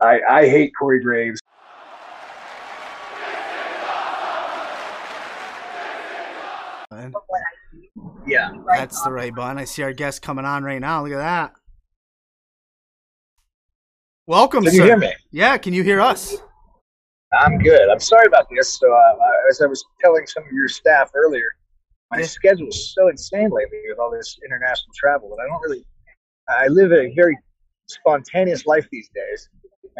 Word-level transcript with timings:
I, 0.00 0.20
I 0.28 0.48
hate 0.48 0.72
Corey 0.78 1.02
Graves. 1.02 1.40
And 6.90 7.14
Yeah. 8.26 8.50
that's 8.66 9.02
the 9.02 9.12
right 9.12 9.34
button. 9.34 9.58
I 9.58 9.64
see 9.64 9.82
our 9.82 9.92
guest 9.92 10.22
coming 10.22 10.44
on 10.44 10.64
right 10.64 10.80
now. 10.80 11.02
Look 11.04 11.12
at 11.12 11.18
that. 11.18 11.52
Welcome, 14.26 14.64
Can 14.64 14.72
sir. 14.72 14.78
you 14.78 14.84
hear 14.84 14.96
me? 14.96 15.12
Yeah, 15.30 15.56
can 15.58 15.72
you 15.72 15.82
hear 15.82 16.00
us? 16.00 16.36
I'm 17.32 17.58
good. 17.58 17.88
I'm 17.90 18.00
sorry 18.00 18.26
about 18.26 18.46
this. 18.50 18.78
So, 18.78 18.92
uh, 18.92 19.16
as 19.50 19.60
I 19.60 19.66
was 19.66 19.84
telling 20.00 20.26
some 20.26 20.44
of 20.44 20.52
your 20.52 20.68
staff 20.68 21.10
earlier, 21.14 21.46
my 22.10 22.20
Yeah. 22.20 22.26
schedule 22.26 22.68
is 22.68 22.92
so 22.94 23.08
insane 23.08 23.50
lately 23.50 23.78
with 23.88 23.98
all 23.98 24.10
this 24.10 24.38
international 24.44 24.92
travel 24.94 25.30
that 25.30 25.42
I 25.42 25.46
don't 25.46 25.60
really. 25.62 25.84
I 26.48 26.66
live 26.66 26.92
a 26.92 27.12
very 27.14 27.38
spontaneous 27.86 28.66
life 28.66 28.86
these 28.90 29.08
days. 29.14 29.48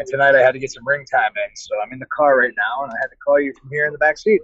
And 0.01 0.09
tonight 0.09 0.35
I 0.35 0.41
had 0.41 0.53
to 0.53 0.59
get 0.59 0.73
some 0.73 0.87
ring 0.89 1.05
time 1.05 1.33
in, 1.37 1.55
so 1.55 1.75
I'm 1.85 1.93
in 1.93 1.99
the 1.99 2.07
car 2.07 2.39
right 2.39 2.55
now, 2.57 2.85
and 2.85 2.91
I 2.91 2.97
had 3.03 3.09
to 3.09 3.17
call 3.17 3.39
you 3.39 3.53
from 3.61 3.69
here 3.69 3.85
in 3.85 3.93
the 3.93 3.99
back 3.99 4.17
seat. 4.17 4.41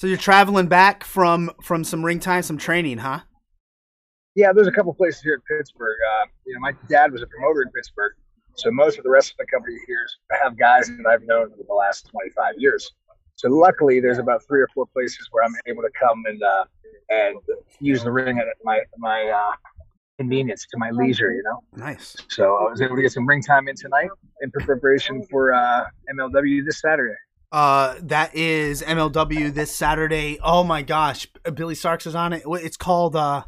So 0.00 0.06
you're 0.06 0.16
traveling 0.16 0.66
back 0.66 1.04
from 1.04 1.50
from 1.62 1.84
some 1.84 2.02
ring 2.02 2.20
time, 2.20 2.42
some 2.42 2.56
training, 2.56 2.96
huh? 2.96 3.20
Yeah, 4.34 4.54
there's 4.54 4.66
a 4.66 4.72
couple 4.72 4.94
places 4.94 5.20
here 5.20 5.34
in 5.34 5.40
Pittsburgh. 5.42 5.98
Uh, 6.10 6.26
you 6.46 6.54
know, 6.54 6.60
my 6.60 6.72
dad 6.88 7.12
was 7.12 7.20
a 7.20 7.26
promoter 7.26 7.60
in 7.60 7.70
Pittsburgh, 7.70 8.14
so 8.54 8.70
most 8.70 8.96
of 8.96 9.04
the 9.04 9.10
rest 9.10 9.32
of 9.32 9.36
the 9.36 9.44
company 9.44 9.76
here 9.86 10.06
have 10.42 10.58
guys 10.58 10.88
that 10.88 11.06
I've 11.06 11.24
known 11.24 11.50
for 11.50 11.64
the 11.68 11.74
last 11.74 12.08
25 12.08 12.54
years. 12.56 12.90
So 13.34 13.50
luckily, 13.50 14.00
there's 14.00 14.18
about 14.18 14.42
three 14.46 14.62
or 14.62 14.68
four 14.74 14.86
places 14.86 15.28
where 15.32 15.44
I'm 15.44 15.54
able 15.66 15.82
to 15.82 15.90
come 16.00 16.24
and 16.24 16.42
uh, 16.42 16.64
and 17.10 17.36
use 17.78 18.02
the 18.02 18.10
ring 18.10 18.38
at 18.38 18.46
my 18.64 18.80
my 18.96 19.28
uh, 19.28 19.52
convenience 20.22 20.66
to 20.70 20.78
my 20.78 20.90
leisure. 20.90 21.32
You 21.32 21.42
know, 21.44 21.62
Nice. 21.76 22.16
so 22.28 22.56
I 22.56 22.70
was 22.70 22.80
able 22.82 22.96
to 22.96 23.02
get 23.02 23.12
some 23.12 23.26
ring 23.26 23.42
time 23.42 23.68
in 23.68 23.76
tonight 23.76 24.10
in 24.42 24.50
preparation 24.50 25.22
for 25.30 25.52
uh, 25.54 25.84
MLW 26.14 26.64
this 26.64 26.80
Saturday. 26.80 27.14
Uh, 27.50 27.94
that 28.02 28.34
is 28.34 28.82
MLW 28.82 29.54
this 29.54 29.74
Saturday. 29.74 30.38
Oh 30.42 30.64
my 30.64 30.82
gosh, 30.82 31.26
Billy 31.54 31.74
Starks 31.74 32.06
is 32.06 32.14
on 32.14 32.32
it. 32.34 32.42
It's 32.46 32.76
called 32.76 33.16
uh. 33.16 33.44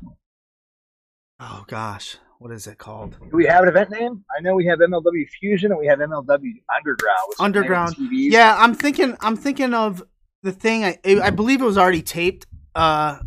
Oh 1.38 1.64
gosh, 1.66 2.16
what 2.38 2.50
is 2.50 2.66
it 2.66 2.78
called? 2.78 3.16
Do 3.20 3.36
we 3.36 3.46
have 3.46 3.62
an 3.64 3.68
event 3.68 3.90
name? 3.90 4.24
I 4.36 4.40
know 4.40 4.54
we 4.54 4.66
have 4.66 4.78
MLW 4.78 5.28
Fusion 5.40 5.70
and 5.72 5.78
we 5.80 5.86
have 5.86 5.98
MLW 5.98 6.28
Underground. 6.28 6.38
What's 6.38 6.68
the 6.70 6.78
name 6.86 7.16
of 7.16 7.36
the 7.36 7.44
Underground. 7.44 7.96
Yeah, 8.10 8.56
I'm 8.58 8.74
thinking. 8.74 9.16
I'm 9.20 9.36
thinking 9.36 9.74
of 9.74 10.02
the 10.42 10.52
thing. 10.52 10.84
I 10.84 10.98
I 11.04 11.30
believe 11.30 11.60
it 11.60 11.64
was 11.66 11.76
already 11.78 12.02
taped. 12.02 12.46
Uh, 12.74 13.18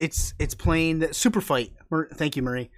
it's 0.00 0.34
it's 0.38 0.54
playing 0.54 0.98
the 0.98 1.14
Super 1.14 1.40
Fight. 1.40 1.72
Mar- 1.90 2.08
Thank 2.14 2.36
you, 2.36 2.42
Marie. 2.42 2.70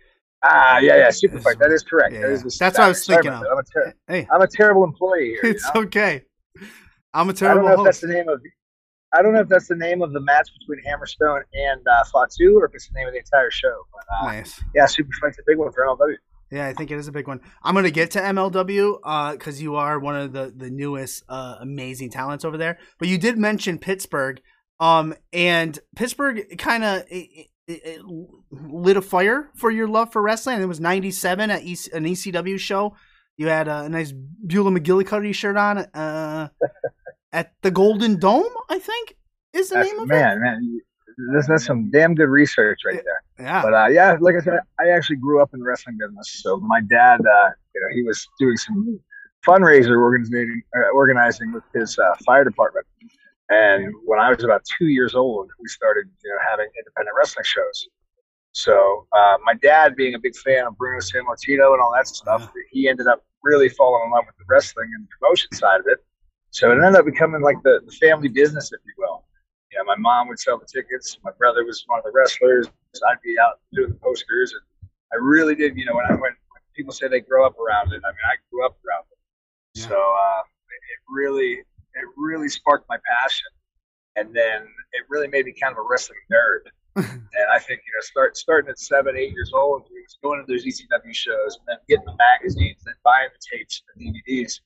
Ah, 0.43 0.79
yeah, 0.79 0.97
yeah, 0.97 1.11
super 1.11 1.41
fight. 1.41 1.59
That 1.59 1.73
is 1.73 1.83
correct. 1.83 2.13
Yeah, 2.15 2.21
That 2.23 2.31
is 2.31 2.59
That's 2.59 2.79
what 2.79 2.85
I 2.85 2.89
was 2.89 3.05
thinking 3.07 3.33
of. 3.33 3.43
I'm 3.51 3.59
a, 3.59 3.63
ter- 3.65 3.95
Hey, 4.07 4.29
I'm 4.33 4.43
a 4.43 4.47
terrible 4.47 4.85
employee 4.85 5.31
here. 5.31 5.41
you 5.45 5.51
it's 5.51 5.65
know? 5.75 5.83
okay. 5.83 6.23
I'm 7.15 7.29
a 7.31 7.33
terrible. 7.33 7.67
I 7.67 7.71
don't 7.71 7.77
know 7.77 7.83
if 7.83 7.87
that's 7.87 8.01
the 8.01 8.09
name 8.09 8.29
of. 8.29 8.41
I 9.15 9.23
don't 9.23 9.33
know 9.33 9.41
if 9.41 9.49
that's 9.49 9.69
the 9.69 9.77
name 9.77 10.03
of 10.03 10.13
the 10.13 10.21
match 10.21 10.49
between 10.59 10.85
Hammerstone 10.85 11.41
and 11.55 11.81
uh, 11.89 12.05
Fatu, 12.13 12.59
or 12.59 12.67
if 12.67 12.75
it's 12.75 12.89
the 12.89 12.95
name 12.99 13.07
of 13.09 13.15
the 13.15 13.19
entire 13.21 13.51
show. 13.51 13.75
But 13.93 14.05
uh, 14.21 14.33
Nice. 14.33 14.63
yeah, 14.75 14.85
super 14.87 15.11
fight's 15.21 15.39
a 15.39 15.43
big 15.47 15.57
one 15.59 15.73
for 15.73 15.87
MLW. 15.87 16.17
Yeah, 16.51 16.67
I 16.69 16.75
think 16.75 16.91
it 16.91 16.99
is 16.99 17.09
a 17.09 17.13
big 17.13 17.27
one. 17.27 17.41
I'm 17.65 17.75
gonna 17.75 17.91
get 17.91 18.11
to 18.13 18.21
MLW 18.21 19.33
because 19.33 19.61
you 19.63 19.77
are 19.77 19.99
one 19.99 20.17
of 20.17 20.33
the 20.33 20.53
the 20.55 20.71
newest 20.71 21.25
uh, 21.29 21.57
amazing 21.61 22.11
talents 22.11 22.45
over 22.45 22.57
there. 22.59 22.79
But 22.99 23.09
you 23.09 23.17
did 23.19 23.39
mention 23.39 23.79
Pittsburgh, 23.79 24.41
um, 24.79 25.15
and 25.33 25.79
Pittsburgh 25.97 26.57
kind 26.59 26.85
of 26.85 27.05
it, 27.67 27.73
it, 27.85 28.01
it 28.01 28.03
lit 28.51 28.97
a 28.97 29.03
fire 29.03 29.51
for 29.55 29.71
your 29.71 29.89
love 29.89 30.13
for 30.13 30.23
wrestling. 30.23 30.61
It 30.61 30.67
was 30.67 30.81
'97 30.81 31.51
at 31.51 31.63
EC, 31.63 31.93
an 31.95 32.05
ECW 32.05 32.59
show. 32.59 32.95
You 33.37 33.49
had 33.49 33.69
a 33.69 33.89
nice 33.89 34.13
Beulah 34.13 34.71
McGillicuddy 34.71 35.35
shirt 35.35 35.57
on 35.57 35.79
uh, 35.79 36.49
at 37.33 37.53
the 37.63 37.71
Golden 37.71 38.19
Dome. 38.19 38.53
I 38.69 38.79
think 38.79 39.17
is 39.53 39.69
the 39.69 39.77
That's, 39.77 39.91
name 39.91 39.99
of 40.01 40.11
it. 40.11 40.15
man, 40.15 40.41
man, 40.41 40.81
that's 41.33 41.65
some 41.65 41.91
damn 41.91 42.15
good 42.15 42.29
research 42.29 42.81
right 42.85 43.03
there. 43.03 43.47
Yeah, 43.47 43.63
But 43.63 43.75
uh, 43.75 43.87
yeah, 43.89 44.17
like 44.21 44.37
I 44.37 44.41
said, 44.41 44.59
I 44.81 44.89
actually 44.91 45.17
grew 45.17 45.41
up 45.43 45.51
in 45.55 45.61
the 45.61 45.67
wrestling 45.67 45.97
business. 45.99 46.41
So 46.43 46.59
my 46.59 46.81
dad, 46.83 47.21
uh, 47.21 47.51
you 47.75 47.81
know, 47.81 47.89
he 47.95 48.03
was 48.03 48.27
doing 48.39 48.57
some 48.57 49.01
fundraiser 49.47 49.99
organizing, 50.01 50.63
uh, 50.77 50.89
organizing 50.95 51.53
with 51.53 51.63
his 51.75 51.99
uh, 51.99 52.15
fire 52.25 52.45
department. 52.45 52.87
And 53.49 53.95
when 54.05 54.19
I 54.19 54.31
was 54.31 54.43
about 54.43 54.63
two 54.79 54.87
years 54.89 55.15
old, 55.15 55.51
we 55.61 55.69
started, 55.69 56.07
you 56.25 56.31
know, 56.31 56.39
having 56.49 56.67
independent 56.77 57.17
wrestling 57.17 57.45
shows. 57.45 57.89
So 58.53 59.07
uh, 59.13 59.37
my 59.45 59.55
dad, 59.55 59.95
being 59.95 60.15
a 60.15 60.19
big 60.19 60.35
fan 60.37 60.67
of 60.67 60.77
Bruno 60.79 60.99
Sammartino 60.99 61.75
and 61.75 61.81
all 61.83 61.93
that 61.95 62.09
stuff, 62.09 62.51
he 62.71 62.89
ended 62.89 63.07
up 63.07 63.25
really 63.43 63.69
falling 63.69 64.03
in 64.07 64.11
love 64.11 64.25
with 64.27 64.37
the 64.37 64.45
wrestling 64.49 64.91
and 64.97 65.05
the 65.05 65.09
promotion 65.21 65.53
side 65.53 65.81
of 65.81 65.87
it. 65.87 65.99
So 66.51 66.71
it 66.71 66.75
ended 66.83 66.97
up 66.97 67.05
becoming 67.05 67.43
like 67.43 67.63
the, 67.63 67.83
the 67.85 67.93
family 67.93 68.29
business, 68.29 68.73
if 68.73 68.81
you 68.85 68.93
will. 68.99 69.25
You 69.71 69.79
know, 69.79 69.85
my 69.85 69.97
mom 69.97 70.29
would 70.29 70.39
sell 70.39 70.59
the 70.59 70.67
tickets. 70.67 71.19
My 71.23 71.33
brother 71.39 71.65
was 71.65 71.85
one 71.87 71.99
of 71.99 72.05
the 72.05 72.13
wrestlers. 72.13 72.67
I'd 73.11 73.21
be 73.23 73.37
out 73.39 73.61
doing 73.75 73.91
the 73.91 73.97
posters, 73.97 74.55
and 74.55 74.91
I 75.13 75.17
really 75.23 75.55
did. 75.55 75.77
You 75.77 75.85
know, 75.85 75.95
when 75.95 76.07
I 76.07 76.13
went, 76.13 76.23
when 76.23 76.63
people 76.75 76.93
say 76.93 77.09
they 77.09 77.21
grow 77.21 77.45
up 77.45 77.59
around 77.59 77.93
it, 77.93 78.01
I 78.05 78.09
mean, 78.09 78.25
I 78.25 78.37
grew 78.51 78.65
up 78.65 78.79
around 78.87 79.05
it. 79.11 79.19
Yeah. 79.81 79.89
So 79.89 79.97
uh, 79.97 80.41
it 80.41 81.01
really, 81.11 81.63
it 81.97 82.09
really 82.17 82.49
sparked 82.49 82.87
my 82.89 82.99
passion, 83.07 83.49
and 84.17 84.35
then 84.35 84.63
it 84.93 85.05
really 85.09 85.29
made 85.29 85.47
me 85.47 85.53
kind 85.53 85.73
of 85.73 85.79
a 85.79 85.87
wrestling 85.89 86.19
nerd. 86.33 86.71
and 86.97 87.47
I 87.53 87.59
think 87.59 87.83
you 87.85 87.93
know, 87.93 88.01
start 88.01 88.37
starting 88.37 88.71
at 88.71 88.79
seven, 88.79 89.17
eight 89.17 89.33
years 89.33 89.53
old, 89.55 89.85
we 89.93 90.01
was 90.01 90.19
going 90.23 90.41
to 90.41 90.51
those 90.51 90.65
ECW 90.65 91.15
shows, 91.15 91.59
and 91.59 91.67
then 91.69 91.77
getting 91.89 92.07
the 92.07 92.17
magazines, 92.17 92.83
then 92.85 92.95
buying 93.05 93.29
the 93.33 93.57
tapes 93.57 93.83
and 93.95 94.07
the 94.07 94.23
DVDs. 94.23 94.61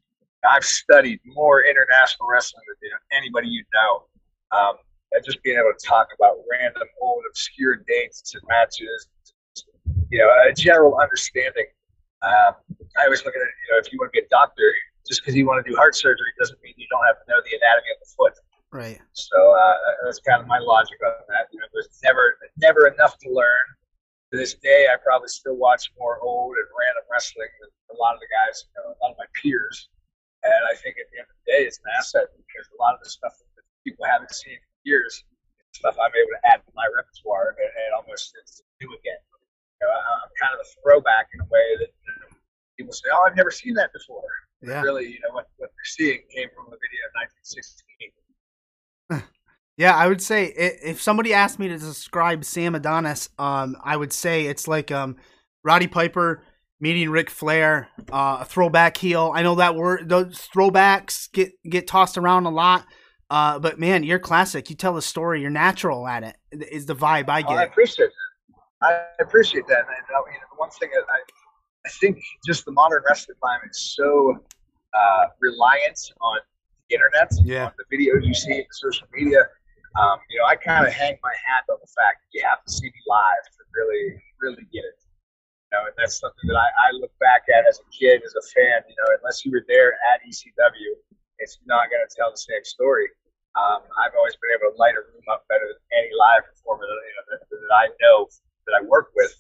I've 0.49 0.65
studied 0.65 1.21
more 1.27 1.65
international 1.65 2.29
wrestling 2.31 2.63
than 2.69 2.77
you 2.83 2.91
know, 2.91 3.19
anybody 3.19 3.49
you 3.49 3.65
know. 3.75 4.07
Um, 4.57 4.77
and 5.13 5.25
just 5.25 5.43
being 5.43 5.59
able 5.59 5.73
to 5.77 5.87
talk 5.87 6.09
about 6.17 6.37
random 6.51 6.87
old 7.01 7.23
obscure 7.29 7.83
dates 7.87 8.35
and 8.35 8.43
matches, 8.49 9.09
you 10.11 10.19
know, 10.19 10.31
a 10.49 10.53
general 10.53 10.99
understanding. 10.99 11.67
Um, 12.23 12.55
I 12.99 13.09
was 13.09 13.25
looking 13.25 13.41
at, 13.41 13.49
you 13.49 13.75
know, 13.75 13.79
if 13.79 13.93
you 13.93 13.99
want 13.99 14.13
to 14.13 14.21
be 14.21 14.25
a 14.25 14.29
doctor, 14.29 14.73
just 15.07 15.21
because 15.21 15.35
you 15.35 15.47
want 15.47 15.65
to 15.65 15.67
do 15.69 15.77
heart 15.77 15.97
surgery 15.97 16.33
doesn't 16.39 16.59
mean 16.63 16.75
you 16.77 16.87
don't 16.91 17.05
have 17.07 17.17
to 17.19 17.27
know 17.29 17.41
the 17.43 17.57
anatomy 17.57 17.91
of 17.93 18.01
the 18.01 18.11
foot. 18.15 18.35
right. 18.71 19.01
So 19.13 19.37
uh, 19.37 19.77
that's 20.05 20.21
kind 20.21 20.41
of 20.41 20.47
my 20.47 20.59
logic 20.59 20.99
on 21.05 21.13
that. 21.29 21.49
You 21.53 21.61
know, 21.61 21.67
there's 21.73 21.89
never 22.03 22.39
never 22.59 22.87
enough 22.89 23.19
to 23.27 23.29
learn. 23.31 23.67
To 24.31 24.39
this 24.39 24.55
day, 24.63 24.87
I 24.87 24.95
probably 25.03 25.27
still 25.27 25.59
watch 25.59 25.91
more 25.99 26.23
old 26.23 26.55
and 26.55 26.69
random 26.71 27.03
wrestling 27.11 27.51
than 27.59 27.71
a 27.91 27.99
lot 27.99 28.15
of 28.15 28.23
the 28.23 28.31
guys, 28.31 28.63
you 28.63 28.79
know, 28.79 28.95
a 28.95 28.99
lot 29.03 29.11
of 29.11 29.19
my 29.19 29.27
peers. 29.35 29.91
And 30.47 30.63
I 30.71 30.79
think 30.79 31.03
at 31.03 31.11
the 31.11 31.19
end 31.19 31.27
of 31.27 31.35
the 31.43 31.47
day, 31.51 31.61
it's 31.67 31.83
an 31.83 31.91
asset 31.99 32.31
because 32.39 32.71
a 32.71 32.79
lot 32.79 32.95
of 32.95 33.03
the 33.03 33.11
stuff 33.11 33.35
that 33.59 33.67
people 33.83 34.07
haven't 34.07 34.31
seen 34.31 34.55
for 34.55 34.71
years, 34.87 35.27
stuff 35.75 35.99
I'm 35.99 36.15
able 36.15 36.31
to 36.39 36.43
add 36.47 36.63
to 36.63 36.71
my 36.79 36.87
repertoire, 36.95 37.59
and, 37.59 37.67
and 37.75 37.91
almost 37.99 38.39
it's 38.39 38.63
new 38.79 38.95
again. 38.95 39.19
You 39.83 39.91
know, 39.91 39.93
I'm 39.93 40.31
kind 40.39 40.55
of 40.55 40.63
a 40.63 40.69
throwback 40.79 41.27
in 41.35 41.43
a 41.43 41.49
way 41.51 41.67
that 41.83 41.91
you 41.91 42.13
know, 42.23 42.31
people 42.79 42.95
say, 42.95 43.11
"Oh, 43.13 43.27
I've 43.27 43.37
never 43.37 43.51
seen 43.51 43.75
that 43.83 43.93
before." 43.93 44.31
Yeah. 44.63 44.83
Really, 44.83 45.07
you 45.07 45.19
know, 45.21 45.33
what 45.35 45.47
what 45.57 45.71
they're 45.71 45.85
seeing 45.85 46.21
came 46.35 46.49
from 46.55 46.67
a 46.67 46.77
video 46.77 47.01
of 47.09 47.13
1916. 47.15 48.13
Yeah, 49.77 49.97
I 49.97 50.09
would 50.09 50.21
say 50.21 50.49
i- 50.49 50.87
if 50.91 51.01
somebody 51.01 51.33
asked 51.33 51.59
me 51.59 51.69
to 51.69 51.79
describe 51.79 52.45
Sam 52.45 52.75
Adonis, 52.75 53.31
um, 53.39 53.77
I 53.83 53.97
would 53.97 54.13
say 54.13 54.45
it's 54.45 54.69
like 54.69 54.91
um, 54.91 55.17
Roddy 55.65 55.87
Piper 55.87 56.45
meeting 56.81 57.09
Ric 57.09 57.31
Flair, 57.31 57.89
uh, 58.13 58.39
a 58.41 58.45
throwback 58.45 58.99
heel. 58.99 59.33
I 59.35 59.43
know 59.43 59.55
that 59.55 59.75
word; 59.77 60.09
those 60.11 60.47
throwbacks 60.55 61.33
get 61.33 61.53
get 61.69 61.87
tossed 61.87 62.19
around 62.19 62.45
a 62.45 62.51
lot. 62.51 62.85
Uh, 63.31 63.59
but 63.59 63.79
man, 63.79 64.03
you're 64.03 64.19
classic. 64.19 64.69
You 64.69 64.77
tell 64.77 64.93
the 64.93 65.01
story. 65.01 65.41
You're 65.41 65.51
natural 65.51 66.07
at 66.07 66.25
it. 66.25 66.37
Is 66.51 66.85
the 66.85 66.97
vibe 66.97 67.31
I 67.31 67.43
Oh, 67.47 67.55
I 67.55 67.63
appreciate 67.63 68.11
that. 68.11 68.87
I 68.87 69.23
appreciate 69.23 69.67
that. 69.69 69.79
And 69.79 69.89
uh, 70.15 70.21
you 70.27 70.33
know, 70.33 70.47
the 70.51 70.57
one 70.57 70.69
thing 70.71 70.91
that 70.93 71.05
I, 71.09 71.21
I 71.87 71.89
think 72.01 72.21
just 72.45 72.65
the 72.65 72.73
modern 72.73 73.03
wrestling 73.07 73.37
climate 73.41 73.71
is 73.71 73.95
so 73.97 74.37
uh, 74.93 75.25
reliant 75.41 75.99
on 76.21 76.39
the 76.89 76.95
internet, 76.95 77.31
Yeah. 77.45 77.67
on 77.67 77.73
the 77.79 77.87
videos 77.89 78.27
you 78.27 78.35
see, 78.35 78.67
social 78.71 79.07
media. 79.13 79.49
Um, 79.99 80.19
you 80.31 80.39
know, 80.39 80.47
I 80.47 80.55
kind 80.57 80.87
of 80.87 80.93
hang 80.93 81.19
my 81.23 81.35
hat 81.45 81.65
on 81.71 81.79
the 81.81 81.91
fact 81.91 82.23
that 82.23 82.31
you 82.31 82.43
have 82.47 82.63
to 82.63 82.71
see 82.71 82.87
me 82.87 83.01
live 83.09 83.45
to 83.59 83.63
really, 83.75 84.23
really 84.41 84.67
get 84.71 84.85
it. 84.87 84.99
You 85.03 85.79
know, 85.79 85.87
and 85.87 85.95
that's 85.99 86.19
something 86.21 86.47
that 86.47 86.59
I, 86.59 86.69
I 86.69 86.89
look 86.99 87.11
back 87.19 87.47
at 87.51 87.67
as 87.67 87.79
a 87.81 87.87
kid, 87.91 88.23
as 88.23 88.35
a 88.35 88.45
fan. 88.55 88.83
You 88.87 88.95
know, 89.03 89.09
unless 89.19 89.43
you 89.47 89.51
were 89.51 89.65
there 89.67 89.95
at 90.15 90.23
ECW, 90.23 90.91
it's 91.39 91.59
not 91.67 91.91
going 91.91 92.03
to 92.07 92.11
tell 92.15 92.31
the 92.31 92.39
same 92.39 92.63
story. 92.63 93.09
Um, 93.59 93.83
I've 93.99 94.15
always 94.15 94.37
been 94.39 94.55
able 94.55 94.71
to 94.71 94.79
light 94.79 94.95
a 94.95 95.03
room 95.03 95.27
up 95.27 95.43
better 95.51 95.67
than 95.67 95.83
any 95.91 96.11
live 96.15 96.47
performer 96.47 96.87
that, 96.87 97.01
you 97.03 97.15
know, 97.19 97.25
that, 97.35 97.41
that 97.51 97.75
I 97.75 97.87
know 97.99 98.31
that 98.67 98.79
I 98.79 98.81
work 98.87 99.11
with. 99.19 99.35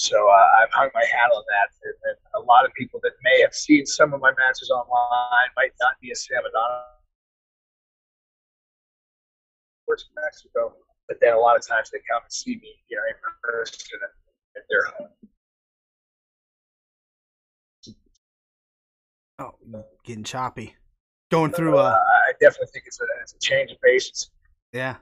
So 0.00 0.16
uh, 0.16 0.46
I've 0.62 0.72
hung 0.72 0.88
my 0.94 1.04
hat 1.04 1.28
on 1.36 1.44
that. 1.44 1.68
And, 1.84 1.94
and 2.08 2.16
a 2.42 2.46
lot 2.46 2.64
of 2.64 2.72
people 2.72 3.00
that 3.02 3.12
may 3.22 3.42
have 3.42 3.52
seen 3.52 3.84
some 3.84 4.14
of 4.14 4.20
my 4.20 4.30
matches 4.30 4.70
online 4.70 5.50
might 5.56 5.72
not 5.78 6.00
be 6.00 6.10
a 6.10 6.14
Sam 6.14 6.40
Adonis 6.48 6.86
in 10.08 10.22
Mexico, 10.22 10.72
but 11.06 11.18
then 11.20 11.34
a 11.34 11.38
lot 11.38 11.56
of 11.56 11.66
times 11.66 11.90
they 11.90 11.98
come 12.10 12.22
and 12.22 12.32
see 12.32 12.56
me, 12.56 12.76
you 12.88 12.96
know, 12.96 13.02
in 13.10 13.14
person 13.42 13.98
at, 14.56 14.62
their 14.70 14.84
home. 14.96 15.08
Oh, 19.38 19.84
getting 20.04 20.24
choppy. 20.24 20.76
Going 21.30 21.52
through. 21.52 21.76
Uh, 21.76 21.98
I 22.28 22.32
definitely 22.40 22.68
think 22.72 22.84
it's 22.86 23.00
a 23.00 23.04
it's 23.20 23.34
a 23.34 23.38
change 23.38 23.70
of 23.70 23.80
pace. 23.82 24.30
Yeah. 24.72 24.96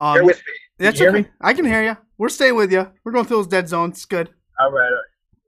Um, 0.00 0.14
Bear 0.14 0.24
with 0.24 0.36
me. 0.36 0.42
Can 0.78 0.84
that's 0.84 1.00
okay. 1.00 1.22
Me? 1.22 1.28
I 1.40 1.54
can 1.54 1.64
hear 1.64 1.82
you. 1.82 1.96
We're 2.18 2.28
staying 2.28 2.56
with 2.56 2.72
you. 2.72 2.90
We're 3.04 3.12
going 3.12 3.24
through 3.24 3.38
those 3.38 3.46
dead 3.48 3.68
zones. 3.68 3.96
It's 3.96 4.04
good. 4.04 4.30
All 4.60 4.70
right. 4.70 4.90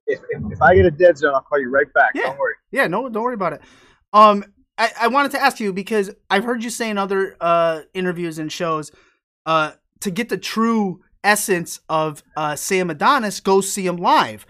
If, 0.07 0.21
if, 0.31 0.53
if 0.53 0.63
I 0.63 0.75
get 0.75 0.87
a 0.87 0.91
dead 0.91 1.19
zone, 1.19 1.35
I'll 1.35 1.41
call 1.43 1.61
you 1.61 1.71
right 1.71 1.93
back. 1.93 2.11
Yeah. 2.15 2.25
Don't 2.25 2.39
worry. 2.39 2.55
Yeah. 2.73 2.87
No. 2.89 3.09
Don't 3.09 3.23
worry 3.23 3.35
about 3.35 3.53
it. 3.53 3.61
Um, 4.13 4.45
I, 4.77 4.91
I 5.03 5.09
wanted 5.09 5.33
to 5.33 5.41
ask 5.41 5.61
you 5.61 5.73
because 5.73 6.11
I've 6.29 6.45
heard 6.45 6.65
you 6.65 6.71
say 6.71 6.91
in 6.91 6.99
other 6.99 7.37
uh 7.41 7.83
interviews 7.95 8.39
and 8.39 8.51
shows, 8.51 8.91
uh, 9.47 9.73
to 10.01 10.11
get 10.11 10.29
the 10.29 10.39
true 10.39 11.03
essence 11.23 11.81
of 11.89 12.23
uh 12.37 12.57
Sam 12.57 12.91
Adonis, 12.91 13.41
go 13.41 13.61
see 13.61 13.87
him 13.87 13.97
live. 13.97 14.47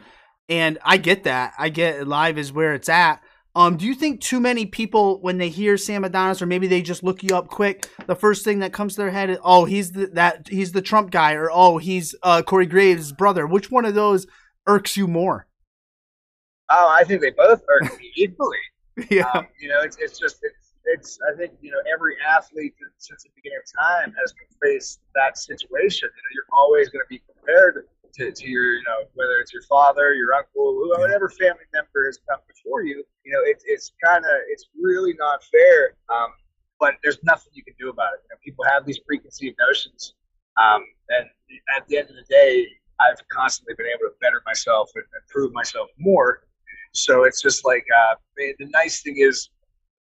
And 0.49 0.79
I 0.83 0.97
get 0.97 1.25
that. 1.25 1.53
I 1.59 1.69
get 1.69 2.09
live 2.09 2.39
is 2.39 2.53
where 2.53 2.75
it's 2.75 2.89
at. 2.89 3.23
Um, 3.55 3.77
do 3.77 3.85
you 3.85 3.95
think 3.95 4.21
too 4.21 4.39
many 4.39 4.65
people, 4.65 5.21
when 5.21 5.39
they 5.39 5.49
hear 5.49 5.77
Sam 5.77 6.05
Adonis, 6.05 6.41
or 6.41 6.47
maybe 6.47 6.69
they 6.69 6.83
just 6.83 7.03
look 7.03 7.23
you 7.23 7.35
up 7.35 7.49
quick, 7.49 7.89
the 8.07 8.15
first 8.15 8.45
thing 8.45 8.61
that 8.61 8.73
comes 8.73 8.95
to 8.95 9.01
their 9.01 9.11
head 9.11 9.29
is, 9.29 9.39
"Oh, 9.43 9.65
he's 9.65 9.93
the, 9.93 10.07
that 10.09 10.49
he's 10.49 10.73
the 10.73 10.83
Trump 10.83 11.11
guy," 11.11 11.33
or 11.35 11.51
"Oh, 11.53 11.79
he's 11.79 12.15
uh, 12.23 12.43
Corey 12.43 12.67
Graves' 12.67 13.13
brother." 13.13 13.47
Which 13.47 13.71
one 13.71 13.85
of 13.85 13.95
those 13.95 14.27
irks 14.69 14.97
you 14.97 15.09
more? 15.09 15.49
Oh, 16.71 16.89
I 16.89 17.03
think 17.03 17.21
they 17.23 17.31
both 17.31 17.63
irk 17.69 17.99
me 17.99 18.13
equally. 18.17 18.59
yeah, 19.11 19.29
um, 19.35 19.47
you 19.61 19.69
know, 19.69 19.81
it's 19.81 19.97
it's 19.97 20.19
just 20.19 20.39
it's 20.43 20.75
it's. 20.85 21.19
I 21.33 21.37
think 21.37 21.55
you 21.61 21.73
know 21.73 21.81
every 21.93 22.15
athlete 22.29 22.75
since 22.99 23.25
the 23.25 23.31
beginning 23.35 23.59
of 23.59 23.85
time 23.85 24.15
has 24.21 24.33
faced 24.63 25.01
that 25.17 25.37
situation. 25.37 26.09
You 26.15 26.23
know, 26.23 26.31
you're 26.35 26.57
always 26.57 26.89
going 26.89 27.05
to 27.05 27.09
be 27.09 27.21
prepared 27.27 27.87
to, 28.15 28.33
to 28.33 28.49
your, 28.49 28.75
you 28.75 28.83
know, 28.87 29.05
whether 29.15 29.39
it's 29.39 29.53
your 29.53 29.63
father, 29.63 30.15
your 30.15 30.35
uncle, 30.35 30.89
whatever 30.99 31.29
family 31.29 31.65
member 31.73 32.07
has 32.07 32.19
come 32.29 32.39
before 32.47 32.83
you, 32.83 33.05
you 33.25 33.33
know, 33.33 33.41
it, 33.43 33.63
it's 33.67 33.93
kind 34.05 34.25
of, 34.25 34.31
it's 34.49 34.69
really 34.81 35.15
not 35.19 35.43
fair. 35.45 35.95
Um, 36.09 36.31
but 36.79 36.95
there's 37.03 37.19
nothing 37.23 37.53
you 37.55 37.63
can 37.63 37.75
do 37.79 37.91
about 37.91 38.15
it. 38.15 38.21
You 38.25 38.29
know, 38.31 38.39
people 38.45 38.65
have 38.65 38.87
these 38.87 38.99
preconceived 38.99 39.57
notions. 39.61 40.15
Um, 40.57 40.83
and 41.11 41.29
at 41.77 41.87
the 41.89 41.99
end 41.99 42.09
of 42.09 42.17
the 42.17 42.25
day, 42.29 42.67
I've 42.99 43.27
constantly 43.29 43.75
been 43.75 43.87
able 43.87 44.11
to 44.11 44.15
better 44.21 44.43
myself 44.47 44.91
and 44.95 45.05
improve 45.23 45.53
myself 45.53 45.89
more. 45.99 46.43
So 46.93 47.25
it's 47.25 47.41
just 47.41 47.65
like, 47.65 47.87
uh, 47.97 48.15
the 48.37 48.67
nice 48.73 49.03
thing 49.03 49.17
is, 49.19 49.51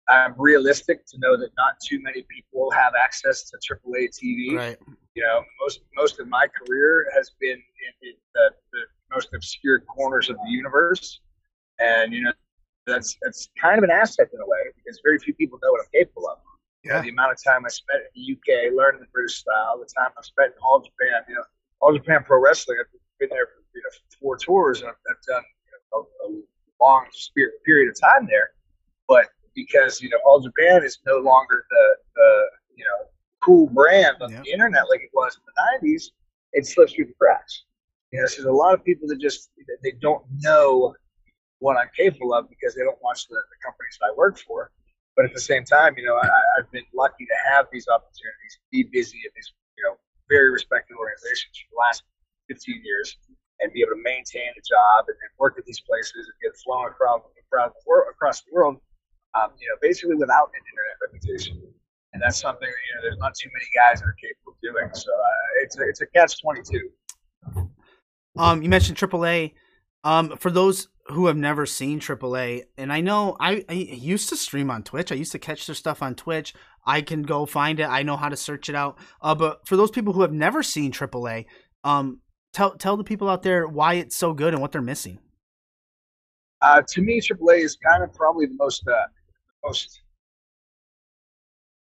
I'm 0.08 0.34
realistic 0.36 1.06
to 1.06 1.18
know 1.18 1.36
that 1.36 1.50
not 1.56 1.74
too 1.84 2.00
many 2.02 2.24
people 2.28 2.70
have 2.70 2.92
access 3.00 3.50
to 3.50 3.56
AAA 3.58 4.08
TV. 4.10 4.56
Right. 4.56 4.76
You 5.14 5.22
know, 5.22 5.42
most 5.60 5.80
most 5.96 6.18
of 6.20 6.28
my 6.28 6.46
career 6.48 7.06
has 7.14 7.30
been 7.40 7.50
in, 7.52 8.08
in 8.08 8.14
the, 8.34 8.50
the, 8.72 8.80
most 9.12 9.28
obscure 9.34 9.80
corners 9.80 10.30
of 10.30 10.36
the 10.36 10.50
universe, 10.50 11.20
and 11.78 12.14
you 12.14 12.22
know, 12.22 12.32
that's 12.86 13.16
that's 13.22 13.50
kind 13.60 13.78
of 13.78 13.84
an 13.84 13.90
asset 13.90 14.28
in 14.32 14.40
a 14.40 14.46
way 14.46 14.58
because 14.76 15.00
very 15.04 15.18
few 15.18 15.34
people 15.34 15.58
know 15.62 15.70
what 15.70 15.82
I'm 15.82 15.92
capable 15.92 16.28
of. 16.28 16.38
Yeah. 16.82 16.92
You 16.92 16.96
know, 16.96 17.02
the 17.02 17.08
amount 17.10 17.32
of 17.32 17.44
time 17.44 17.64
I 17.64 17.68
spent 17.68 18.02
in 18.02 18.22
the 18.22 18.32
UK 18.32 18.72
learning 18.74 19.00
the 19.00 19.06
British 19.12 19.36
style, 19.36 19.78
the 19.78 19.88
time 19.96 20.10
I've 20.18 20.24
spent 20.24 20.52
in 20.52 20.58
All 20.62 20.80
Japan, 20.80 21.22
you 21.28 21.34
know, 21.34 21.44
All 21.80 21.92
Japan 21.92 22.24
Pro 22.24 22.40
Wrestling. 22.40 22.78
I've 22.80 22.90
been 23.20 23.28
there 23.30 23.46
for 23.46 23.62
you 23.74 23.82
know 23.82 24.16
four 24.18 24.36
tours, 24.38 24.80
and 24.80 24.88
I've, 24.88 24.96
I've 25.10 25.22
done 25.28 25.44
you 25.66 25.72
know, 25.92 26.06
a, 26.24 26.28
a 26.28 26.42
long 26.82 27.06
period 27.66 27.90
of 27.90 28.00
time 28.00 28.26
there. 28.26 28.50
But 29.06 29.28
because 29.54 30.00
you 30.00 30.08
know 30.08 30.18
All 30.24 30.40
Japan 30.40 30.84
is 30.84 30.98
no 31.06 31.18
longer 31.18 31.66
the, 31.70 31.96
the 32.16 32.44
you 32.76 32.84
know 32.84 33.08
cool 33.42 33.68
brand 33.68 34.16
on 34.20 34.32
the 34.32 34.50
internet 34.50 34.88
like 34.88 35.00
it 35.00 35.10
was 35.12 35.36
in 35.36 35.42
the 35.46 35.88
'90s. 35.88 36.10
It 36.52 36.66
slips 36.66 36.92
through 36.92 37.06
the 37.06 37.14
cracks. 37.18 37.64
You 38.12 38.20
know, 38.20 38.26
so 38.26 38.42
there's 38.42 38.52
a 38.52 38.52
lot 38.52 38.74
of 38.74 38.84
people 38.84 39.08
that 39.08 39.20
just 39.20 39.50
they 39.82 39.92
don't 40.00 40.22
know 40.40 40.94
what 41.60 41.76
I'm 41.76 41.88
capable 41.96 42.34
of 42.34 42.50
because 42.50 42.74
they 42.74 42.82
don't 42.82 43.00
watch 43.02 43.26
the, 43.28 43.36
the 43.36 43.58
companies 43.64 43.96
that 44.00 44.12
I 44.12 44.14
work 44.16 44.38
for. 44.38 44.70
But 45.16 45.24
at 45.26 45.34
the 45.34 45.40
same 45.40 45.64
time, 45.64 45.94
you 45.96 46.04
know, 46.04 46.16
I, 46.16 46.28
I've 46.58 46.70
been 46.72 46.84
lucky 46.94 47.24
to 47.24 47.36
have 47.52 47.66
these 47.72 47.86
opportunities, 47.88 48.58
be 48.70 48.82
busy 48.82 49.20
at 49.26 49.32
these 49.34 49.52
you 49.76 49.84
know 49.84 49.96
very 50.28 50.50
respected 50.50 50.96
organizations 50.96 51.52
for 51.56 51.68
the 51.72 51.80
last 51.80 52.02
15 52.48 52.82
years, 52.84 53.16
and 53.60 53.72
be 53.72 53.80
able 53.80 53.96
to 53.96 54.02
maintain 54.02 54.50
a 54.52 54.64
job 54.64 55.08
and, 55.08 55.16
and 55.16 55.30
work 55.38 55.56
at 55.56 55.64
these 55.64 55.80
places 55.80 56.28
and 56.28 56.36
get 56.42 56.52
flown 56.60 56.88
across, 56.88 57.20
across 58.10 58.40
the 58.42 58.52
world 58.52 58.76
um, 59.34 59.50
you 59.58 59.68
know, 59.68 59.76
basically 59.80 60.16
without 60.16 60.50
an 60.52 60.60
internet 60.60 60.96
reputation. 61.00 61.62
And 62.12 62.22
that's 62.22 62.38
something 62.38 62.68
you 62.68 62.96
know, 62.96 63.02
there's 63.02 63.18
not 63.18 63.34
too 63.34 63.48
many 63.52 63.64
guys 63.74 64.00
that 64.00 64.06
are 64.06 64.16
capable 64.20 64.52
of 64.52 64.60
doing. 64.60 64.94
So 64.94 65.10
uh, 65.10 65.62
it's 65.62 65.78
a, 65.78 65.82
it's 65.88 66.00
a 66.02 66.06
catch 66.06 66.40
twenty 66.42 66.62
two. 66.62 66.90
Um, 68.36 68.62
you 68.62 68.68
mentioned 68.68 68.98
AAA. 68.98 69.52
Um, 70.04 70.36
for 70.36 70.50
those 70.50 70.88
who 71.06 71.26
have 71.26 71.36
never 71.36 71.64
seen 71.64 72.00
AAA, 72.00 72.62
and 72.76 72.92
I 72.92 73.00
know 73.00 73.36
I, 73.38 73.64
I 73.68 73.72
used 73.72 74.28
to 74.30 74.36
stream 74.36 74.70
on 74.70 74.82
Twitch. 74.82 75.12
I 75.12 75.14
used 75.14 75.32
to 75.32 75.38
catch 75.38 75.66
their 75.66 75.74
stuff 75.74 76.02
on 76.02 76.14
Twitch. 76.14 76.54
I 76.84 77.02
can 77.02 77.22
go 77.22 77.46
find 77.46 77.78
it. 77.78 77.84
I 77.84 78.02
know 78.02 78.16
how 78.16 78.28
to 78.28 78.36
search 78.36 78.68
it 78.68 78.74
out. 78.74 78.98
Uh, 79.20 79.34
but 79.34 79.66
for 79.66 79.76
those 79.76 79.90
people 79.90 80.12
who 80.12 80.22
have 80.22 80.32
never 80.32 80.62
seen 80.62 80.92
AAA, 80.92 81.46
um, 81.84 82.20
tell 82.52 82.72
tell 82.76 82.96
the 82.96 83.04
people 83.04 83.28
out 83.28 83.42
there 83.42 83.66
why 83.66 83.94
it's 83.94 84.16
so 84.16 84.32
good 84.34 84.52
and 84.52 84.60
what 84.60 84.72
they're 84.72 84.82
missing. 84.82 85.18
Uh, 86.60 86.82
to 86.88 87.00
me, 87.00 87.20
AAA 87.20 87.64
is 87.64 87.76
kind 87.76 88.02
of 88.02 88.12
probably 88.14 88.46
the 88.46 88.54
most 88.54 88.86
uh, 88.86 89.06
most 89.64 90.02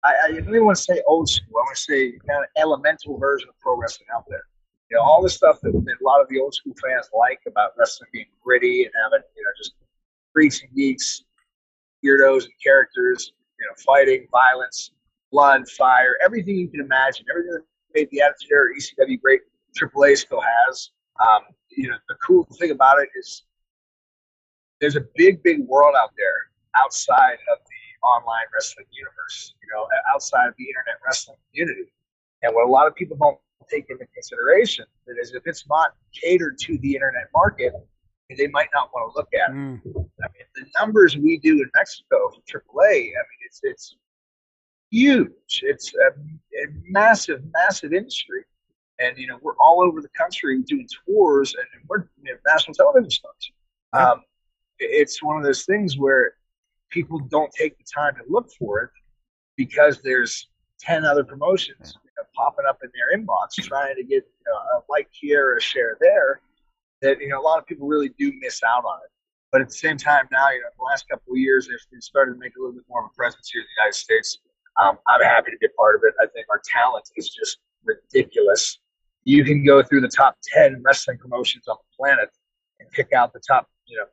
I, 0.04 0.14
I 0.24 0.28
don't 0.32 0.48
even 0.48 0.66
want 0.66 0.78
to 0.78 0.84
say 0.84 1.02
old 1.08 1.30
school. 1.30 1.58
I 1.58 1.62
want 1.62 1.76
to 1.76 1.82
say 1.82 2.12
kind 2.28 2.44
of 2.44 2.50
elemental 2.58 3.18
version 3.18 3.50
of 3.50 3.60
pro 3.60 3.76
wrestling 3.76 4.08
out 4.16 4.26
there. 4.30 4.44
You 4.90 4.98
know, 4.98 5.04
all 5.04 5.22
the 5.22 5.30
stuff 5.30 5.60
that, 5.62 5.72
that 5.72 5.96
a 6.02 6.04
lot 6.04 6.22
of 6.22 6.30
the 6.30 6.40
old 6.40 6.54
school 6.54 6.74
fans 6.82 7.10
like 7.16 7.40
about 7.48 7.72
wrestling 7.78 8.10
being 8.12 8.26
gritty 8.44 8.84
and 8.86 8.94
having, 9.04 9.24
you 9.36 9.44
know, 9.44 9.50
just 9.58 9.74
freaks 10.34 10.62
and 10.62 10.74
geeks, 10.76 11.24
weirdos 12.04 12.46
and 12.46 12.54
characters, 12.64 13.34
you 13.60 13.66
know, 13.68 13.74
fighting, 13.86 14.26
violence, 14.32 14.92
blood, 15.32 15.68
fire, 15.70 16.16
everything 16.24 16.56
you 16.56 16.70
can 16.70 16.80
imagine, 16.80 17.26
everything 17.30 17.52
that 17.52 17.64
made 17.94 18.10
the 18.12 18.22
Attitude 18.22 18.52
Era 18.52 18.70
ECW 18.76 19.22
great, 19.22 19.42
AAA 19.80 20.18
still 20.18 20.42
has. 20.42 20.92
Um, 21.28 21.42
you 21.70 21.90
know, 21.90 21.98
the 22.08 22.16
cool 22.26 22.48
thing 22.58 22.72
about 22.72 23.00
it 23.00 23.10
is 23.20 23.44
there's 24.82 24.96
a 24.96 25.06
big, 25.16 25.44
big 25.44 25.60
world 25.68 25.94
out 26.02 26.12
there 26.18 26.49
outside 26.84 27.38
of 27.52 27.60
the 27.60 28.08
online 28.08 28.46
wrestling 28.54 28.88
universe, 28.92 29.56
you 29.62 29.68
know, 29.74 29.88
outside 30.14 30.48
of 30.48 30.54
the 30.58 30.66
internet 30.66 30.96
wrestling 31.06 31.38
community. 31.52 31.92
And 32.42 32.54
what 32.56 32.68
a 32.68 32.72
lot 32.72 32.88
of 32.88 32.96
people 32.96 33.18
don't 33.18 33.38
take 33.70 33.90
into 33.90 34.06
consideration 34.14 34.86
is 35.22 35.34
if 35.34 35.44
it's 35.46 35.66
not 35.68 35.96
catered 36.14 36.58
to 36.60 36.78
the 36.80 36.94
internet 36.96 37.28
market, 37.34 37.74
they 38.38 38.48
might 38.48 38.70
not 38.74 38.90
want 38.94 39.12
to 39.12 39.18
look 39.18 39.30
at 39.34 39.52
it. 39.52 39.58
Mm. 39.58 39.82
I 40.24 40.28
mean, 40.34 40.46
the 40.56 40.66
numbers 40.80 41.18
we 41.18 41.38
do 41.38 41.54
in 41.54 41.70
Mexico 41.76 42.30
for 42.30 42.42
AAA, 42.60 42.92
I 42.92 42.96
mean, 42.96 43.40
it's 43.46 43.60
it's 43.64 43.96
huge. 44.92 45.62
It's 45.64 45.94
a, 45.96 46.08
a 46.10 46.68
massive, 46.88 47.42
massive 47.54 47.94
industry, 47.94 48.46
and 49.00 49.18
you 49.18 49.28
know 49.28 49.40
we're 49.42 49.58
all 49.60 49.82
over 49.82 50.02
the 50.02 50.10
country 50.10 50.62
doing 50.62 50.88
tours, 51.06 51.56
and 51.56 51.66
we're 51.88 52.08
you 52.22 52.34
know, 52.34 52.40
national 52.48 52.76
television 52.76 53.10
stars. 53.10 53.52
Um, 53.94 54.24
it's 54.78 55.24
one 55.24 55.38
of 55.38 55.44
those 55.44 55.66
things 55.66 55.98
where 55.98 56.36
people 56.90 57.20
don't 57.20 57.52
take 57.52 57.78
the 57.78 57.84
time 57.84 58.16
to 58.16 58.22
look 58.28 58.50
for 58.58 58.82
it 58.82 58.90
because 59.56 60.02
there's 60.02 60.50
10 60.80 61.06
other 61.06 61.24
promotions 61.24 61.98
you 62.04 62.12
know, 62.18 62.24
popping 62.36 62.66
up 62.68 62.80
in 62.84 62.90
their 62.94 63.18
inbox 63.18 63.56
trying 63.68 63.96
to 63.96 64.04
get 64.04 64.24
you 64.24 64.46
know, 64.48 64.58
a 64.78 64.84
like 64.90 65.08
here 65.12 65.52
or 65.52 65.58
a 65.58 65.62
share 65.62 65.98
there 66.00 66.42
that 67.02 67.20
you 67.22 67.30
know 67.30 67.40
a 67.40 67.44
lot 67.44 67.60
of 67.60 67.66
people 67.66 67.88
really 67.88 68.10
do 68.18 68.32
miss 68.40 68.62
out 68.64 68.84
on 68.86 69.00
it. 69.04 69.12
But 69.52 69.62
at 69.62 69.68
the 69.68 69.74
same 69.74 69.98
time 69.98 70.28
now 70.32 70.50
you 70.52 70.62
know 70.62 70.68
the 70.78 70.84
last 70.84 71.08
couple 71.10 71.34
of 71.34 71.38
years 71.38 71.68
they've 71.68 72.02
started 72.02 72.34
to 72.34 72.40
make 72.40 72.56
a 72.56 72.60
little 72.60 72.74
bit 72.74 72.84
more 72.90 73.04
of 73.04 73.12
a 73.12 73.16
presence 73.16 73.50
here 73.52 73.62
in 73.62 73.66
the 73.66 73.82
united 73.82 73.96
states. 73.96 74.40
Um, 74.80 74.98
i'm 75.08 75.22
happy 75.22 75.52
to 75.52 75.58
be 75.58 75.66
a 75.66 75.76
part 75.78 75.96
of 75.96 76.02
it. 76.06 76.14
I 76.22 76.28
think 76.28 76.46
our 76.50 76.62
talent 76.64 77.10
is 77.18 77.30
just 77.30 77.58
ridiculous. 77.84 78.80
You 79.26 79.44
can 79.44 79.66
go 79.66 79.84
through 79.84 80.02
the 80.02 80.08
top 80.08 80.38
10 80.44 80.82
wrestling 80.84 81.18
promotions 81.18 81.68
on 81.68 81.76
the 81.78 81.98
planet 81.98 82.30
and 82.80 82.90
pick 82.92 83.12
out 83.14 83.34
the 83.34 83.42
top 83.46 83.68
you 83.86 83.98
know 83.98 84.06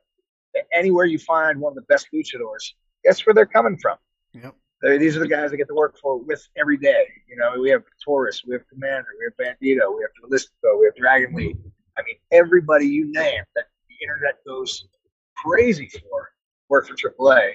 anywhere 0.73 1.05
you 1.05 1.19
find 1.19 1.59
one 1.59 1.71
of 1.71 1.75
the 1.75 1.81
best 1.83 2.07
luchadors, 2.13 2.73
guess 3.03 3.25
where 3.25 3.33
they're 3.33 3.45
coming 3.45 3.77
from? 3.77 3.97
Yep. 4.33 4.55
these 4.99 5.15
are 5.15 5.19
the 5.19 5.27
guys 5.27 5.51
I 5.51 5.55
get 5.55 5.67
to 5.67 5.73
work 5.73 5.97
for 6.01 6.17
with 6.19 6.47
every 6.57 6.77
day. 6.77 7.05
You 7.27 7.37
know, 7.37 7.59
we 7.59 7.69
have 7.69 7.83
Taurus, 8.03 8.43
we 8.45 8.53
have 8.53 8.63
Komander, 8.63 9.05
we 9.19 9.25
have 9.25 9.37
Bandido, 9.37 9.95
we 9.95 10.03
have 10.03 10.11
Dralistico, 10.21 10.79
we 10.79 10.85
have 10.85 10.95
Dragon 10.95 11.33
Lee. 11.35 11.55
I 11.97 12.03
mean, 12.03 12.15
everybody 12.31 12.85
you 12.85 13.05
name 13.11 13.41
that 13.55 13.65
the 13.89 13.95
internet 14.03 14.35
goes 14.45 14.87
crazy 15.35 15.89
for 15.89 16.31
work 16.69 16.87
for 16.87 16.95
AAA. 16.95 17.53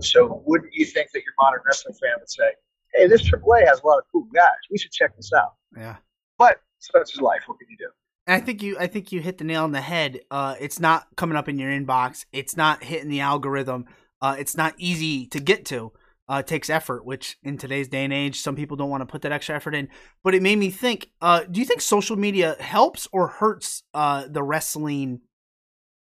So 0.00 0.42
wouldn't 0.46 0.72
you 0.72 0.84
think 0.84 1.10
that 1.12 1.22
your 1.22 1.34
modern 1.38 1.60
wrestling 1.66 1.94
fan 1.94 2.14
would 2.18 2.30
say, 2.30 2.50
hey, 2.94 3.06
this 3.06 3.22
AAA 3.30 3.66
has 3.66 3.80
a 3.80 3.86
lot 3.86 3.98
of 3.98 4.04
cool 4.10 4.26
guys. 4.34 4.50
We 4.70 4.78
should 4.78 4.92
check 4.92 5.14
this 5.16 5.30
out. 5.32 5.54
Yeah. 5.76 5.96
But 6.38 6.60
such 6.78 7.14
is 7.14 7.20
life. 7.20 7.42
What 7.46 7.58
can 7.58 7.68
you 7.70 7.76
do? 7.76 7.88
I 8.26 8.40
think 8.40 8.62
you 8.62 8.78
I 8.78 8.86
think 8.86 9.12
you 9.12 9.20
hit 9.20 9.38
the 9.38 9.44
nail 9.44 9.64
on 9.64 9.72
the 9.72 9.80
head. 9.80 10.20
Uh, 10.30 10.54
it's 10.58 10.80
not 10.80 11.06
coming 11.16 11.36
up 11.36 11.48
in 11.48 11.58
your 11.58 11.70
inbox. 11.70 12.24
It's 12.32 12.56
not 12.56 12.82
hitting 12.82 13.08
the 13.08 13.20
algorithm. 13.20 13.86
Uh, 14.20 14.36
it's 14.38 14.56
not 14.56 14.74
easy 14.78 15.26
to 15.26 15.40
get 15.40 15.66
to. 15.66 15.92
Uh, 16.26 16.36
it 16.36 16.46
takes 16.46 16.70
effort, 16.70 17.04
which 17.04 17.36
in 17.42 17.58
today's 17.58 17.88
day 17.88 18.02
and 18.02 18.12
age, 18.12 18.40
some 18.40 18.56
people 18.56 18.78
don't 18.78 18.88
want 18.88 19.02
to 19.02 19.06
put 19.06 19.20
that 19.22 19.32
extra 19.32 19.54
effort 19.54 19.74
in. 19.74 19.90
But 20.22 20.34
it 20.34 20.40
made 20.42 20.58
me 20.58 20.70
think: 20.70 21.10
uh, 21.20 21.44
Do 21.50 21.60
you 21.60 21.66
think 21.66 21.82
social 21.82 22.16
media 22.16 22.56
helps 22.58 23.06
or 23.12 23.28
hurts 23.28 23.82
uh, 23.92 24.26
the 24.28 24.42
wrestling 24.42 25.20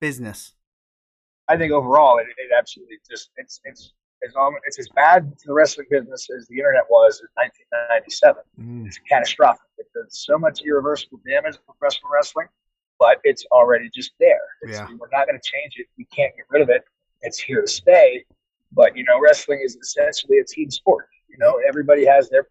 business? 0.00 0.54
I 1.46 1.56
think 1.56 1.72
overall, 1.72 2.18
it, 2.18 2.26
it 2.36 2.50
absolutely 2.56 2.96
just 3.08 3.30
it's 3.36 3.60
it's 3.64 3.92
it's, 4.22 4.34
it's 4.66 4.78
as 4.78 4.88
bad 4.94 5.38
to 5.38 5.46
the 5.46 5.52
wrestling 5.52 5.86
business 5.90 6.28
as 6.36 6.46
the 6.48 6.56
internet 6.56 6.84
was 6.90 7.20
in 7.20 7.28
1997. 7.34 8.42
Mm. 8.60 8.86
It's 8.86 8.98
catastrophic. 9.08 9.62
It 9.78 9.86
does 9.94 10.18
so 10.18 10.38
much 10.38 10.62
irreversible 10.62 11.20
damage 11.26 11.54
to 11.54 11.60
professional 11.60 12.10
wrestling, 12.12 12.48
but 12.98 13.18
it's 13.24 13.44
already 13.52 13.90
just 13.94 14.12
there. 14.18 14.40
It's, 14.62 14.78
yeah. 14.78 14.86
We're 14.98 15.08
not 15.12 15.26
going 15.26 15.38
to 15.40 15.50
change 15.50 15.74
it. 15.76 15.86
We 15.96 16.04
can't 16.06 16.34
get 16.36 16.46
rid 16.50 16.62
of 16.62 16.68
it. 16.68 16.84
It's 17.22 17.38
here 17.38 17.60
to 17.60 17.68
stay. 17.68 18.24
But 18.72 18.96
you 18.96 19.04
know, 19.04 19.20
wrestling 19.20 19.60
is 19.64 19.76
essentially 19.76 20.38
a 20.38 20.44
team 20.44 20.70
sport. 20.70 21.08
You 21.28 21.38
know, 21.38 21.60
everybody 21.66 22.04
has 22.06 22.28
their 22.28 22.46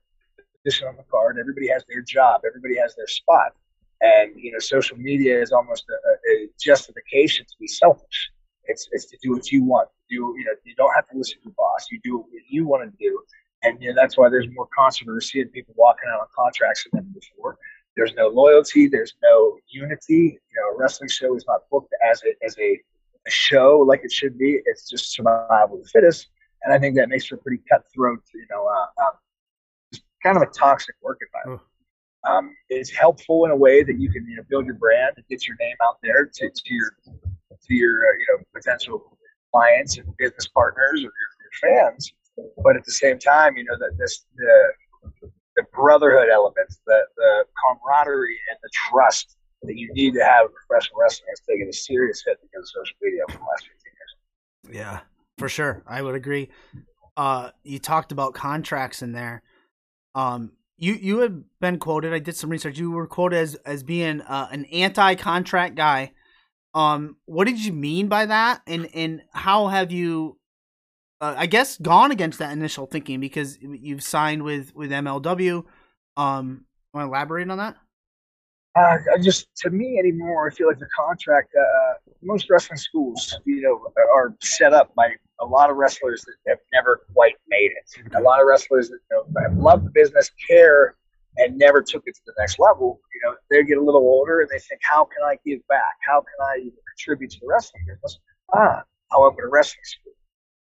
position 0.63 0.87
on 0.87 0.95
the 0.95 1.03
card. 1.03 1.37
Everybody 1.39 1.67
has 1.69 1.83
their 1.87 2.01
job. 2.01 2.41
Everybody 2.45 2.77
has 2.77 2.95
their 2.95 3.07
spot. 3.07 3.53
And 4.01 4.31
you 4.35 4.51
know, 4.51 4.59
social 4.59 4.97
media 4.97 5.41
is 5.41 5.51
almost 5.51 5.85
a, 5.89 6.31
a 6.31 6.47
justification 6.59 7.45
to 7.45 7.53
be 7.59 7.67
selfish. 7.67 8.31
It's 8.67 8.87
it's 8.91 9.05
to 9.05 9.17
do 9.21 9.31
what 9.31 9.51
you 9.51 9.63
want. 9.63 9.89
Do 10.09 10.15
you 10.15 10.45
know? 10.45 10.53
You 10.63 10.75
don't 10.75 10.93
have 10.93 11.07
to 11.09 11.17
listen 11.17 11.37
to 11.39 11.45
your 11.45 11.53
boss. 11.57 11.87
You 11.91 11.99
do 12.03 12.17
what 12.17 12.27
you 12.49 12.67
want 12.67 12.89
to 12.89 12.97
do, 12.97 13.19
and 13.63 13.81
you 13.81 13.89
know, 13.89 13.95
that's 13.95 14.17
why 14.17 14.29
there's 14.29 14.47
more 14.53 14.67
controversy 14.77 15.41
and 15.41 15.51
people 15.51 15.73
walking 15.77 16.09
out 16.13 16.21
on 16.21 16.27
contracts 16.35 16.85
than 16.91 16.99
ever 16.99 17.07
before. 17.13 17.57
There's 17.95 18.13
no 18.15 18.27
loyalty. 18.27 18.87
There's 18.87 19.15
no 19.23 19.57
unity. 19.67 20.39
You 20.51 20.61
know, 20.61 20.75
a 20.75 20.77
wrestling 20.77 21.09
show 21.09 21.35
is 21.35 21.45
not 21.47 21.61
booked 21.71 21.93
as 22.09 22.21
a 22.23 22.45
as 22.45 22.55
a, 22.59 22.79
a 23.25 23.31
show 23.31 23.79
like 23.79 24.01
it 24.03 24.11
should 24.11 24.37
be. 24.37 24.59
It's 24.65 24.89
just 24.89 25.13
survival 25.13 25.77
of 25.77 25.83
the 25.83 25.89
fittest, 25.89 26.27
and 26.63 26.73
I 26.73 26.79
think 26.79 26.95
that 26.95 27.09
makes 27.09 27.25
for 27.25 27.35
a 27.35 27.37
pretty 27.39 27.61
cutthroat. 27.69 28.21
You 28.33 28.45
know, 28.49 28.67
uh, 28.67 29.05
um, 29.05 30.01
kind 30.23 30.37
of 30.37 30.43
a 30.43 30.47
toxic 30.47 30.95
work 31.01 31.19
environment. 31.21 31.61
Um, 32.27 32.55
it's 32.69 32.91
helpful 32.91 33.45
in 33.45 33.51
a 33.51 33.55
way 33.55 33.83
that 33.83 33.99
you 33.99 34.09
can 34.11 34.27
you 34.27 34.35
know 34.35 34.43
build 34.49 34.65
your 34.65 34.75
brand 34.75 35.13
and 35.15 35.25
get 35.27 35.47
your 35.47 35.55
name 35.59 35.75
out 35.83 35.97
there 36.03 36.25
to, 36.25 36.49
to 36.49 36.73
your 36.73 36.91
to 37.67 37.73
your 37.73 37.93
uh, 37.93 38.11
you 38.19 38.25
know 38.29 38.43
potential 38.53 39.17
clients 39.53 39.97
and 39.97 40.05
business 40.17 40.47
partners 40.47 40.93
or 40.93 40.97
your, 40.97 41.11
your, 41.11 41.83
fans. 41.85 42.13
But 42.63 42.75
at 42.75 42.85
the 42.85 42.91
same 42.91 43.17
time, 43.17 43.57
you 43.57 43.63
know 43.63 43.77
that 43.79 43.97
this 43.97 44.25
the 44.35 45.29
the 45.55 45.63
brotherhood 45.73 46.29
elements, 46.29 46.79
the 46.85 46.99
the 47.15 47.45
camaraderie 47.63 48.37
and 48.49 48.57
the 48.61 48.69
trust 48.89 49.37
that 49.63 49.75
you 49.75 49.91
need 49.93 50.13
to 50.13 50.23
have 50.23 50.45
in 50.45 50.51
professional 50.67 50.99
wrestling 51.01 51.27
has 51.29 51.39
taken 51.39 51.67
a 51.67 51.73
serious 51.73 52.23
hit 52.25 52.37
because 52.41 52.63
of 52.63 52.85
social 52.85 52.95
media 53.01 53.21
over 53.27 53.37
the 53.39 53.43
last 53.43 53.67
15 53.67 54.71
years. 54.71 54.75
Yeah, 54.77 54.99
for 55.39 55.49
sure, 55.49 55.83
I 55.87 56.01
would 56.01 56.15
agree. 56.15 56.49
Uh, 57.15 57.49
you 57.63 57.79
talked 57.79 58.11
about 58.11 58.35
contracts 58.35 59.01
in 59.01 59.13
there. 59.13 59.41
Um, 60.13 60.51
you 60.77 60.93
you 60.93 61.19
have 61.19 61.35
been 61.59 61.79
quoted. 61.79 62.13
I 62.13 62.19
did 62.19 62.35
some 62.35 62.51
research. 62.51 62.77
You 62.77 62.91
were 62.91 63.07
quoted 63.07 63.37
as 63.37 63.55
as 63.65 63.83
being 63.83 64.21
uh, 64.21 64.47
an 64.51 64.65
anti-contract 64.65 65.75
guy. 65.75 66.11
Um, 66.73 67.17
what 67.25 67.47
did 67.47 67.63
you 67.63 67.73
mean 67.73 68.07
by 68.07 68.25
that, 68.25 68.61
and 68.67 68.87
and 68.93 69.23
how 69.31 69.67
have 69.67 69.91
you, 69.91 70.37
uh, 71.21 71.35
I 71.37 71.45
guess, 71.45 71.77
gone 71.77 72.11
against 72.11 72.39
that 72.39 72.51
initial 72.51 72.85
thinking 72.85 73.19
because 73.19 73.57
you've 73.61 74.03
signed 74.03 74.43
with 74.43 74.75
with 74.75 74.91
MLW? 74.91 75.63
Um, 76.17 76.65
want 76.93 77.05
to 77.05 77.09
elaborate 77.09 77.49
on 77.49 77.57
that? 77.57 77.77
Uh, 78.75 78.97
just 79.21 79.47
to 79.57 79.71
me 79.71 79.97
anymore, 79.97 80.47
I 80.47 80.53
feel 80.53 80.67
like 80.67 80.79
the 80.79 80.89
contract. 80.95 81.53
Uh, 81.59 82.11
most 82.21 82.49
wrestling 82.49 82.77
schools, 82.77 83.39
you 83.45 83.61
know, 83.61 83.91
are 84.13 84.35
set 84.41 84.73
up 84.73 84.93
by 84.95 85.09
a 85.39 85.45
lot 85.45 85.69
of 85.69 85.77
wrestlers 85.77 86.23
that 86.25 86.35
have 86.47 86.59
never 86.73 87.01
quite 87.13 87.35
made 87.47 87.71
it. 87.71 88.15
A 88.15 88.21
lot 88.21 88.39
of 88.39 88.47
wrestlers 88.47 88.89
that 88.89 88.99
you 89.11 89.25
know, 89.33 89.61
loved 89.61 89.85
the 89.85 89.91
business, 89.91 90.31
care, 90.47 90.95
and 91.37 91.57
never 91.57 91.81
took 91.81 92.03
it 92.05 92.15
to 92.15 92.21
the 92.25 92.33
next 92.39 92.59
level. 92.59 93.01
You 93.13 93.29
know, 93.29 93.35
they 93.49 93.63
get 93.63 93.77
a 93.77 93.83
little 93.83 94.01
older 94.01 94.41
and 94.41 94.49
they 94.49 94.59
think, 94.59 94.81
"How 94.83 95.05
can 95.05 95.23
I 95.23 95.37
give 95.45 95.65
back? 95.67 95.97
How 96.01 96.21
can 96.21 96.39
I 96.41 96.71
contribute 96.95 97.31
to 97.31 97.39
the 97.39 97.47
wrestling 97.47 97.83
business?" 97.87 98.19
Ah, 98.53 98.83
I'll 99.11 99.23
open 99.23 99.45
a 99.45 99.47
wrestling 99.47 99.83
school. 99.83 100.13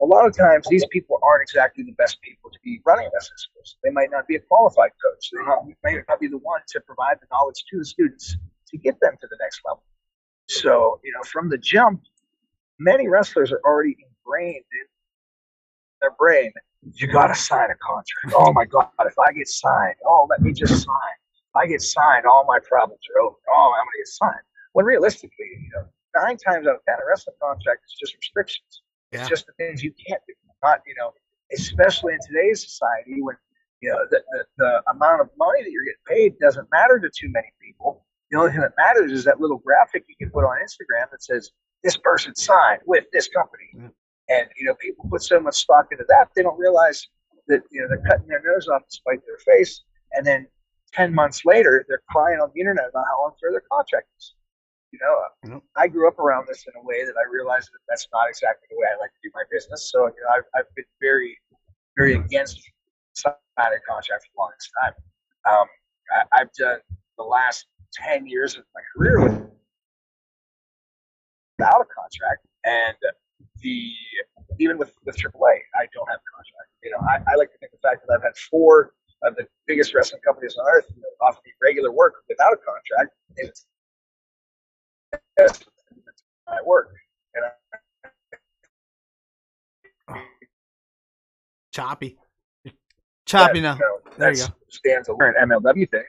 A 0.02 0.06
lot 0.06 0.28
of 0.28 0.36
times, 0.36 0.68
these 0.70 0.86
people 0.88 1.18
aren't 1.24 1.44
exactly 1.44 1.84
the 1.84 1.94
best 1.94 2.22
people 2.22 2.52
to 2.52 2.60
be 2.64 2.82
running 2.86 3.10
wrestling 3.14 3.38
schools. 3.38 3.78
They 3.84 3.92
might 3.92 4.12
not 4.12 4.28
be 4.28 4.36
a 4.36 4.42
qualified 4.42 4.92
coach. 5.02 5.32
They 5.32 5.42
might 5.84 6.04
not 6.10 6.20
be 6.20 6.28
the 6.28 6.38
one 6.38 6.62
to 6.68 6.82
provide 6.82 7.20
the 7.22 7.28
knowledge 7.32 7.64
to 7.70 7.78
the 7.78 7.86
students 7.86 8.36
to 8.68 8.78
get 8.78 9.00
them 9.00 9.16
to 9.22 9.28
the 9.28 9.38
next 9.40 9.62
level. 9.66 9.84
So, 10.48 11.00
you 11.04 11.14
know, 11.14 11.24
from 11.24 11.50
the 11.50 11.58
jump, 11.58 12.04
many 12.78 13.08
wrestlers 13.08 13.52
are 13.52 13.62
already 13.64 13.96
ingrained 13.98 14.66
in 14.72 14.88
their 16.02 16.12
brain. 16.12 16.52
You 16.94 17.08
got 17.08 17.28
to 17.28 17.36
sign 17.36 17.70
a 17.72 17.76
contract. 17.76 18.36
Oh 18.36 18.54
my 18.54 18.66
God, 18.66 18.90
if 19.00 19.18
I 19.18 19.34
get 19.34 19.48
signed, 19.48 19.96
oh, 20.06 20.28
let 20.30 20.42
me 20.42 20.54
just 20.54 20.84
sign. 20.84 21.16
If 21.50 21.56
I 21.56 21.66
get 21.68 21.82
signed, 21.82 22.26
all 22.26 22.46
my 22.48 22.60
problems 22.60 23.02
are 23.16 23.22
over. 23.22 23.36
Oh, 23.50 23.74
I'm 23.78 23.86
going 23.86 23.92
to 23.94 24.00
get 24.00 24.08
signed. 24.08 24.46
When 24.74 24.86
realistically, 24.86 25.46
you 25.64 25.70
know, 25.76 25.86
nine 26.22 26.38
times 26.38 26.68
out 26.68 26.76
of 26.76 26.86
ten, 26.86 26.96
a 26.96 27.08
wrestling 27.08 27.36
contract 27.42 27.82
is 27.86 27.96
just 28.00 28.16
restrictions. 28.16 28.82
It's 29.12 29.30
just 29.30 29.46
the 29.48 29.54
things 29.54 29.84
you 29.84 29.94
can't 30.08 30.22
do. 30.28 30.34
Not, 30.64 30.82
you 30.86 30.96
know, 30.98 31.12
especially 31.54 32.14
in 32.14 32.20
today's 32.28 32.64
society 32.64 33.22
when, 33.22 33.36
you 33.82 33.92
know, 33.92 34.00
the, 34.10 34.22
the, 34.32 34.46
the 34.58 34.82
amount 34.92 35.22
of 35.22 35.30
money 35.38 35.64
that 35.64 35.72
you're 35.72 35.86
getting 35.86 36.08
paid 36.08 36.40
doesn't 36.40 36.68
matter 36.72 37.00
to 37.00 37.10
too 37.10 37.30
many 37.30 37.52
people. 37.62 38.06
The 38.32 38.40
only 38.40 38.52
thing 38.52 38.62
that 38.62 38.74
matters 38.78 39.12
is 39.12 39.24
that 39.26 39.40
little 39.40 39.60
graphic 39.60 40.06
you 40.10 40.16
can 40.20 40.32
put 40.32 40.44
on 40.44 40.58
Instagram 40.58 41.10
that 41.12 41.24
says, 41.24 41.52
this 41.84 41.98
person 41.98 42.36
signed 42.36 42.82
with 42.86 43.06
this 43.14 43.28
company. 43.28 43.70
And, 44.30 44.48
you 44.58 44.66
know, 44.66 44.74
people 44.76 45.06
put 45.10 45.24
so 45.24 45.40
much 45.40 45.56
stock 45.56 45.88
into 45.92 46.06
that, 46.10 46.30
they 46.36 46.42
don't 46.42 46.58
realize 46.58 47.08
that, 47.48 47.62
you 47.72 47.82
know, 47.82 47.88
they're 47.88 48.04
cutting 48.10 48.28
their 48.28 48.42
nose 48.44 48.68
off 48.68 48.82
to 48.88 48.96
spite 48.96 49.20
their 49.26 49.38
face. 49.38 49.84
And 50.14 50.26
then 50.26 50.48
10 50.94 51.14
months 51.14 51.46
later, 51.46 51.86
they're 51.88 52.02
crying 52.10 52.40
on 52.40 52.50
the 52.54 52.60
internet 52.60 52.90
about 52.90 53.06
how 53.06 53.28
unfair 53.28 53.52
their 53.52 53.64
contract 53.72 54.08
is. 54.18 54.34
You 54.92 55.00
know, 55.02 55.50
mm-hmm. 55.50 55.58
I 55.76 55.88
grew 55.88 56.08
up 56.08 56.20
around 56.20 56.48
this 56.48 56.64
in 56.68 56.74
a 56.80 56.84
way 56.84 57.04
that 57.06 57.16
I 57.20 57.30
realized 57.30 57.70
that 57.74 57.80
that's 57.88 58.08
not 58.14 58.30
exactly 58.30 58.68
the 58.72 58.78
way 58.78 58.88
I 58.88 58.98
like 59.00 59.12
to 59.12 59.20
do 59.24 59.30
my 59.36 59.44
business. 59.52 59.92
So, 59.92 60.06
you 60.06 60.24
know, 60.24 60.32
I've, 60.38 60.48
I've 60.56 60.76
been 60.76 60.86
very, 61.02 61.38
very 61.98 62.16
against 62.16 62.62
signing 63.14 63.80
contract 63.88 64.24
for 64.24 64.32
the 64.34 64.40
longest 64.40 64.72
time. 64.82 64.94
Um, 65.52 65.68
I, 66.12 66.42
I've 66.42 66.54
done 66.54 66.80
the 67.18 67.24
last 67.24 67.68
10 67.94 68.26
years 68.26 68.56
of 68.56 68.64
my 68.74 68.82
career 68.96 69.20
without 71.58 71.82
a 71.82 71.86
contract. 71.86 72.46
And 72.66 72.96
the 73.66 73.92
even 74.60 74.78
with 74.78 74.94
with 75.06 75.18
AAA, 75.18 75.56
I 75.76 75.88
don't 75.94 76.08
have 76.08 76.20
a 76.22 76.30
contract. 76.32 76.70
You 76.84 76.92
know, 76.92 77.00
I, 77.10 77.18
I 77.32 77.36
like 77.36 77.52
to 77.52 77.58
think 77.58 77.72
the 77.72 77.80
fact 77.80 78.06
that 78.08 78.14
I've 78.14 78.22
had 78.22 78.38
four 78.50 78.94
of 79.24 79.36
the 79.36 79.48
biggest 79.66 79.94
wrestling 79.94 80.22
companies 80.24 80.56
on 80.58 80.66
earth 80.72 80.86
you 80.96 81.02
know, 81.02 81.08
offer 81.28 81.40
me 81.46 81.52
regular 81.62 81.92
work 81.92 82.14
without 82.30 82.54
a 82.54 82.58
contract. 82.58 83.16
It's 83.38 83.66
my 86.48 86.62
work. 86.66 86.94
You 87.34 87.42
know? 90.10 90.22
Choppy. 91.74 92.18
Choppy 93.26 93.62
now. 93.62 93.76
You 93.76 94.00
there 94.18 94.32
you 94.32 94.38
go. 94.38 94.54
Stands 94.70 95.10
alone 95.10 95.34
MLW 95.42 95.90
thing 95.90 96.04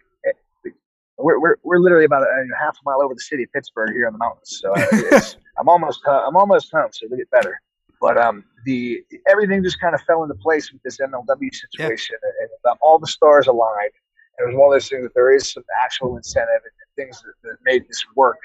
we're, 1.19 1.41
we're, 1.41 1.57
we're 1.63 1.79
literally 1.79 2.05
about 2.05 2.23
a, 2.23 2.27
a, 2.27 2.59
half 2.59 2.77
a 2.77 2.81
mile 2.85 3.03
over 3.03 3.15
the 3.15 3.21
city 3.21 3.45
of 3.45 3.53
Pittsburgh 3.53 3.93
here 3.93 4.07
in 4.07 4.13
the 4.13 4.19
mountains. 4.19 4.61
So 4.63 4.73
uh, 4.75 5.21
I'm 5.59 5.69
almost 5.69 6.01
uh, 6.07 6.25
I'm 6.27 6.37
almost 6.37 6.71
home, 6.73 6.91
so 6.93 7.07
it'll 7.07 7.17
get 7.17 7.31
better. 7.31 7.61
But 8.01 8.19
um, 8.19 8.45
the 8.65 9.03
everything 9.29 9.63
just 9.63 9.81
kind 9.81 9.95
of 9.95 10.03
fell 10.03 10.23
into 10.23 10.35
place 10.35 10.73
with 10.73 10.83
this 10.83 10.99
MLW 10.99 11.55
situation, 11.55 12.17
yeah. 12.23 12.31
and, 12.43 12.51
and 12.65 12.79
all 12.83 12.99
the 12.99 13.07
stars 13.07 13.47
aligned. 13.47 13.93
And 14.39 14.49
it 14.49 14.53
was 14.53 14.59
one 14.59 14.69
of 14.69 14.75
those 14.75 14.89
things 14.89 15.03
that 15.05 15.15
there 15.15 15.35
is 15.35 15.51
some 15.51 15.65
actual 15.83 16.17
incentive 16.17 16.61
and 16.63 17.05
things 17.05 17.23
that, 17.23 17.33
that 17.49 17.57
made 17.65 17.89
this 17.89 18.05
work, 18.15 18.37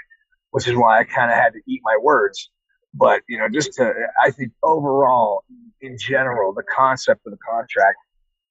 which 0.51 0.67
is 0.67 0.75
why 0.75 0.99
I 0.99 1.03
kind 1.03 1.29
of 1.29 1.37
had 1.37 1.51
to 1.53 1.59
eat 1.67 1.81
my 1.83 1.97
words. 2.01 2.49
But 2.93 3.21
you 3.27 3.37
know, 3.37 3.49
just 3.49 3.73
to 3.73 3.93
I 4.23 4.31
think 4.31 4.53
overall, 4.63 5.43
in 5.81 5.97
general, 5.97 6.53
the 6.53 6.63
concept 6.63 7.25
of 7.25 7.31
the 7.31 7.39
contract 7.49 7.97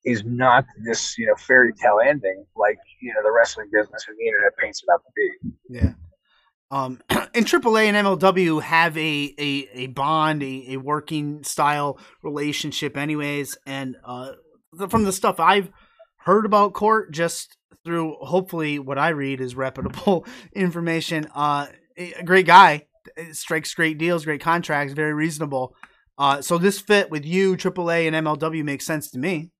is 0.04 0.24
not 0.24 0.64
this 0.82 1.18
you 1.18 1.26
know 1.26 1.34
fairy 1.36 1.72
tale 1.74 2.00
ending 2.04 2.44
like 2.56 2.78
you 3.00 3.12
know 3.12 3.22
the 3.22 3.30
wrestling 3.30 3.68
business 3.72 4.04
and 4.08 4.16
the 4.18 4.26
internet 4.26 4.56
paints 4.56 4.82
it 4.82 4.92
out 4.92 5.02
to 5.04 5.10
be. 5.14 5.78
Yeah. 5.78 5.92
Um, 6.70 7.00
and 7.10 7.46
AAA 7.46 7.86
and 7.86 8.06
MLW 8.06 8.62
have 8.62 8.96
a 8.96 9.34
a, 9.38 9.68
a 9.74 9.86
bond, 9.88 10.42
a, 10.42 10.64
a 10.70 10.76
working 10.76 11.42
style 11.42 11.98
relationship, 12.22 12.96
anyways. 12.96 13.58
And 13.66 13.96
uh, 14.04 14.32
from 14.88 15.04
the 15.04 15.12
stuff 15.12 15.40
I've 15.40 15.70
heard 16.18 16.46
about 16.46 16.74
Court, 16.74 17.12
just 17.12 17.56
through 17.84 18.16
hopefully 18.20 18.78
what 18.78 18.98
I 18.98 19.08
read 19.08 19.40
is 19.40 19.54
reputable 19.54 20.26
information. 20.54 21.26
Uh, 21.34 21.66
a 21.96 22.22
great 22.24 22.46
guy, 22.46 22.86
strikes 23.32 23.74
great 23.74 23.98
deals, 23.98 24.24
great 24.24 24.40
contracts, 24.40 24.94
very 24.94 25.12
reasonable. 25.12 25.74
Uh, 26.18 26.42
so 26.42 26.58
this 26.58 26.78
fit 26.78 27.10
with 27.10 27.24
you, 27.24 27.56
AAA 27.56 28.06
and 28.06 28.26
MLW 28.26 28.62
makes 28.62 28.84
sense 28.84 29.10
to 29.10 29.18
me. 29.18 29.50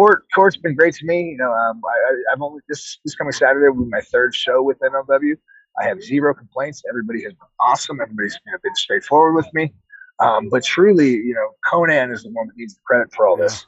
Court 0.00 0.24
Court's 0.34 0.56
been 0.56 0.74
great 0.74 0.94
to 0.94 1.04
me. 1.04 1.30
You 1.32 1.36
know, 1.36 1.52
um, 1.52 1.82
I, 1.84 2.14
have 2.30 2.40
only 2.40 2.62
this 2.68 2.98
this 3.04 3.14
coming 3.14 3.32
Saturday 3.32 3.68
will 3.68 3.84
be 3.84 3.90
my 3.90 4.00
third 4.00 4.34
show 4.34 4.62
with 4.62 4.78
MLW. 4.78 5.36
I 5.78 5.86
have 5.86 6.02
zero 6.02 6.32
complaints. 6.32 6.82
Everybody 6.88 7.22
has 7.24 7.34
been 7.34 7.48
awesome. 7.60 8.00
Everybody's 8.00 8.38
you 8.46 8.52
know, 8.52 8.58
been 8.62 8.74
straightforward 8.74 9.34
with 9.34 9.52
me. 9.52 9.74
Um, 10.18 10.48
but 10.48 10.64
truly, 10.64 11.10
you 11.10 11.34
know, 11.34 11.50
Konnan 11.70 12.14
is 12.14 12.22
the 12.22 12.30
one 12.30 12.46
that 12.46 12.56
needs 12.56 12.74
the 12.74 12.80
credit 12.86 13.12
for 13.14 13.26
all 13.26 13.36
this. 13.36 13.66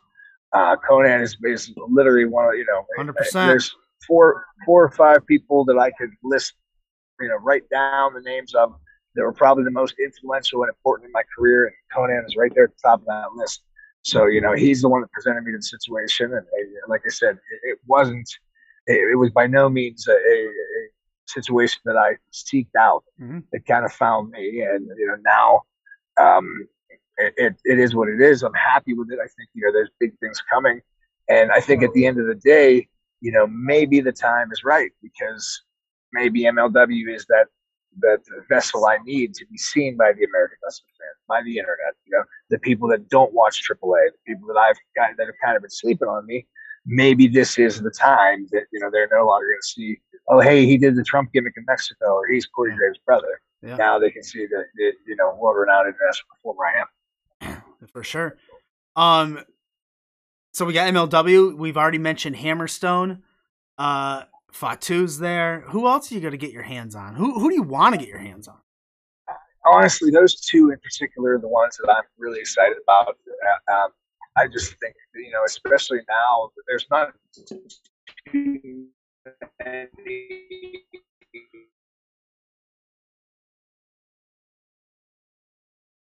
Uh, 0.54 0.74
Konnan 0.88 1.20
is 1.20 1.36
basically 1.36 1.82
literally 1.90 2.24
one 2.24 2.46
of 2.46 2.54
you 2.54 2.64
know, 2.64 2.86
100%. 2.98 3.32
There's 3.32 3.76
four 4.06 4.46
four 4.64 4.84
or 4.84 4.90
five 4.90 5.26
people 5.26 5.66
that 5.66 5.76
I 5.76 5.90
could 5.90 6.10
list, 6.24 6.54
you 7.20 7.28
know, 7.28 7.36
write 7.36 7.68
down 7.70 8.14
the 8.14 8.22
names 8.22 8.54
of 8.54 8.74
that 9.14 9.22
were 9.22 9.34
probably 9.34 9.64
the 9.64 9.70
most 9.70 9.96
influential 10.02 10.62
and 10.62 10.70
important 10.70 11.08
in 11.08 11.12
my 11.12 11.24
career. 11.36 11.66
And 11.66 11.74
Konnan 11.94 12.24
is 12.24 12.36
right 12.36 12.52
there 12.54 12.64
at 12.64 12.70
the 12.70 12.88
top 12.88 13.00
of 13.00 13.06
that 13.06 13.34
list. 13.36 13.64
So, 14.02 14.26
you 14.26 14.40
know, 14.40 14.52
he's 14.52 14.82
the 14.82 14.88
one 14.88 15.00
that 15.00 15.12
presented 15.12 15.44
me 15.44 15.52
to 15.52 15.58
the 15.58 15.62
situation. 15.62 16.32
And, 16.34 16.44
like 16.88 17.02
I 17.06 17.10
said, 17.10 17.36
it, 17.36 17.70
it 17.70 17.78
wasn't, 17.86 18.28
it, 18.86 19.16
was 19.16 19.30
by 19.30 19.46
no 19.46 19.68
means 19.68 20.08
a, 20.08 20.12
a, 20.12 20.14
a 20.16 20.88
situation 21.26 21.80
that 21.84 21.96
I 21.96 22.16
seeked 22.32 22.74
out. 22.78 23.04
Mm-hmm. 23.20 23.40
It 23.52 23.64
kind 23.66 23.84
of 23.84 23.92
found 23.92 24.30
me. 24.30 24.62
And, 24.62 24.88
you 24.98 25.06
know, 25.06 25.16
now 25.24 25.62
um, 26.20 26.68
it, 27.16 27.34
it, 27.36 27.56
it 27.64 27.78
is 27.78 27.94
what 27.94 28.08
it 28.08 28.20
is. 28.20 28.42
I'm 28.42 28.54
happy 28.54 28.94
with 28.94 29.10
it. 29.12 29.18
I 29.22 29.28
think, 29.36 29.48
you 29.54 29.64
know, 29.64 29.72
there's 29.72 29.90
big 30.00 30.18
things 30.18 30.42
coming. 30.52 30.80
And 31.28 31.52
I 31.52 31.60
think 31.60 31.82
at 31.82 31.92
the 31.92 32.06
end 32.06 32.18
of 32.18 32.26
the 32.26 32.34
day, 32.34 32.88
you 33.20 33.30
know, 33.30 33.46
maybe 33.46 34.00
the 34.00 34.12
time 34.12 34.50
is 34.50 34.64
right 34.64 34.90
because 35.00 35.62
maybe 36.12 36.42
MLW 36.42 37.14
is 37.14 37.24
that 37.26 37.46
that 38.00 38.20
vessel 38.48 38.86
I 38.86 38.98
need 39.04 39.34
to 39.34 39.46
be 39.46 39.58
seen 39.58 39.96
by 39.96 40.12
the 40.12 40.24
American 40.24 40.58
wrestling 40.64 40.92
fans, 40.98 41.18
by 41.28 41.42
the 41.44 41.58
internet. 41.58 41.94
You 42.06 42.16
know, 42.16 42.24
the 42.50 42.58
people 42.58 42.88
that 42.88 43.08
don't 43.08 43.32
watch 43.32 43.62
AAA, 43.68 44.10
the 44.12 44.18
people 44.26 44.48
that 44.48 44.58
I've 44.58 44.76
got 44.96 45.16
that 45.16 45.26
have 45.26 45.34
kind 45.44 45.56
of 45.56 45.62
been 45.62 45.70
sleeping 45.70 46.08
on 46.08 46.26
me. 46.26 46.46
Maybe 46.84 47.28
this 47.28 47.58
is 47.58 47.80
the 47.80 47.90
time 47.90 48.48
that 48.50 48.64
you 48.72 48.80
know 48.80 48.90
they're 48.90 49.08
no 49.12 49.26
longer 49.26 49.46
going 49.46 49.58
to 49.60 49.68
see. 49.68 50.00
Oh, 50.28 50.40
hey, 50.40 50.66
he 50.66 50.78
did 50.78 50.96
the 50.96 51.04
Trump 51.04 51.32
gimmick 51.32 51.54
in 51.56 51.64
Mexico, 51.66 52.14
or 52.14 52.26
he's 52.26 52.46
Corey 52.46 52.74
Graves' 52.76 52.98
brother. 53.04 53.40
Yeah. 53.62 53.76
Now 53.76 53.98
they 53.98 54.10
can 54.10 54.22
see 54.22 54.46
that 54.46 54.64
you 55.06 55.16
know 55.16 55.36
world-renowned 55.40 55.86
international 55.86 56.26
performer 56.34 56.64
I 56.66 57.50
am. 57.50 57.62
For 57.92 58.02
sure. 58.02 58.36
Um, 58.96 59.44
so 60.52 60.64
we 60.64 60.72
got 60.72 60.92
MLW. 60.92 61.56
We've 61.56 61.76
already 61.76 61.98
mentioned 61.98 62.36
Hammerstone. 62.36 63.20
Uh, 63.78 64.24
Fatu's 64.52 65.18
there. 65.18 65.64
Who 65.68 65.86
else 65.86 66.10
are 66.10 66.14
you 66.14 66.20
going 66.20 66.32
to 66.32 66.38
get 66.38 66.52
your 66.52 66.62
hands 66.62 66.94
on? 66.94 67.14
Who 67.14 67.38
who 67.38 67.48
do 67.48 67.54
you 67.54 67.62
want 67.62 67.94
to 67.94 67.98
get 67.98 68.08
your 68.08 68.18
hands 68.18 68.48
on? 68.48 68.58
Honestly, 69.64 70.10
those 70.10 70.40
two 70.40 70.70
in 70.70 70.78
particular 70.80 71.34
are 71.34 71.38
the 71.38 71.48
ones 71.48 71.78
that 71.82 71.90
I'm 71.90 72.04
really 72.18 72.40
excited 72.40 72.76
about. 72.82 73.08
Uh, 73.08 73.72
um, 73.72 73.90
I 74.36 74.48
just 74.48 74.74
think 74.80 74.94
you 75.14 75.30
know, 75.30 75.44
especially 75.46 76.00
now, 76.08 76.50
that 76.56 76.62
there's 76.66 76.86
not 76.90 77.12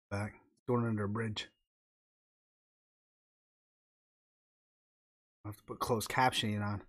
back 0.10 0.36
going 0.68 0.86
under 0.86 1.04
a 1.04 1.10
bridge. 1.10 1.50
I 5.46 5.50
have 5.50 5.58
to 5.58 5.64
put 5.64 5.80
closed 5.80 6.10
captioning 6.10 6.64
on. 6.64 6.82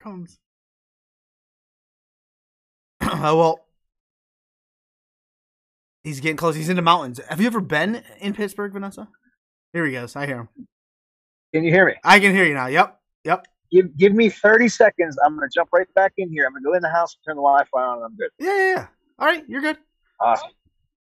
Comes. 0.00 0.38
oh 3.02 3.36
well. 3.36 3.60
He's 6.02 6.20
getting 6.20 6.36
close. 6.36 6.54
He's 6.54 6.70
in 6.70 6.76
the 6.76 6.82
mountains. 6.82 7.20
Have 7.28 7.40
you 7.40 7.46
ever 7.46 7.60
been 7.60 8.02
in 8.20 8.32
Pittsburgh, 8.32 8.72
Vanessa? 8.72 9.06
Here 9.74 9.84
he 9.84 9.92
goes. 9.92 10.16
I 10.16 10.26
hear 10.26 10.38
him. 10.38 10.48
Can 11.52 11.64
you 11.64 11.70
hear 11.70 11.86
me? 11.86 11.94
I 12.02 12.18
can 12.20 12.34
hear 12.34 12.44
you 12.44 12.54
now. 12.54 12.66
Yep. 12.66 12.98
Yep. 13.24 13.46
Give 13.70 13.96
give 13.96 14.14
me 14.14 14.28
thirty 14.28 14.68
seconds. 14.68 15.16
I'm 15.24 15.36
gonna 15.36 15.48
jump 15.54 15.68
right 15.72 15.92
back 15.94 16.14
in 16.16 16.30
here. 16.30 16.46
I'm 16.46 16.52
gonna 16.52 16.64
go 16.64 16.74
in 16.74 16.82
the 16.82 16.90
house, 16.90 17.14
and 17.14 17.24
turn 17.24 17.36
the 17.36 17.42
Wi-Fi 17.42 17.80
on, 17.80 17.98
and 17.98 18.04
I'm 18.04 18.16
good. 18.16 18.30
Yeah, 18.38 18.56
yeah, 18.56 18.74
yeah. 18.74 18.86
All 19.18 19.26
right, 19.26 19.44
you're 19.48 19.60
good. 19.60 19.78
Awesome. 20.20 20.50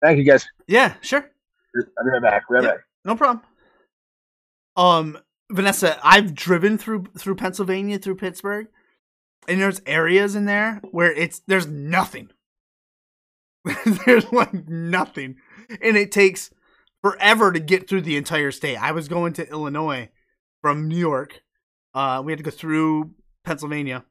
Thank 0.02 0.18
you, 0.18 0.24
guys. 0.24 0.46
Yeah, 0.66 0.94
sure. 1.00 1.30
I'll 1.76 2.04
be 2.04 2.10
right 2.10 2.22
back. 2.22 2.42
Right 2.50 2.62
yeah, 2.62 2.70
back. 2.70 2.80
No 3.04 3.16
problem. 3.16 3.44
Um, 4.76 5.18
Vanessa, 5.50 5.98
I've 6.02 6.34
driven 6.34 6.76
through 6.76 7.06
through 7.16 7.36
Pennsylvania, 7.36 7.98
through 7.98 8.16
Pittsburgh, 8.16 8.66
and 9.48 9.60
there's 9.60 9.80
areas 9.86 10.34
in 10.34 10.44
there 10.44 10.80
where 10.90 11.12
it's 11.12 11.40
there's 11.40 11.66
nothing. 11.66 12.30
there's 14.06 14.30
like 14.32 14.68
nothing, 14.68 15.36
and 15.82 15.96
it 15.96 16.12
takes 16.12 16.50
forever 17.02 17.52
to 17.52 17.60
get 17.60 17.88
through 17.88 18.02
the 18.02 18.16
entire 18.16 18.50
state. 18.50 18.76
I 18.76 18.92
was 18.92 19.08
going 19.08 19.32
to 19.34 19.48
Illinois 19.48 20.08
from 20.62 20.88
New 20.88 20.96
York. 20.96 21.42
Uh, 21.92 22.22
we 22.24 22.32
had 22.32 22.38
to 22.38 22.44
go 22.44 22.50
through 22.50 23.12
Pennsylvania, 23.44 24.04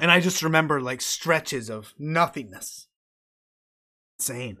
and 0.00 0.10
I 0.10 0.20
just 0.20 0.42
remember 0.42 0.80
like 0.80 1.00
stretches 1.00 1.70
of 1.70 1.94
nothingness. 1.98 2.86
Insane. 4.18 4.58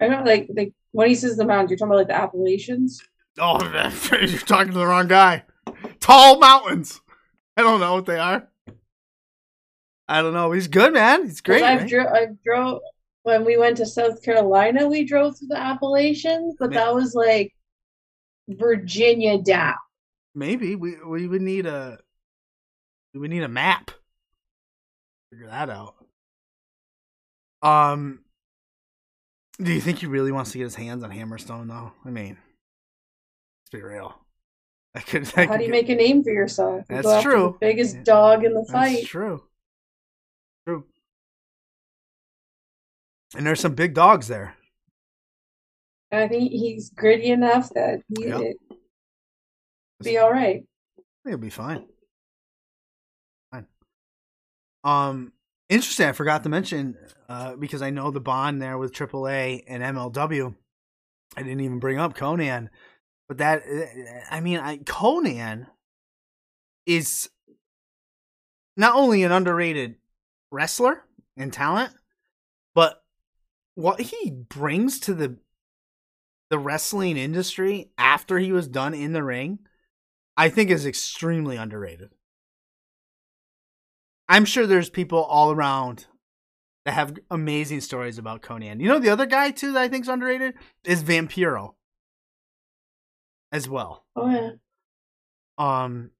I 0.00 0.08
know, 0.08 0.22
like 0.22 0.48
like 0.54 0.72
when 0.92 1.08
he 1.08 1.14
says 1.14 1.36
the 1.36 1.44
mountains, 1.44 1.70
you're 1.70 1.78
talking 1.78 1.90
about 1.90 1.98
like 1.98 2.08
the 2.08 2.16
Appalachians. 2.16 3.02
Oh, 3.38 3.62
you're 4.12 4.38
talking 4.40 4.72
to 4.72 4.78
the 4.78 4.86
wrong 4.86 5.08
guy. 5.08 5.44
Tall 6.00 6.38
mountains. 6.38 7.00
I 7.58 7.62
don't 7.62 7.80
know 7.80 7.94
what 7.94 8.06
they 8.06 8.20
are. 8.20 8.48
I 10.06 10.22
don't 10.22 10.32
know. 10.32 10.52
He's 10.52 10.68
good, 10.68 10.92
man. 10.92 11.24
He's 11.24 11.40
great. 11.40 11.64
I've, 11.64 11.80
right? 11.80 11.88
dro- 11.90 12.06
I 12.06 12.26
drove 12.44 12.80
when 13.24 13.44
we 13.44 13.56
went 13.56 13.78
to 13.78 13.86
South 13.86 14.22
Carolina. 14.22 14.86
We 14.86 15.04
drove 15.04 15.36
through 15.36 15.48
the 15.48 15.58
Appalachians, 15.58 16.54
but 16.56 16.70
that 16.70 16.94
was 16.94 17.16
like 17.16 17.52
Virginia 18.48 19.38
down. 19.38 19.74
Maybe 20.36 20.76
we 20.76 21.02
we 21.04 21.26
would 21.26 21.42
need 21.42 21.66
a 21.66 21.98
we 23.12 23.26
need 23.26 23.42
a 23.42 23.48
map. 23.48 23.90
Figure 25.32 25.48
that 25.48 25.68
out. 25.68 25.96
Um, 27.60 28.20
do 29.60 29.72
you 29.72 29.80
think 29.80 29.98
he 29.98 30.06
really 30.06 30.30
wants 30.30 30.52
to 30.52 30.58
get 30.58 30.64
his 30.64 30.76
hands 30.76 31.02
on 31.02 31.10
Hammerstone 31.10 31.66
though? 31.66 31.90
I 32.04 32.10
mean, 32.10 32.38
Let's 33.60 33.82
be 33.82 33.86
real. 33.86 34.16
I 34.94 35.00
could, 35.00 35.30
I 35.36 35.46
How 35.46 35.56
do 35.56 35.64
you 35.64 35.70
get... 35.70 35.88
make 35.88 35.88
a 35.88 35.94
name 35.94 36.22
for 36.22 36.30
yourself? 36.30 36.84
You 36.88 37.02
That's 37.02 37.22
true. 37.22 37.56
biggest 37.60 37.96
yeah. 37.96 38.02
dog 38.04 38.44
in 38.44 38.54
the 38.54 38.64
fight. 38.64 38.96
That's 38.96 39.06
true. 39.06 39.44
True. 40.66 40.84
And 43.36 43.46
there's 43.46 43.60
some 43.60 43.74
big 43.74 43.94
dogs 43.94 44.28
there. 44.28 44.54
I 46.10 46.26
think 46.28 46.50
he's 46.50 46.90
gritty 46.90 47.30
enough 47.30 47.70
that 47.74 48.00
he 48.16 48.28
yep. 48.28 48.54
be 50.02 50.18
all 50.18 50.32
right. 50.32 50.64
He'll 51.26 51.36
be 51.36 51.50
fine. 51.50 51.84
Fine. 53.52 53.66
Um, 54.84 55.32
interesting. 55.68 56.06
I 56.06 56.12
forgot 56.12 56.44
to 56.44 56.48
mention 56.48 56.96
uh, 57.28 57.56
because 57.56 57.82
I 57.82 57.90
know 57.90 58.10
the 58.10 58.20
bond 58.20 58.62
there 58.62 58.78
with 58.78 58.94
AAA 58.94 59.64
and 59.66 59.82
MLW. 59.82 60.54
I 61.36 61.42
didn't 61.42 61.60
even 61.60 61.78
bring 61.78 61.98
up 61.98 62.16
Konnan. 62.16 62.70
But 63.28 63.38
that, 63.38 63.62
uh, 63.62 64.34
I 64.34 64.40
mean, 64.40 64.58
I, 64.58 64.78
Konnan 64.78 65.66
is 66.86 67.28
not 68.76 68.96
only 68.96 69.22
an 69.22 69.32
underrated 69.32 69.96
wrestler 70.50 71.04
and 71.36 71.52
talent, 71.52 71.92
but 72.74 73.02
what 73.74 74.00
he 74.00 74.30
brings 74.30 74.98
to 75.00 75.14
the 75.14 75.36
the 76.50 76.58
wrestling 76.58 77.18
industry 77.18 77.90
after 77.98 78.38
he 78.38 78.52
was 78.52 78.66
done 78.66 78.94
in 78.94 79.12
the 79.12 79.22
ring, 79.22 79.58
I 80.34 80.48
think 80.48 80.70
is 80.70 80.86
extremely 80.86 81.58
underrated. 81.58 82.14
I'm 84.30 84.46
sure 84.46 84.66
there's 84.66 84.88
people 84.88 85.22
all 85.22 85.50
around 85.50 86.06
that 86.86 86.92
have 86.92 87.18
amazing 87.30 87.82
stories 87.82 88.16
about 88.16 88.40
Konnan. 88.40 88.80
You 88.80 88.88
know 88.88 88.98
the 88.98 89.10
other 89.10 89.26
guy 89.26 89.50
too 89.50 89.72
that 89.72 89.82
I 89.82 89.88
think 89.88 90.06
is 90.06 90.08
underrated 90.08 90.54
is 90.84 91.02
Vampiro 91.02 91.74
as 93.52 93.68
well. 93.68 94.04
Oh 94.16 94.30
yeah. 94.30 94.50
Um 95.58 96.10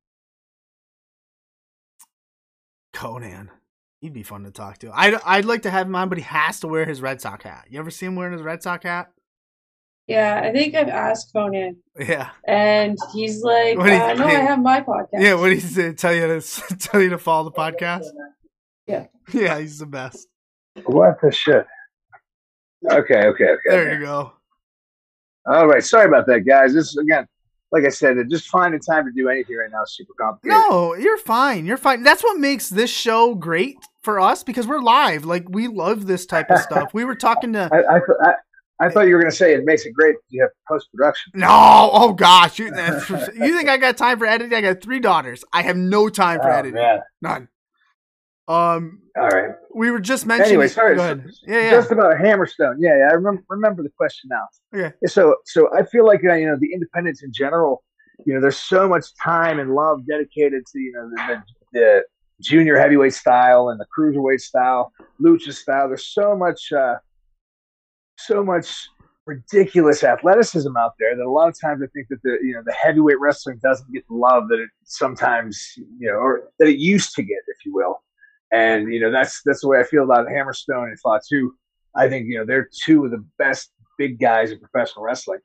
Konnan. 2.95 3.49
He'd 4.01 4.13
be 4.13 4.23
fun 4.23 4.45
to 4.45 4.51
talk 4.51 4.79
to. 4.79 4.91
I'd 4.93 5.15
I'd 5.25 5.45
like 5.45 5.63
to 5.63 5.71
have 5.71 5.87
him 5.87 5.97
on, 5.97 6.09
but 6.09 6.19
he 6.19 6.25
has 6.25 6.61
to 6.61 6.69
wear 6.69 6.85
his 6.85 7.03
Red 7.03 7.21
Sox 7.21 7.45
hat. 7.45 7.67
You 7.69 7.79
ever 7.81 7.91
see 7.91 8.07
him 8.07 8.17
wearing 8.17 8.33
his 8.33 8.43
Red 8.43 8.63
Sox 8.63 8.85
hat? 8.85 9.11
Yeah, 10.07 10.41
I 10.43 10.53
think 10.53 10.75
I've 10.75 10.89
asked 10.89 11.35
Konnan. 11.35 11.77
Yeah. 11.99 12.31
And 12.47 12.97
he's 13.13 13.43
like, 13.43 13.77
uh, 13.79 14.15
"No, 14.15 14.25
I 14.25 14.31
have 14.41 14.61
my 14.61 14.81
podcast." 14.81 15.21
Yeah, 15.21 15.35
what 15.35 15.51
did 15.51 15.59
he 15.59 15.69
say? 15.69 15.93
Tell 15.93 16.15
you 16.15 16.41
to 16.41 16.77
tell 16.79 17.03
you 17.03 17.11
to 17.11 17.19
follow 17.19 17.45
the 17.45 17.53
podcast. 17.53 18.07
Yeah. 18.87 19.07
Yeah, 19.33 19.59
he's 19.61 19.79
the 19.79 19.87
best. 19.87 20.27
What 20.85 21.21
the 21.21 21.31
shit? 21.31 21.67
Okay, 22.91 23.27
okay, 23.27 23.45
okay. 23.45 23.59
There 23.67 23.99
you 23.99 24.07
go. 24.07 24.33
All 25.51 25.67
right. 25.67 25.83
Sorry 25.83 26.07
about 26.07 26.27
that, 26.27 26.41
guys. 26.41 26.75
This 26.75 26.97
again, 26.97 27.27
like 27.73 27.85
I 27.85 27.89
said, 27.89 28.17
just 28.31 28.49
finding 28.49 28.81
time 28.81 29.05
to 29.05 29.13
do 29.13 29.29
anything 29.29 29.57
right 29.57 29.71
now 29.71 29.83
is 29.83 29.95
super 29.95 30.15
complicated. 30.19 30.59
No, 30.59 30.95
you're 30.95 31.19
fine. 31.19 31.67
You're 31.67 31.77
fine. 31.77 32.03
That's 32.03 32.23
what 32.23 32.39
makes 32.39 32.69
this 32.69 32.91
show 32.91 33.35
great 33.35 33.77
for 34.03 34.21
us 34.21 34.43
because 34.43 34.67
we're 34.67 34.81
live. 34.81 35.25
Like 35.25 35.49
we 35.49 35.69
love 35.69 36.07
this 36.07 36.27
type 36.27 36.51
of 36.51 36.61
stuff. 36.61 36.95
We 36.95 37.05
were 37.05 37.15
talking 37.15 37.53
to. 37.55 37.69
I, 37.73 37.97
I, 37.97 37.99
I, 38.31 38.35
I 38.81 38.89
thought 38.89 39.03
you 39.03 39.15
were 39.15 39.21
going 39.21 39.31
to 39.31 39.37
say 39.37 39.55
it 39.55 39.65
makes 39.65 39.85
it 39.85 39.93
great. 39.93 40.17
You 40.29 40.43
have 40.43 40.51
post 40.69 40.89
production. 40.95 41.33
No, 41.35 41.91
oh 41.93 42.13
gosh, 42.13 42.59
you, 42.59 42.67
you 42.77 43.57
think 43.57 43.69
I 43.69 43.77
got 43.77 43.97
time 43.97 44.19
for 44.19 44.27
editing? 44.27 44.57
I 44.57 44.61
got 44.61 44.81
three 44.81 45.01
daughters. 45.01 45.45
I 45.53 45.63
have 45.63 45.77
no 45.77 46.09
time 46.09 46.41
for 46.41 46.51
oh, 46.51 46.57
editing. 46.57 46.81
Man. 46.81 47.01
None. 47.21 47.49
Um. 48.49 49.03
All 49.17 49.29
right. 49.29 49.51
We 49.75 49.91
were 49.91 50.01
just 50.01 50.25
mentioning. 50.25 50.53
Anyway, 50.53 50.69
sorry. 50.69 50.97
Go 50.97 51.03
ahead. 51.03 51.25
Yeah, 51.47 51.61
yeah. 51.61 51.71
Just 51.71 51.93
about 51.93 52.17
Hammerstone. 52.17 52.77
Yeah, 52.79 52.97
yeah. 52.97 53.09
I 53.11 53.15
remember 53.15 53.43
remember 53.49 53.83
the 53.83 53.91
question 53.97 54.31
now. 54.31 54.47
Yeah. 54.73 54.91
So, 55.07 55.37
so 55.45 55.69
I 55.77 55.85
feel 55.85 56.07
like 56.07 56.25
uh, 56.25 56.35
you 56.35 56.47
know 56.47 56.57
the 56.59 56.73
independents 56.73 57.23
in 57.23 57.33
general. 57.33 57.85
you 58.25 58.35
know, 58.35 58.41
there's 58.41 58.57
so 58.59 58.89
much 58.89 59.05
time 59.23 59.59
and 59.59 59.75
love 59.75 60.07
dedicated 60.07 60.65
to 60.73 60.79
you 60.79 60.93
know 60.93 61.11
the, 61.11 61.17
the, 61.17 61.43
the 61.73 62.03
junior 62.41 62.79
heavyweight 62.79 63.15
style 63.15 63.69
and 63.69 63.81
the 63.81 63.87
cruiserweight 63.97 64.41
style, 64.41 64.93
lucha 65.21 65.53
style. 65.53 65.89
There's 65.89 66.07
so 66.07 66.37
much, 66.37 66.73
uh, 66.73 66.97
so 68.19 68.45
much 68.45 68.89
ridiculous 69.27 70.03
athleticism 70.05 70.75
out 70.77 70.93
there 70.99 71.15
that 71.15 71.25
a 71.25 71.31
lot 71.31 71.49
of 71.49 71.61
times 71.61 71.83
I 71.83 71.87
think 71.89 72.09
that 72.09 72.23
the 72.23 72.39
you 72.43 72.55
know 72.55 72.63
the 72.65 72.73
heavyweight 72.73 73.21
wrestling 73.21 73.61
doesn't 73.63 73.93
get 73.93 74.07
the 74.09 74.15
love 74.15 74.49
that 74.49 74.59
it 74.59 74.71
sometimes 74.85 75.75
you 75.77 76.11
know 76.11 76.17
or 76.17 76.51
that 76.59 76.69
it 76.69 76.79
used 76.79 77.15
to 77.17 77.23
get, 77.23 77.39
if 77.49 77.65
you 77.65 77.75
will. 77.75 78.03
And 78.51 78.93
you 78.93 79.01
know 79.01 79.11
that's 79.11 79.43
that's 79.45 79.61
the 79.61 79.69
way 79.69 79.79
I 79.79 79.85
feel 79.85 80.05
about 80.05 80.27
Hammerstone 80.27 80.89
and 80.89 81.01
Fatu. 81.01 81.53
I 81.95 82.09
think 82.09 82.27
you 82.29 82.39
know 82.39 82.47
they're 82.47 82.69
two 82.85 83.05
of 83.05 83.11
the 83.11 83.25
best 83.39 83.73
big 83.99 84.19
guys 84.19 84.51
in 84.51 84.59
professional 84.59 85.05
wrestling. 85.05 85.41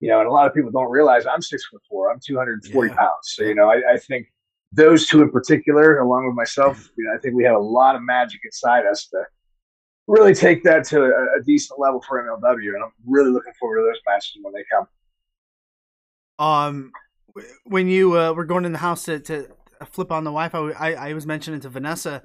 You 0.00 0.08
know, 0.08 0.20
and 0.20 0.28
a 0.28 0.32
lot 0.32 0.46
of 0.46 0.54
people 0.54 0.70
don't 0.70 0.90
realize 0.90 1.26
I'm 1.26 1.42
six 1.42 1.66
foot 1.66 1.82
four. 1.88 2.10
I'm 2.10 2.20
240 2.24 2.88
yeah. 2.88 2.96
pounds. 2.96 3.12
So 3.22 3.44
you 3.44 3.54
know, 3.54 3.70
I, 3.70 3.94
I 3.94 3.96
think 3.98 4.26
those 4.72 5.06
two 5.06 5.22
in 5.22 5.30
particular, 5.30 5.98
along 5.98 6.26
with 6.26 6.36
myself, 6.36 6.88
you 6.96 7.04
know, 7.04 7.14
I 7.14 7.18
think 7.18 7.34
we 7.34 7.44
have 7.44 7.56
a 7.56 7.60
lot 7.60 7.96
of 7.96 8.02
magic 8.02 8.40
inside 8.44 8.86
us 8.86 9.06
to 9.08 9.24
really 10.06 10.34
take 10.34 10.64
that 10.64 10.84
to 10.84 11.02
a, 11.02 11.38
a, 11.38 11.42
decent 11.44 11.78
level 11.78 12.02
for 12.06 12.22
MLW, 12.22 12.74
and 12.74 12.82
I'm 12.82 12.92
really 13.06 13.30
looking 13.30 13.52
forward 13.60 13.76
to 13.76 13.82
those 13.82 14.00
matches 14.06 14.38
when 14.42 14.54
they 14.54 14.64
come. 14.70 14.86
Um, 16.44 16.92
when 17.64 17.88
you 17.88 18.18
uh, 18.18 18.32
were 18.32 18.44
going 18.44 18.64
in 18.64 18.72
the 18.72 18.78
house 18.78 19.04
to, 19.04 19.20
to 19.20 19.48
flip 19.90 20.10
on 20.10 20.24
the 20.24 20.30
Wi-Fi, 20.30 20.70
I, 20.72 21.10
I 21.10 21.12
was 21.12 21.26
mentioning 21.26 21.60
to 21.60 21.68
Vanessa, 21.68 22.22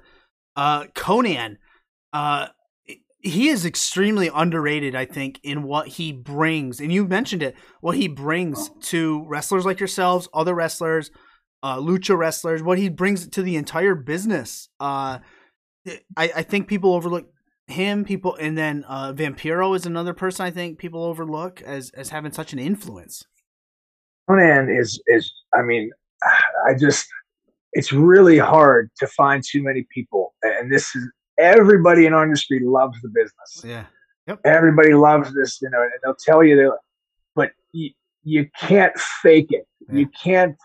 uh, 0.56 0.84
Konnan, 0.94 1.56
uh, 2.12 2.48
he 3.20 3.48
is 3.48 3.64
extremely 3.64 4.30
underrated, 4.32 4.94
I 4.94 5.06
think, 5.06 5.40
in 5.42 5.62
what 5.62 5.88
he 5.88 6.12
brings, 6.12 6.80
and 6.80 6.92
you 6.92 7.06
mentioned 7.06 7.42
it, 7.42 7.56
what 7.80 7.96
he 7.96 8.06
brings 8.06 8.70
to 8.82 9.24
wrestlers 9.26 9.64
like 9.64 9.80
yourselves, 9.80 10.28
other 10.34 10.54
wrestlers, 10.54 11.10
uh, 11.62 11.78
lucha 11.78 12.16
wrestlers, 12.16 12.62
what 12.62 12.78
he 12.78 12.90
brings 12.90 13.26
to 13.26 13.42
the 13.42 13.56
entire 13.56 13.94
business. 13.94 14.68
Uh, 14.78 15.20
I, 16.16 16.30
I 16.36 16.42
think 16.42 16.68
people 16.68 16.92
overlook 16.92 17.26
him 17.66 18.04
people 18.04 18.36
and 18.36 18.58
then 18.58 18.84
uh 18.88 19.12
vampiro 19.12 19.74
is 19.74 19.86
another 19.86 20.12
person 20.12 20.44
i 20.44 20.50
think 20.50 20.78
people 20.78 21.02
overlook 21.02 21.62
as 21.62 21.90
as 21.90 22.10
having 22.10 22.32
such 22.32 22.52
an 22.52 22.58
influence. 22.58 23.24
Konnan 24.28 24.68
is 24.68 25.00
is 25.06 25.32
i 25.54 25.62
mean 25.62 25.90
i 26.66 26.74
just 26.74 27.08
it's 27.74 27.92
really 27.92 28.38
hard 28.38 28.90
to 28.98 29.06
find 29.06 29.42
too 29.44 29.62
many 29.62 29.86
people 29.92 30.34
and 30.42 30.72
this 30.72 30.94
is 30.94 31.08
everybody 31.38 32.06
in 32.06 32.12
our 32.14 32.24
industry 32.24 32.60
loves 32.60 33.00
the 33.02 33.08
business 33.08 33.62
yeah 33.64 33.84
yep. 34.26 34.40
everybody 34.44 34.94
loves 34.94 35.34
this 35.34 35.60
you 35.60 35.70
know 35.70 35.82
and 35.82 35.92
they'll 36.02 36.16
tell 36.24 36.42
you 36.42 36.56
that 36.56 36.78
but 37.34 37.50
you, 37.72 37.90
you 38.22 38.48
can't 38.58 38.96
fake 38.98 39.50
it 39.50 39.66
yeah. 39.88 40.00
you 40.00 40.08
can't 40.22 40.56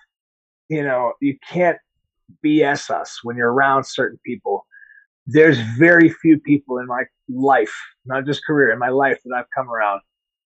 you 0.70 0.84
know 0.84 1.14
you 1.22 1.38
can't 1.48 1.78
bs 2.46 2.90
us 2.92 3.20
when 3.24 3.36
you're 3.36 3.52
around 3.52 3.84
certain 3.84 4.20
people 4.24 4.66
there's 5.32 5.60
very 5.78 6.10
few 6.10 6.40
people 6.40 6.80
in 6.80 6.88
my 6.88 7.04
life, 7.28 7.76
not 8.06 8.26
just 8.26 8.46
career, 8.46 8.72
in 8.72 8.80
my 8.80 8.90
life 8.90 9.20
that 9.24 9.36
I've 9.36 9.50
come 9.56 9.70
around 9.70 10.02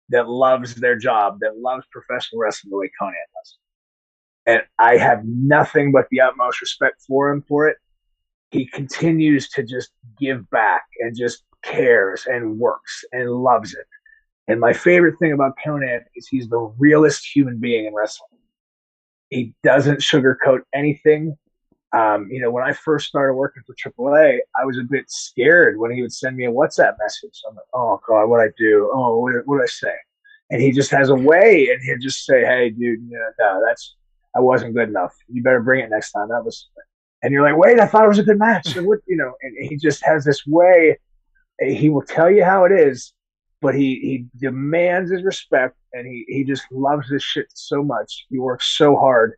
that 0.10 0.28
loves 0.28 0.76
their 0.76 0.98
job, 0.98 1.38
that 1.42 1.58
loves 1.58 1.86
professional 1.92 2.42
wrestling 2.42 2.72
the 2.72 2.78
way 2.78 2.90
Konnan 3.00 3.14
does. 3.36 3.58
And 4.46 4.64
I 4.80 4.98
have 4.98 5.24
nothing 5.24 5.92
but 5.92 6.08
the 6.10 6.22
utmost 6.22 6.62
respect 6.62 7.02
for 7.08 7.30
him 7.30 7.44
for 7.48 7.68
it. 7.68 7.78
He 8.50 8.66
continues 8.66 9.50
to 9.50 9.64
just 9.64 9.92
give 10.20 10.50
back 10.50 10.84
and 11.00 11.16
just 11.16 11.44
cares 11.64 12.26
and 12.26 12.60
works 12.60 13.04
and 13.12 13.30
loves 13.32 13.74
it. 13.74 13.86
And 14.48 14.60
my 14.60 14.74
favorite 14.74 15.18
thing 15.20 15.32
about 15.32 15.54
Konnan 15.64 16.02
is 16.16 16.28
he's 16.28 16.50
the 16.50 16.60
realest 16.78 17.26
human 17.34 17.60
being 17.60 17.86
in 17.86 17.94
wrestling. 17.94 18.28
He 19.30 19.54
doesn't 19.64 20.00
sugarcoat 20.00 20.62
anything. 20.74 21.38
Um, 21.94 22.28
you 22.32 22.42
know, 22.42 22.52
when 22.52 22.64
I 22.64 22.74
first 22.74 23.08
started 23.08 23.36
working 23.36 23.64
for 23.66 23.76
AAA, 23.76 24.40
I 24.60 24.66
was 24.66 24.78
a 24.78 24.84
bit 24.84 25.10
scared 25.10 25.78
when 25.78 25.92
he 25.92 26.02
would 26.02 26.14
send 26.14 26.36
me 26.36 26.46
a 26.46 26.52
WhatsApp 26.52 26.96
message. 27.00 27.42
I'm 27.48 27.56
like, 27.56 27.66
oh 27.74 28.00
God, 28.08 28.26
what 28.26 28.42
I 28.42 28.50
do? 28.58 28.90
Oh, 28.94 29.20
what, 29.20 29.34
what 29.46 29.62
I 29.62 29.68
say? 29.68 29.94
And 30.50 30.62
he 30.62 30.72
just 30.72 30.92
has 30.92 31.10
a 31.10 31.16
way, 31.16 31.70
and 31.72 31.82
he'll 31.82 31.98
just 31.98 32.26
say, 32.26 32.44
hey, 32.44 32.72
dude, 32.72 33.00
no, 33.10 33.64
that's 33.66 33.96
I 34.36 34.40
wasn't 34.40 34.76
good 34.76 34.90
enough. 34.90 35.14
You 35.28 35.44
better 35.44 35.62
bring 35.62 35.84
it 35.84 35.90
next 35.90 36.12
time. 36.12 36.30
That 36.30 36.46
was, 36.46 36.70
and 37.22 37.34
you're 37.34 37.44
like, 37.44 37.58
wait, 37.58 37.80
I 37.80 37.86
thought 37.86 38.06
it 38.06 38.10
was 38.10 38.20
a 38.20 38.24
good 38.24 38.40
match. 38.40 38.76
And 38.78 38.88
what, 38.88 39.00
you 39.08 39.18
know, 39.18 39.34
and 39.42 39.56
he 39.68 39.78
just 39.78 40.04
has 40.06 40.24
this 40.24 40.46
way. 40.46 40.98
He 41.60 41.90
will 41.90 42.02
tell 42.02 42.30
you 42.32 42.44
how 42.44 42.64
it 42.66 42.72
is, 42.72 43.14
but 43.62 43.76
he 43.76 44.00
he 44.00 44.26
demands 44.40 45.12
his 45.12 45.24
respect, 45.24 45.76
and 45.94 46.08
he 46.08 46.26
he 46.28 46.44
just 46.44 46.64
loves 46.72 47.08
this 47.10 47.22
shit 47.22 47.48
so 47.54 47.84
much. 47.84 48.26
He 48.30 48.40
works 48.40 48.66
so 48.66 48.96
hard 48.96 49.36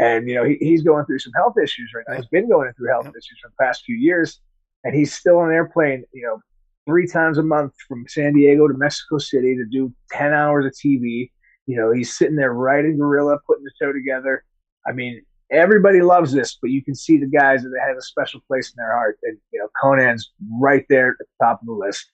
and, 0.00 0.26
you 0.26 0.34
know, 0.34 0.44
he, 0.44 0.56
he's 0.60 0.82
going 0.82 1.04
through 1.04 1.18
some 1.18 1.34
health 1.34 1.56
issues 1.62 1.92
right 1.94 2.04
now. 2.08 2.16
He's 2.16 2.26
been 2.26 2.48
going 2.48 2.72
through 2.72 2.88
health 2.88 3.08
issues 3.08 3.38
for 3.42 3.50
the 3.50 3.64
past 3.64 3.84
few 3.84 3.96
years. 3.96 4.40
And 4.82 4.94
he's 4.94 5.12
still 5.12 5.36
on 5.38 5.50
an 5.50 5.54
airplane, 5.54 6.04
you 6.14 6.22
know, 6.22 6.40
three 6.86 7.06
times 7.06 7.36
a 7.36 7.42
month 7.42 7.74
from 7.86 8.06
San 8.08 8.32
Diego 8.32 8.66
to 8.66 8.72
Mexico 8.72 9.18
City 9.18 9.54
to 9.56 9.66
do 9.66 9.92
10 10.12 10.32
hours 10.32 10.64
of 10.64 10.72
TV. 10.72 11.30
You 11.70 11.76
know, 11.76 11.92
he's 11.92 12.16
sitting 12.16 12.36
there 12.36 12.52
writing 12.52 12.98
Gorilla, 12.98 13.38
putting 13.46 13.64
the 13.64 13.72
show 13.80 13.92
together. 13.92 14.44
I 14.86 14.92
mean, 14.92 15.22
everybody 15.50 16.02
loves 16.02 16.32
this, 16.32 16.58
but 16.60 16.70
you 16.70 16.82
can 16.82 16.94
see 16.94 17.18
the 17.18 17.26
guys 17.26 17.62
that 17.62 17.70
have 17.86 17.96
a 17.96 18.02
special 18.02 18.40
place 18.48 18.70
in 18.70 18.74
their 18.76 18.92
heart. 18.92 19.18
And, 19.22 19.38
you 19.52 19.60
know, 19.60 19.68
Konnan's 19.82 20.32
right 20.60 20.84
there 20.88 21.10
at 21.10 21.18
the 21.18 21.24
top 21.42 21.60
of 21.60 21.66
the 21.66 21.72
list. 21.72 22.10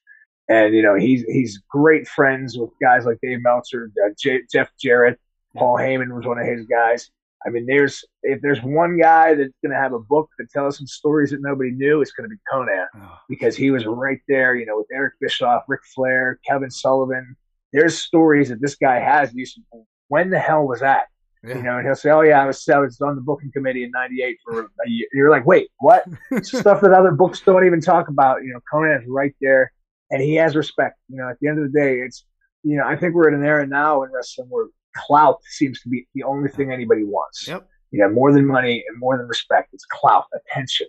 And, 0.49 0.75
you 0.75 0.83
know, 0.83 0.95
he's, 0.95 1.25
he's 1.25 1.63
great 1.69 2.07
friends 2.07 2.57
with 2.57 2.71
guys 2.81 3.05
like 3.05 3.19
Dave 3.23 3.43
Meltzer, 3.43 3.91
uh, 4.05 4.11
J- 4.19 4.43
Jeff 4.53 4.71
Jarrett, 4.81 5.19
Paul 5.57 5.77
Heyman 5.77 6.15
was 6.15 6.27
one 6.27 6.39
of 6.39 6.47
his 6.47 6.67
guys. 6.67 7.11
I 7.47 7.51
mean, 7.51 7.67
there's 7.67 8.05
if 8.23 8.41
there's 8.41 8.63
one 8.63 8.99
guy 8.99 9.35
that's 9.35 9.53
going 9.63 9.73
to 9.73 9.81
have 9.81 9.93
a 9.93 10.01
book 10.01 10.29
that 10.39 10.51
tells 10.51 10.79
some 10.79 10.87
stories 10.87 11.31
that 11.31 11.41
nobody 11.41 11.71
knew, 11.71 12.01
it's 12.01 12.13
going 12.13 12.29
to 12.29 12.35
be 12.35 12.41
Konnan 12.53 12.87
oh. 12.97 13.19
because 13.29 13.57
he 13.57 13.71
was 13.71 13.87
right 13.87 14.21
there, 14.27 14.57
you 14.57 14.67
know, 14.67 14.79
with 14.79 14.89
Eric 14.93 15.15
Bischoff, 15.21 15.65
Ric 15.69 15.81
Flair, 15.95 16.41
Kevin 16.47 16.71
Sullivan. 16.71 17.37
There's 17.73 17.99
stories 17.99 18.49
that 18.49 18.61
this 18.61 18.77
guy 18.77 19.01
has. 19.01 19.31
And 19.31 19.39
you 19.39 19.47
say, 19.47 19.61
when 20.09 20.31
the 20.31 20.39
hell 20.39 20.67
was 20.67 20.81
that? 20.81 21.07
Yeah. 21.47 21.57
You 21.57 21.63
know, 21.63 21.77
and 21.79 21.87
he'll 21.87 21.95
say, 21.95 22.11
"Oh 22.11 22.23
yeah, 22.23 22.43
I 22.43 22.47
was, 22.47 22.69
I 22.69 22.79
was 22.79 23.01
on 23.01 23.15
the 23.15 23.21
booking 23.21 23.53
committee 23.53 23.85
in 23.85 23.91
'98 23.93 24.39
for 24.45 24.63
a 24.63 24.89
year." 24.89 25.07
You're 25.13 25.31
like, 25.31 25.47
"Wait, 25.47 25.69
what?" 25.79 26.05
Stuff 26.43 26.81
that 26.81 26.93
other 26.93 27.13
books 27.13 27.41
don't 27.41 27.65
even 27.65 27.81
talk 27.81 28.09
about. 28.09 28.43
You 28.43 28.53
know, 28.53 28.61
Konnan's 28.71 29.05
right 29.07 29.35
there, 29.41 29.73
and 30.11 30.21
he 30.21 30.35
has 30.35 30.57
respect. 30.57 30.99
You 31.09 31.19
know, 31.19 31.29
at 31.29 31.37
the 31.41 31.49
end 31.49 31.59
of 31.59 31.71
the 31.71 31.79
day, 31.79 32.01
it's 32.01 32.25
you 32.65 32.77
know, 32.77 32.85
I 32.85 32.97
think 32.97 33.15
we're 33.15 33.29
in 33.29 33.35
an 33.35 33.45
era 33.45 33.65
now 33.67 34.03
in 34.03 34.11
wrestling 34.11 34.49
where 34.49 34.67
clout 34.97 35.39
seems 35.45 35.81
to 35.83 35.89
be 35.89 36.09
the 36.15 36.25
only 36.25 36.49
thing 36.49 36.73
anybody 36.73 37.05
wants. 37.05 37.47
Yep. 37.47 37.69
You 37.93 38.01
know, 38.01 38.11
more 38.11 38.33
than 38.33 38.45
money 38.45 38.83
and 38.89 38.99
more 38.99 39.17
than 39.17 39.29
respect, 39.29 39.69
it's 39.73 39.85
clout, 39.85 40.25
attention, 40.35 40.89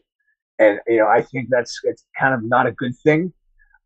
and 0.57 0.79
you 0.87 0.97
know, 0.97 1.07
I 1.07 1.21
think 1.21 1.49
that's 1.51 1.79
it's 1.83 2.05
kind 2.19 2.33
of 2.33 2.43
not 2.43 2.65
a 2.65 2.71
good 2.71 2.95
thing. 3.03 3.31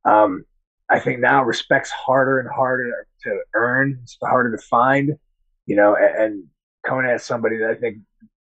Um, 0.05 0.45
I 0.91 0.99
think 0.99 1.19
now 1.19 1.43
respect's 1.43 1.89
harder 1.89 2.39
and 2.39 2.49
harder 2.49 3.07
to 3.23 3.39
earn. 3.55 3.99
It's 4.03 4.17
harder 4.21 4.55
to 4.55 4.61
find. 4.63 5.13
You 5.65 5.75
know, 5.75 5.95
and, 5.95 6.15
and 6.15 6.43
Konnan 6.85 7.15
is 7.15 7.23
somebody 7.23 7.57
that 7.57 7.69
I 7.69 7.75
think 7.75 7.99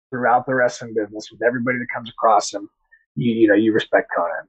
throughout 0.10 0.46
the 0.46 0.56
wrestling 0.56 0.94
business, 0.96 1.30
with 1.32 1.42
everybody 1.44 1.78
that 1.80 1.88
comes 1.94 2.10
across 2.10 2.54
him, 2.54 2.70
you 3.16 3.34
you 3.34 3.48
know, 3.48 3.56
you 3.56 3.74
respect 3.74 4.10
Konnan. 4.18 4.48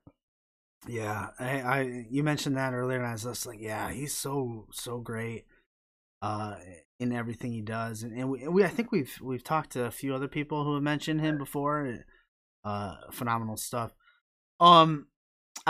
Yeah, 0.87 1.29
I, 1.38 1.61
I 1.61 2.05
you 2.09 2.22
mentioned 2.22 2.57
that 2.57 2.72
earlier, 2.72 2.98
and 2.98 3.07
I 3.07 3.12
was 3.12 3.24
just 3.24 3.46
like, 3.46 3.61
yeah, 3.61 3.90
he's 3.90 4.14
so 4.14 4.66
so 4.72 4.98
great. 4.98 5.46
Uh, 6.22 6.57
in 6.98 7.12
everything 7.14 7.50
he 7.50 7.62
does, 7.62 8.03
and, 8.03 8.12
and 8.14 8.29
we, 8.29 8.46
we, 8.46 8.62
I 8.62 8.68
think 8.68 8.92
we've 8.92 9.18
we've 9.22 9.42
talked 9.42 9.70
to 9.72 9.87
a 9.87 9.90
few 9.90 10.14
other 10.14 10.29
people 10.29 10.64
who 10.64 10.74
have 10.74 10.83
mentioned 10.83 11.22
him 11.22 11.38
before. 11.38 12.05
Uh, 12.62 12.96
phenomenal 13.11 13.57
stuff. 13.57 13.94
Um, 14.61 15.07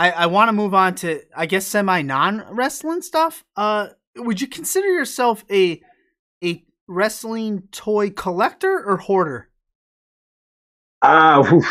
I 0.01 0.11
I 0.11 0.25
want 0.25 0.49
to 0.49 0.53
move 0.53 0.73
on 0.73 0.95
to 0.95 1.21
I 1.35 1.45
guess 1.45 1.67
semi 1.67 2.01
non 2.01 2.43
wrestling 2.49 3.03
stuff. 3.03 3.43
Uh, 3.55 3.89
would 4.15 4.41
you 4.41 4.47
consider 4.47 4.87
yourself 4.87 5.45
a 5.51 5.79
a 6.43 6.63
wrestling 6.87 7.67
toy 7.71 8.09
collector 8.09 8.83
or 8.83 8.97
hoarder? 8.97 9.49
Uh, 11.03 11.61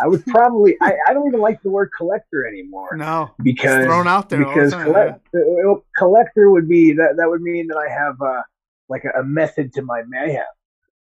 I 0.00 0.06
would 0.06 0.24
probably. 0.26 0.76
I, 0.80 0.94
I 1.06 1.14
don't 1.14 1.28
even 1.28 1.40
like 1.40 1.62
the 1.62 1.70
word 1.70 1.90
collector 1.96 2.46
anymore. 2.46 2.96
No, 2.96 3.30
because 3.42 3.76
it's 3.76 3.86
thrown 3.86 4.08
out 4.08 4.28
there 4.28 4.44
because 4.44 4.72
the 4.72 4.82
collect, 4.82 5.28
yeah. 5.34 5.74
collector 5.96 6.50
would 6.50 6.68
be 6.68 6.92
that. 6.92 7.16
That 7.16 7.28
would 7.28 7.42
mean 7.42 7.68
that 7.68 7.76
I 7.76 7.90
have 7.90 8.20
uh, 8.20 8.42
like 8.88 9.04
a, 9.04 9.20
a 9.20 9.24
method 9.24 9.72
to 9.74 9.82
my 9.82 10.02
mayhem. 10.08 10.44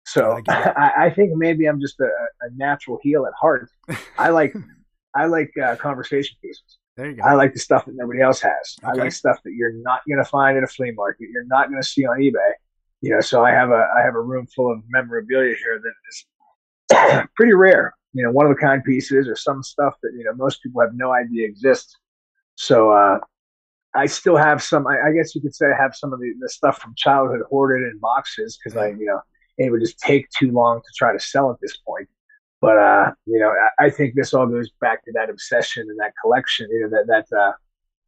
So 0.06 0.40
I, 0.48 0.92
I, 0.98 1.10
think 1.10 1.32
maybe 1.34 1.66
I'm 1.66 1.80
just 1.80 2.00
a, 2.00 2.06
a, 2.06 2.50
natural 2.56 2.98
heel 3.02 3.26
at 3.26 3.34
heart. 3.34 3.68
I 4.16 4.30
like 4.30 4.54
I 5.18 5.26
like 5.26 5.52
uh, 5.58 5.76
conversation 5.76 6.36
pieces. 6.40 6.78
There 6.96 7.10
you 7.10 7.16
go. 7.16 7.22
I 7.24 7.34
like 7.34 7.52
the 7.52 7.60
stuff 7.60 7.84
that 7.86 7.94
nobody 7.94 8.20
else 8.20 8.40
has. 8.40 8.76
Okay. 8.82 9.00
I 9.00 9.02
like 9.04 9.12
stuff 9.12 9.38
that 9.44 9.52
you're 9.52 9.72
not 9.72 10.00
going 10.08 10.18
to 10.18 10.28
find 10.28 10.56
at 10.56 10.64
a 10.64 10.66
flea 10.66 10.92
market. 10.92 11.28
You're 11.32 11.46
not 11.46 11.68
going 11.68 11.80
to 11.80 11.88
see 11.88 12.06
on 12.06 12.18
eBay. 12.18 12.52
You 13.00 13.10
know, 13.10 13.20
so 13.20 13.44
I 13.44 13.50
have 13.50 13.70
a 13.70 13.86
I 13.96 14.02
have 14.02 14.14
a 14.14 14.20
room 14.20 14.46
full 14.54 14.72
of 14.72 14.82
memorabilia 14.88 15.54
here 15.54 15.80
that 15.82 15.92
is 16.08 17.28
pretty 17.36 17.52
rare. 17.52 17.94
You 18.12 18.24
know, 18.24 18.32
one 18.32 18.46
of 18.46 18.52
a 18.52 18.56
kind 18.56 18.82
pieces 18.82 19.28
or 19.28 19.36
some 19.36 19.62
stuff 19.62 19.94
that 20.02 20.12
you 20.16 20.24
know 20.24 20.34
most 20.34 20.62
people 20.62 20.80
have 20.80 20.94
no 20.94 21.12
idea 21.12 21.46
exists. 21.46 21.96
So 22.56 22.90
uh, 22.90 23.18
I 23.94 24.06
still 24.06 24.36
have 24.36 24.62
some. 24.62 24.86
I, 24.86 25.08
I, 25.08 25.12
guess 25.12 25.34
you 25.34 25.40
could 25.40 25.54
say 25.54 25.66
I 25.66 25.80
have 25.80 25.94
some 25.94 26.12
of 26.12 26.18
the, 26.18 26.32
the 26.40 26.48
stuff 26.48 26.78
from 26.78 26.94
childhood 26.96 27.42
hoarded 27.48 27.88
in 27.88 27.98
boxes 27.98 28.58
because 28.58 28.76
I, 28.76 28.88
you 28.88 29.06
know, 29.06 29.20
it 29.58 29.70
would 29.70 29.80
just 29.80 29.98
take 30.00 30.28
too 30.30 30.50
long 30.50 30.80
to 30.80 30.88
try 30.96 31.12
to 31.12 31.20
sell 31.20 31.50
at 31.50 31.58
this 31.60 31.76
point. 31.76 32.08
But 32.60 32.78
uh, 32.78 33.12
you 33.26 33.38
know, 33.38 33.50
I, 33.50 33.86
I 33.86 33.90
think 33.90 34.14
this 34.14 34.34
all 34.34 34.46
goes 34.46 34.70
back 34.80 35.04
to 35.04 35.12
that 35.14 35.30
obsession 35.30 35.86
and 35.88 35.98
that 36.00 36.12
collection. 36.20 36.68
You 36.70 36.82
know, 36.82 36.88
that 36.90 37.06
that 37.30 37.36
uh, 37.38 37.52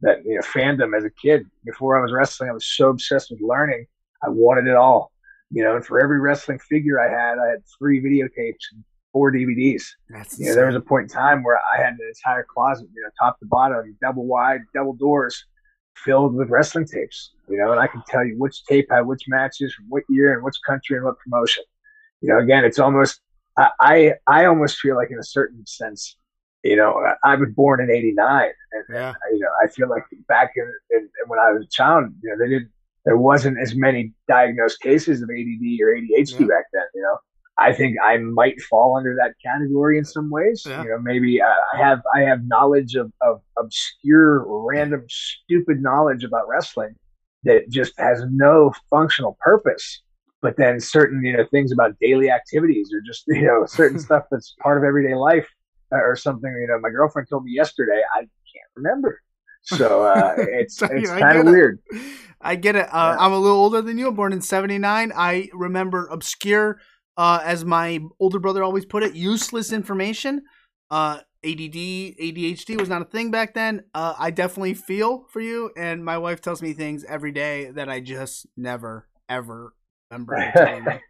that 0.01 0.25
you 0.25 0.35
know 0.35 0.43
fandom 0.43 0.97
as 0.97 1.05
a 1.05 1.11
kid. 1.11 1.47
Before 1.65 1.99
I 1.99 2.03
was 2.03 2.13
wrestling, 2.13 2.51
I 2.51 2.53
was 2.53 2.67
so 2.67 2.91
obsessed 2.91 3.31
with 3.31 3.41
learning. 3.41 3.87
I 4.25 4.29
wanted 4.29 4.67
it 4.67 4.77
all. 4.77 5.13
You 5.51 5.65
know, 5.65 5.77
and 5.77 5.85
for 5.85 6.01
every 6.01 6.21
wrestling 6.21 6.59
figure 6.61 7.01
I 7.01 7.11
had, 7.11 7.39
I 7.39 7.49
had 7.51 7.63
three 7.79 8.01
videotapes 8.01 8.71
and 8.73 8.85
four 9.13 9.33
DVDs. 9.33 9.85
That's 10.09 10.39
You 10.39 10.47
know, 10.47 10.55
there 10.55 10.67
was 10.67 10.77
a 10.77 10.81
point 10.81 11.05
in 11.05 11.09
time 11.09 11.43
where 11.43 11.59
I 11.59 11.79
had 11.79 11.95
an 11.95 11.99
entire 12.07 12.45
closet, 12.45 12.89
you 12.95 13.03
know, 13.03 13.11
top 13.19 13.39
to 13.41 13.47
bottom, 13.47 13.97
double 14.01 14.27
wide, 14.27 14.61
double 14.75 14.95
doors, 14.95 15.45
filled 15.97 16.35
with 16.35 16.51
wrestling 16.51 16.87
tapes. 16.87 17.33
You 17.49 17.59
know, 17.59 17.73
and 17.73 17.81
I 17.81 17.87
can 17.87 18.03
tell 18.07 18.25
you 18.25 18.37
which 18.39 18.65
tape 18.65 18.89
had 18.91 19.03
which 19.03 19.23
matches 19.29 19.75
from 19.75 19.87
what 19.89 20.05
year 20.09 20.35
and 20.35 20.45
which 20.45 20.57
country 20.67 20.97
and 20.97 21.05
what 21.05 21.19
promotion. 21.19 21.65
You 22.21 22.29
know, 22.29 22.39
again, 22.39 22.65
it's 22.65 22.79
almost 22.79 23.21
I 23.57 23.71
I, 23.81 24.13
I 24.27 24.45
almost 24.47 24.79
feel 24.79 24.97
like 24.97 25.11
in 25.11 25.19
a 25.19 25.25
certain 25.25 25.67
sense, 25.67 26.17
you 26.63 26.77
know, 26.77 27.03
I 27.25 27.35
was 27.37 27.49
born 27.55 27.81
in 27.81 27.91
'89, 27.91 28.51
and 28.73 28.85
yeah. 28.93 29.15
you 29.33 29.41
know, 29.41 29.51
I 29.63 29.69
feel 29.69 29.89
like 29.89 30.05
back 30.29 30.53
in, 30.57 30.73
in, 30.91 31.09
when 31.27 31.39
I 31.39 31.53
was 31.53 31.65
a 31.65 31.69
child, 31.69 32.11
you 32.23 32.31
know, 32.31 32.37
they 32.43 32.51
didn't. 32.51 32.71
There 33.07 33.17
wasn't 33.17 33.59
as 33.59 33.75
many 33.75 34.13
diagnosed 34.29 34.81
cases 34.83 35.23
of 35.23 35.31
ADD 35.31 35.81
or 35.81 35.97
ADHD 35.97 36.41
Yeah. 36.41 36.47
back 36.47 36.67
then. 36.71 36.85
You 36.95 37.01
know, 37.01 37.17
I 37.61 37.73
think 37.73 37.97
I 38.03 38.19
might 38.19 38.61
fall 38.63 38.97
under 38.97 39.15
that 39.17 39.35
category 39.45 39.99
in 39.99 40.05
some 40.05 40.31
ways. 40.31 40.65
Yeah. 40.67 40.83
You 40.83 40.91
know, 40.91 40.99
maybe 40.99 41.41
uh, 41.41 41.47
I 41.75 41.79
have 41.79 42.03
I 42.15 42.21
have 42.21 42.45
knowledge 42.45 42.95
of, 42.95 43.13
of 43.21 43.41
obscure, 43.59 44.45
random, 44.47 45.05
stupid 45.09 45.83
knowledge 45.83 46.25
about 46.25 46.49
wrestling 46.49 46.95
that 47.45 47.71
just 47.71 47.93
has 47.99 48.23
no 48.31 48.73
functional 48.89 49.37
purpose. 49.41 50.03
But 50.42 50.57
then 50.57 50.81
certain 50.81 51.22
you 51.24 51.37
know 51.37 51.44
things 51.50 51.72
about 51.72 51.98
daily 52.00 52.31
activities 52.31 52.90
or 52.92 53.00
just 53.00 53.24
you 53.29 53.42
know 53.42 53.66
certain 53.66 53.98
stuff 54.07 54.24
that's 54.31 54.55
part 54.62 54.79
of 54.79 54.85
everyday 54.85 55.14
life 55.14 55.48
uh, 55.92 55.96
or 55.96 56.16
something. 56.16 56.50
You 56.50 56.66
know, 56.68 56.79
my 56.81 56.90
girlfriend 56.90 57.29
told 57.29 57.44
me 57.44 57.53
yesterday. 57.53 58.00
I 58.14 58.20
can't 58.20 58.70
remember. 58.76 59.20
So 59.62 60.05
uh, 60.05 60.35
it's 60.38 60.81
it's 60.83 61.11
kind 61.11 61.38
of 61.38 61.46
it. 61.46 61.50
weird. 61.50 61.81
I 62.40 62.57
get 62.57 62.76
it. 62.76 62.87
Uh, 62.87 63.14
Yeah. 63.18 63.24
I'm 63.24 63.33
a 63.33 63.38
little 63.38 63.59
older 63.59 63.83
than 63.83 63.98
you. 63.98 64.11
Born 64.12 64.33
in 64.33 64.40
'79. 64.40 65.12
I 65.14 65.48
remember 65.53 66.07
obscure, 66.07 66.81
uh, 67.16 67.40
as 67.44 67.64
my 67.64 68.00
older 68.18 68.38
brother 68.38 68.62
always 68.62 68.87
put 68.87 69.03
it, 69.03 69.14
useless 69.14 69.72
information. 69.72 70.42
Uh, 70.90 71.20
ADD, 71.42 72.16
ADHD 72.20 72.79
was 72.79 72.88
not 72.88 73.00
a 73.00 73.07
thing 73.07 73.31
back 73.31 73.55
then. 73.55 73.85
Uh, 73.94 74.14
I 74.18 74.31
definitely 74.31 74.74
feel 74.74 75.24
for 75.31 75.40
you, 75.40 75.70
and 75.76 76.05
my 76.05 76.18
wife 76.18 76.40
tells 76.42 76.61
me 76.61 76.74
things 76.74 77.05
every 77.05 77.33
day 77.33 77.70
that 77.70 77.88
I 77.88 78.00
just 78.00 78.46
never 78.57 79.09
ever 79.29 79.74
remember. 80.11 80.35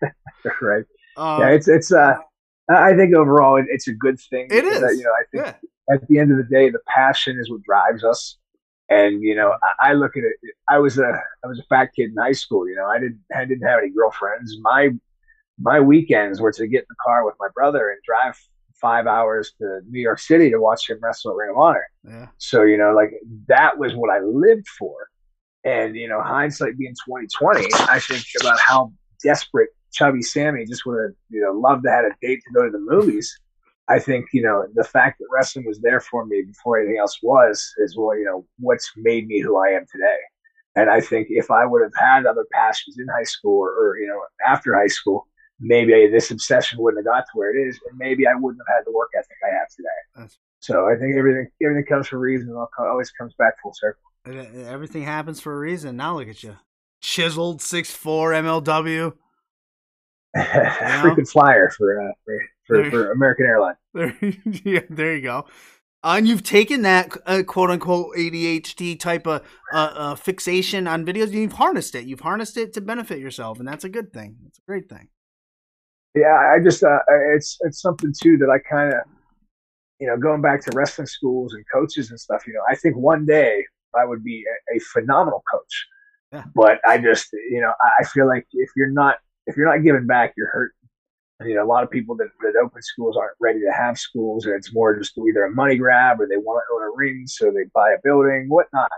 right. 0.62 0.84
Uh, 1.16 1.38
yeah, 1.40 1.48
it's 1.50 1.68
it's. 1.68 1.92
Uh, 1.92 2.16
I 2.70 2.94
think 2.94 3.14
overall 3.14 3.56
it, 3.56 3.66
it's 3.68 3.88
a 3.88 3.92
good 3.92 4.18
thing. 4.20 4.46
It 4.50 4.64
is. 4.64 4.82
uh, 4.82 4.90
you 4.90 5.02
know, 5.02 5.10
I 5.10 5.22
think 5.32 5.44
yeah, 5.88 5.94
at 5.94 6.06
the 6.08 6.18
end 6.18 6.30
of 6.30 6.36
the 6.38 6.44
day, 6.44 6.70
the 6.70 6.78
passion 6.86 7.38
is 7.38 7.50
what 7.50 7.62
drives 7.62 8.04
us. 8.04 8.36
And 8.88 9.22
you 9.22 9.34
know, 9.34 9.54
I, 9.80 9.90
I 9.90 9.92
look 9.94 10.16
at 10.16 10.24
it. 10.24 10.34
I 10.68 10.78
was 10.78 10.98
a 10.98 11.20
I 11.44 11.46
was 11.46 11.58
a 11.58 11.64
fat 11.64 11.90
kid 11.96 12.10
in 12.10 12.16
high 12.16 12.32
school. 12.32 12.68
You 12.68 12.76
know, 12.76 12.86
I 12.86 12.98
didn't 12.98 13.20
I 13.34 13.44
didn't 13.44 13.66
have 13.66 13.78
any 13.80 13.90
girlfriends. 13.90 14.56
My 14.62 14.90
my 15.60 15.78
weekends 15.80 16.40
were 16.40 16.52
to 16.52 16.66
get 16.66 16.80
in 16.80 16.86
the 16.88 16.96
car 17.04 17.24
with 17.24 17.34
my 17.38 17.48
brother 17.54 17.90
and 17.90 17.98
drive 18.04 18.38
five 18.80 19.06
hours 19.06 19.52
to 19.58 19.80
New 19.90 20.00
York 20.00 20.18
City 20.18 20.50
to 20.50 20.58
watch 20.58 20.88
him 20.88 20.98
wrestle 21.02 21.32
at 21.32 21.36
Ring 21.36 21.50
of 21.50 21.58
Honor. 21.58 21.86
yeah, 22.08 22.28
So 22.38 22.62
you 22.62 22.78
know, 22.78 22.92
like 22.94 23.12
that 23.46 23.76
was 23.78 23.94
what 23.94 24.10
I 24.10 24.20
lived 24.20 24.66
for. 24.68 25.08
And 25.64 25.94
you 25.96 26.08
know, 26.08 26.22
hindsight 26.22 26.78
being 26.78 26.94
twenty 27.04 27.26
twenty, 27.38 27.66
I 27.88 27.98
think 28.00 28.24
about 28.40 28.58
how 28.58 28.92
desperate 29.22 29.68
Chubby 29.92 30.22
Sammy 30.22 30.64
just 30.64 30.86
would 30.86 31.00
have 31.02 31.14
you 31.28 31.40
know 31.42 31.52
loved 31.52 31.84
to 31.84 31.90
have 31.90 32.04
a 32.06 32.10
date 32.22 32.40
to 32.46 32.52
go 32.54 32.64
to 32.64 32.70
the 32.70 32.78
movies. 32.78 33.38
I 33.88 33.98
think 33.98 34.26
you 34.32 34.42
know 34.42 34.66
the 34.74 34.84
fact 34.84 35.18
that 35.18 35.26
wrestling 35.30 35.66
was 35.66 35.80
there 35.80 36.00
for 36.00 36.24
me 36.24 36.42
before 36.46 36.78
anything 36.78 36.98
else 36.98 37.18
was 37.22 37.72
is 37.78 37.96
what 37.96 38.14
you 38.18 38.24
know 38.24 38.46
what's 38.58 38.90
made 38.96 39.26
me 39.26 39.40
who 39.40 39.56
I 39.58 39.68
am 39.70 39.84
today. 39.92 40.16
And 40.76 40.88
I 40.88 41.00
think 41.00 41.26
if 41.30 41.50
I 41.50 41.66
would 41.66 41.82
have 41.82 41.92
had 41.98 42.24
other 42.26 42.46
passions 42.52 42.96
in 42.98 43.06
high 43.08 43.24
school 43.24 43.58
or, 43.58 43.70
or 43.70 43.98
you 43.98 44.06
know 44.06 44.20
after 44.46 44.74
high 44.74 44.86
school, 44.86 45.26
maybe 45.58 46.06
this 46.08 46.30
obsession 46.30 46.80
wouldn't 46.80 47.04
have 47.06 47.12
got 47.12 47.20
to 47.26 47.32
where 47.34 47.54
it 47.54 47.60
is, 47.68 47.78
and 47.90 47.98
maybe 47.98 48.26
I 48.26 48.34
wouldn't 48.34 48.62
have 48.66 48.76
had 48.78 48.84
the 48.86 48.92
work 48.92 49.10
ethic 49.18 49.36
I 49.44 49.54
have 49.58 49.68
today. 49.76 50.00
That's- 50.14 50.38
So 50.60 50.88
I 50.88 50.94
think 50.96 51.16
everything 51.16 51.48
everything 51.62 51.86
comes 51.86 52.06
for 52.08 52.16
a 52.16 52.20
reason. 52.20 52.48
and 52.50 52.66
always 52.78 53.10
comes 53.10 53.34
back 53.34 53.54
full 53.62 53.74
circle. 53.74 54.02
Everything 54.26 55.02
happens 55.02 55.40
for 55.40 55.54
a 55.54 55.58
reason. 55.58 55.96
Now 55.96 56.18
look 56.18 56.28
at 56.28 56.42
you, 56.42 56.56
chiseled 57.00 57.62
six 57.62 57.90
four 57.90 58.32
MLW. 58.32 59.14
Freaking 60.36 61.28
flyer 61.28 61.70
for 61.76 62.08
uh, 62.08 62.12
for, 62.24 62.40
for, 62.66 62.90
for 62.90 63.12
American 63.12 63.46
Airlines. 63.46 63.76
There, 63.92 64.16
yeah, 64.64 64.82
there 64.88 65.16
you 65.16 65.22
go. 65.22 65.46
Uh, 66.02 66.14
and 66.16 66.28
you've 66.28 66.44
taken 66.44 66.82
that 66.82 67.10
uh, 67.26 67.42
quote 67.46 67.70
unquote 67.70 68.16
ADHD 68.16 68.98
type 68.98 69.26
of 69.26 69.42
uh, 69.72 69.76
uh, 69.76 70.14
fixation 70.14 70.86
on 70.86 71.04
videos, 71.04 71.24
and 71.24 71.34
you've 71.34 71.52
harnessed 71.52 71.94
it. 71.94 72.06
You've 72.06 72.20
harnessed 72.20 72.56
it 72.56 72.72
to 72.74 72.80
benefit 72.80 73.18
yourself, 73.18 73.58
and 73.58 73.66
that's 73.66 73.84
a 73.84 73.88
good 73.88 74.12
thing. 74.12 74.36
It's 74.46 74.58
a 74.58 74.62
great 74.66 74.88
thing. 74.88 75.08
Yeah, 76.14 76.52
I 76.54 76.58
just 76.62 76.82
uh, 76.82 77.00
it's 77.34 77.58
it's 77.60 77.82
something 77.82 78.12
too 78.18 78.38
that 78.38 78.48
I 78.48 78.58
kind 78.58 78.94
of 78.94 79.00
you 79.98 80.06
know 80.06 80.16
going 80.16 80.40
back 80.40 80.62
to 80.64 80.70
wrestling 80.74 81.06
schools 81.06 81.52
and 81.54 81.64
coaches 81.72 82.10
and 82.10 82.18
stuff. 82.18 82.46
You 82.46 82.54
know, 82.54 82.62
I 82.70 82.76
think 82.76 82.96
one 82.96 83.26
day 83.26 83.64
I 83.94 84.04
would 84.04 84.24
be 84.24 84.44
a, 84.72 84.76
a 84.76 84.80
phenomenal 84.92 85.42
coach. 85.50 85.86
Yeah. 86.32 86.44
But 86.54 86.80
I 86.86 86.98
just 86.98 87.28
you 87.32 87.60
know 87.60 87.72
I 88.00 88.04
feel 88.04 88.26
like 88.26 88.46
if 88.52 88.70
you're 88.76 88.90
not 88.90 89.16
if 89.46 89.56
you're 89.56 89.66
not 89.66 89.84
giving 89.84 90.06
back, 90.06 90.34
you're 90.36 90.48
hurt. 90.48 90.72
You 91.44 91.54
know, 91.54 91.64
a 91.64 91.66
lot 91.66 91.82
of 91.82 91.90
people 91.90 92.14
that, 92.16 92.28
that 92.42 92.52
open 92.62 92.82
schools 92.82 93.16
aren't 93.16 93.36
ready 93.40 93.60
to 93.60 93.72
have 93.72 93.98
schools, 93.98 94.44
and 94.44 94.54
it's 94.54 94.74
more 94.74 94.96
just 94.96 95.16
either 95.16 95.44
a 95.44 95.50
money 95.50 95.76
grab 95.76 96.20
or 96.20 96.28
they 96.28 96.36
want 96.36 96.62
to 96.62 96.74
own 96.74 96.82
a 96.82 96.94
ring, 96.94 97.24
so 97.26 97.46
they 97.50 97.64
buy 97.74 97.92
a 97.92 98.00
building, 98.04 98.46
whatnot. 98.48 98.90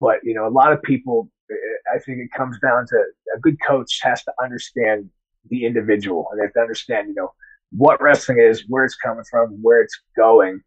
But 0.00 0.18
you 0.22 0.34
know, 0.34 0.46
a 0.46 0.50
lot 0.50 0.72
of 0.72 0.82
people, 0.82 1.30
eh, 1.50 1.54
I 1.94 1.98
think 1.98 2.18
it 2.18 2.30
comes 2.36 2.58
down 2.60 2.86
to 2.88 3.04
a 3.34 3.40
good 3.40 3.56
coach 3.66 4.00
has 4.02 4.22
to 4.24 4.32
understand 4.42 5.08
the 5.48 5.64
individual, 5.64 6.28
and 6.30 6.38
they 6.38 6.44
have 6.44 6.52
to 6.54 6.60
understand, 6.60 7.08
you 7.08 7.14
know, 7.14 7.32
what 7.72 8.02
wrestling 8.02 8.38
is, 8.38 8.64
where 8.68 8.84
it's 8.84 8.96
coming 8.96 9.24
from, 9.30 9.50
where 9.62 9.80
it's 9.80 9.98
going, 10.14 10.60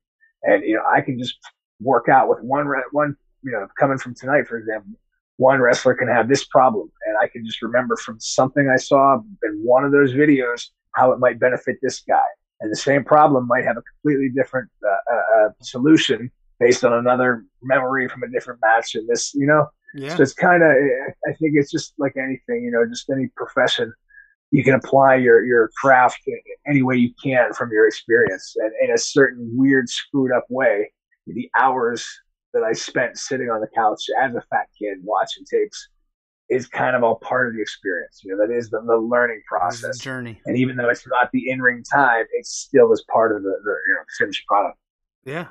and 0.44 0.64
you 0.64 0.76
know, 0.76 0.84
I 0.92 1.02
can 1.02 1.20
just 1.20 1.38
work 1.80 2.10
out 2.10 2.30
with 2.30 2.40
one 2.42 2.68
one, 2.92 3.16
you 3.44 3.52
know, 3.52 3.68
coming 3.80 3.98
from 3.98 4.16
tonight, 4.16 4.48
for 4.48 4.58
example. 4.58 4.92
One 5.38 5.60
wrestler 5.60 5.96
can 5.96 6.08
have 6.08 6.28
this 6.28 6.46
problem, 6.46 6.92
and 7.08 7.18
I 7.18 7.28
can 7.28 7.46
just 7.46 7.62
remember 7.62 7.98
from 7.98 8.20
something 8.20 8.70
I 8.70 8.78
saw 8.78 9.16
in 9.16 9.62
one 9.64 9.84
of 9.84 9.92
those 9.92 10.14
videos 10.14 10.68
how 10.94 11.12
it 11.12 11.20
might 11.20 11.40
benefit 11.40 11.78
this 11.82 12.02
guy. 12.02 12.28
And 12.60 12.72
the 12.72 12.76
same 12.76 13.04
problem 13.04 13.48
might 13.48 13.66
have 13.66 13.78
a 13.78 13.82
completely 13.82 14.30
different 14.30 14.70
uh, 14.86 15.14
uh, 15.14 15.46
uh, 15.46 15.50
solution 15.62 16.30
based 16.60 16.86
on 16.86 16.94
another 16.94 17.44
memory 17.64 18.08
from 18.08 18.22
a 18.22 18.30
different 18.30 18.60
match. 18.62 18.94
And 18.94 19.08
this, 19.08 19.34
you 19.34 19.48
know, 19.48 19.68
Yeah, 19.96 20.16
so 20.16 20.24
it's 20.24 20.34
kind 20.34 20.62
of, 20.62 20.70
I 20.70 21.34
think 21.40 21.54
it's 21.56 21.72
just 21.72 21.94
like 21.98 22.16
anything, 22.18 22.64
you 22.64 22.70
know, 22.70 22.86
just 22.88 23.10
any 23.10 23.28
profession. 23.36 23.92
You 24.52 24.64
can 24.64 24.76
apply 24.76 25.16
your, 25.16 25.44
your 25.44 25.72
craft 25.82 26.20
any 26.68 26.84
way 26.84 26.98
you 26.98 27.14
can 27.24 27.54
from 27.54 27.72
your 27.72 27.88
experience. 27.88 28.56
And 28.58 28.72
in 28.84 28.94
a 28.94 28.98
certain 28.98 29.50
weird, 29.58 29.90
screwed 29.90 30.32
up 30.32 30.46
way, 30.50 30.92
the 31.26 31.50
hours 31.58 32.06
that 32.54 32.64
I 32.64 32.74
spent 32.74 33.18
sitting 33.18 33.50
on 33.50 33.62
the 33.62 33.68
couch 33.76 34.04
as 34.22 34.36
a 34.36 34.42
fat 34.50 34.68
kid 34.78 34.98
watching 35.04 35.44
tapes 35.46 35.90
is 36.50 36.68
kind 36.68 36.96
of 36.96 37.04
all 37.04 37.16
part 37.16 37.48
of 37.48 37.56
the 37.56 37.62
experience. 37.62 38.22
You 38.24 38.36
know, 38.36 38.46
that 38.46 38.54
is 38.54 38.70
the, 38.70 38.82
the 38.82 38.98
learning 38.98 39.42
process. 39.48 39.98
a 39.98 40.04
journey. 40.04 40.42
And 40.46 40.58
even 40.58 40.76
though 40.76 40.90
it's 40.90 41.08
not 41.08 41.30
the 41.32 41.50
in 41.50 41.62
ring 41.62 41.82
time, 41.84 42.26
it 42.34 42.46
still 42.46 42.92
is 42.92 43.04
part 43.12 43.34
of 43.36 43.42
the, 43.42 43.50
the 43.64 43.76
you 43.88 43.94
know, 43.96 44.02
finished 44.20 44.46
product. 44.48 44.78
Yeah. 45.24 45.48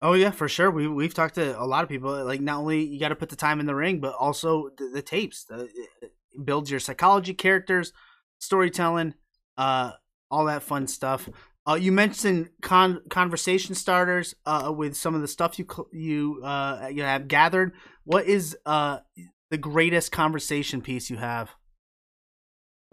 Oh 0.00 0.12
yeah, 0.12 0.30
for 0.30 0.48
sure. 0.48 0.70
We 0.70 0.86
we've 0.86 1.14
talked 1.14 1.36
to 1.36 1.60
a 1.60 1.64
lot 1.64 1.82
of 1.82 1.88
people. 1.88 2.24
Like 2.24 2.40
not 2.40 2.58
only 2.58 2.84
you 2.84 3.00
got 3.00 3.08
to 3.08 3.16
put 3.16 3.30
the 3.30 3.36
time 3.36 3.58
in 3.58 3.66
the 3.66 3.74
ring, 3.74 4.00
but 4.00 4.14
also 4.14 4.70
the, 4.76 4.90
the 4.92 5.02
tapes. 5.02 5.44
The, 5.44 5.68
it 6.02 6.12
builds 6.44 6.70
your 6.70 6.78
psychology, 6.78 7.34
characters, 7.34 7.92
storytelling, 8.38 9.14
uh, 9.56 9.92
all 10.30 10.44
that 10.44 10.62
fun 10.62 10.86
stuff. 10.86 11.28
Uh, 11.68 11.74
you 11.74 11.92
mentioned 11.92 12.48
con- 12.62 13.02
conversation 13.10 13.74
starters 13.74 14.34
uh, 14.46 14.72
with 14.74 14.96
some 14.96 15.14
of 15.14 15.20
the 15.20 15.28
stuff 15.28 15.58
you 15.58 15.66
cl- 15.70 15.88
you 15.92 16.40
uh, 16.42 16.88
you 16.90 17.02
have 17.02 17.28
gathered. 17.28 17.72
What 18.04 18.24
is 18.24 18.56
uh, 18.64 19.00
the 19.50 19.58
greatest 19.58 20.10
conversation 20.10 20.80
piece 20.80 21.10
you 21.10 21.18
have? 21.18 21.50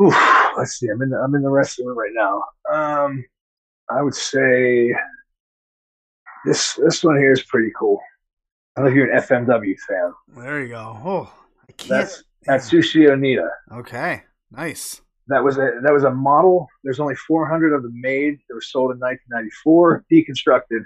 Oof, 0.04 0.14
let's 0.58 0.74
see. 0.74 0.90
I'm 0.90 1.02
in 1.02 1.10
the, 1.10 1.18
I'm 1.18 1.34
in 1.36 1.42
the 1.42 1.50
wrestling 1.50 1.88
room 1.88 1.98
right 1.98 2.12
now. 2.14 2.44
Um, 2.74 3.24
I 3.90 4.02
would 4.02 4.16
say 4.16 4.94
this 6.44 6.74
this 6.74 7.02
one 7.02 7.18
here 7.18 7.32
is 7.32 7.44
pretty 7.44 7.72
cool. 7.80 8.02
I 8.76 8.82
don't 8.82 8.90
know 8.90 8.92
if 8.92 8.98
you're 8.98 9.10
an 9.10 9.22
FMW 9.22 9.76
fan. 9.88 10.14
There 10.36 10.62
you 10.62 10.68
go. 10.68 11.00
Oh, 11.02 11.34
I 11.70 11.72
can't. 11.72 11.90
That's 11.90 12.24
Atsushi 12.50 13.08
Onita. 13.08 13.48
okay. 13.72 14.24
Nice. 14.52 15.02
That 15.28 15.44
was 15.44 15.58
a 15.58 15.80
that 15.82 15.92
was 15.92 16.04
a 16.04 16.12
model. 16.12 16.68
There's 16.84 17.00
only 17.00 17.16
400 17.16 17.74
of 17.74 17.84
them 17.84 18.00
made. 18.00 18.38
They 18.48 18.54
were 18.54 18.62
sold 18.62 18.92
in 18.92 19.00
1994, 19.00 20.06
deconstructed, 20.12 20.84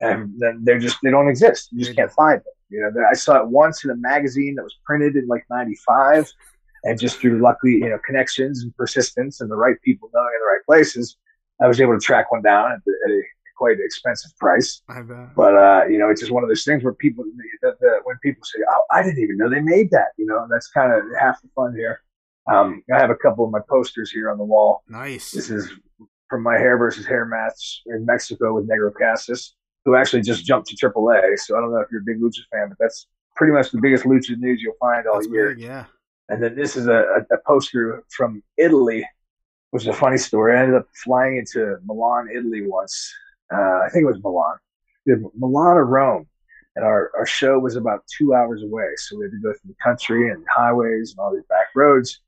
and 0.00 0.32
then 0.38 0.60
they're 0.64 0.78
just 0.78 0.98
they 1.02 1.10
don't 1.10 1.28
exist. 1.28 1.68
You 1.72 1.84
just 1.84 1.96
can't 1.96 2.10
find 2.12 2.38
them. 2.38 2.54
You 2.70 2.80
know, 2.80 3.04
I 3.08 3.14
saw 3.14 3.40
it 3.40 3.48
once 3.48 3.84
in 3.84 3.90
a 3.90 3.96
magazine 3.96 4.54
that 4.56 4.62
was 4.62 4.74
printed 4.86 5.16
in 5.16 5.26
like 5.26 5.44
'95, 5.50 6.32
And 6.84 6.98
just 6.98 7.18
through 7.18 7.40
luckily, 7.40 7.72
you 7.74 7.90
know, 7.90 7.98
connections 8.06 8.62
and 8.62 8.74
persistence 8.76 9.40
and 9.40 9.50
the 9.50 9.56
right 9.56 9.76
people 9.82 10.10
knowing 10.14 10.32
in 10.34 10.40
the 10.40 10.46
right 10.46 10.64
places, 10.66 11.16
I 11.62 11.68
was 11.68 11.80
able 11.80 11.92
to 11.92 12.00
track 12.00 12.32
one 12.32 12.42
down 12.42 12.72
at, 12.72 12.78
at 12.78 13.10
a 13.10 13.22
quite 13.56 13.76
expensive 13.80 14.36
price. 14.38 14.82
I 14.88 15.02
bet. 15.02 15.34
But 15.34 15.56
uh, 15.56 15.84
you 15.88 15.98
know, 15.98 16.10
it's 16.10 16.20
just 16.20 16.32
one 16.32 16.42
of 16.42 16.48
those 16.48 16.64
things 16.64 16.82
where 16.82 16.94
people, 16.94 17.24
the, 17.62 17.76
the, 17.80 18.00
when 18.04 18.16
people 18.22 18.42
say, 18.44 18.60
"Oh, 18.68 18.82
I 18.92 19.02
didn't 19.02 19.22
even 19.22 19.36
know 19.36 19.48
they 19.48 19.60
made 19.60 19.90
that," 19.90 20.08
you 20.16 20.26
know, 20.26 20.46
that's 20.50 20.68
kind 20.68 20.92
of 20.92 21.04
half 21.18 21.40
the 21.42 21.48
fun 21.54 21.74
here. 21.76 22.00
Um, 22.50 22.82
I 22.94 22.98
have 22.98 23.10
a 23.10 23.14
couple 23.14 23.44
of 23.44 23.50
my 23.50 23.60
posters 23.68 24.10
here 24.10 24.30
on 24.30 24.38
the 24.38 24.44
wall. 24.44 24.82
Nice. 24.88 25.30
This 25.30 25.50
is 25.50 25.70
from 26.28 26.42
my 26.42 26.58
hair 26.58 26.76
versus 26.76 27.06
hair 27.06 27.24
match 27.24 27.82
in 27.86 28.04
Mexico 28.04 28.54
with 28.54 28.68
Negro 28.68 28.92
Casas, 28.92 29.54
who 29.84 29.94
actually 29.94 30.22
just 30.22 30.44
jumped 30.44 30.68
to 30.68 30.76
AAA. 30.76 31.38
So 31.38 31.56
I 31.56 31.60
don't 31.60 31.72
know 31.72 31.78
if 31.78 31.88
you're 31.90 32.00
a 32.00 32.04
big 32.04 32.20
lucha 32.20 32.40
fan, 32.52 32.68
but 32.68 32.78
that's 32.78 33.06
pretty 33.36 33.52
much 33.52 33.70
the 33.70 33.80
biggest 33.80 34.04
lucha 34.04 34.36
news 34.38 34.60
you'll 34.62 34.74
find 34.80 35.06
all 35.06 35.16
That's 35.16 35.28
year. 35.28 35.54
big, 35.54 35.64
yeah. 35.64 35.84
And 36.28 36.42
then 36.42 36.54
this 36.54 36.76
is 36.76 36.86
a, 36.86 37.24
a, 37.30 37.34
a 37.34 37.38
poster 37.46 38.02
from 38.10 38.42
Italy, 38.56 39.06
which 39.70 39.82
is 39.82 39.88
a 39.88 39.92
funny 39.92 40.18
story. 40.18 40.56
I 40.56 40.62
ended 40.62 40.76
up 40.76 40.86
flying 41.02 41.36
into 41.36 41.76
Milan, 41.84 42.28
Italy 42.34 42.66
once. 42.66 43.12
Uh, 43.52 43.80
I 43.84 43.88
think 43.92 44.04
it 44.04 44.06
was 44.06 44.22
Milan, 44.22 44.56
Either 45.08 45.22
Milan 45.36 45.76
or 45.76 45.84
Rome. 45.84 46.26
And 46.76 46.84
our, 46.84 47.12
our 47.16 47.26
show 47.26 47.58
was 47.58 47.76
about 47.76 48.02
two 48.18 48.34
hours 48.34 48.62
away. 48.62 48.88
So 48.96 49.16
we 49.16 49.24
had 49.26 49.32
to 49.32 49.38
go 49.38 49.52
through 49.52 49.68
the 49.70 49.76
country 49.82 50.30
and 50.30 50.44
highways 50.52 51.12
and 51.12 51.20
all 51.20 51.32
these 51.32 51.44
back 51.48 51.68
roads. 51.76 52.20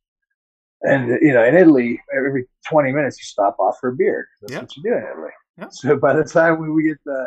And, 0.86 1.18
you 1.20 1.32
know, 1.34 1.44
in 1.44 1.56
Italy, 1.56 2.00
every 2.16 2.46
20 2.68 2.92
minutes 2.92 3.18
you 3.18 3.24
stop 3.24 3.56
off 3.58 3.76
for 3.80 3.90
a 3.90 3.94
beer. 3.96 4.28
That's 4.42 4.52
Yeah. 4.52 4.60
what 4.60 4.76
you 4.76 4.82
do 4.82 4.92
in 4.94 5.02
Italy. 5.02 5.30
Yeah. 5.58 5.68
So 5.70 5.96
by 5.96 6.12
the 6.14 6.24
time 6.24 6.60
we, 6.60 6.70
we 6.70 6.82
get 6.84 6.98
the, 7.04 7.26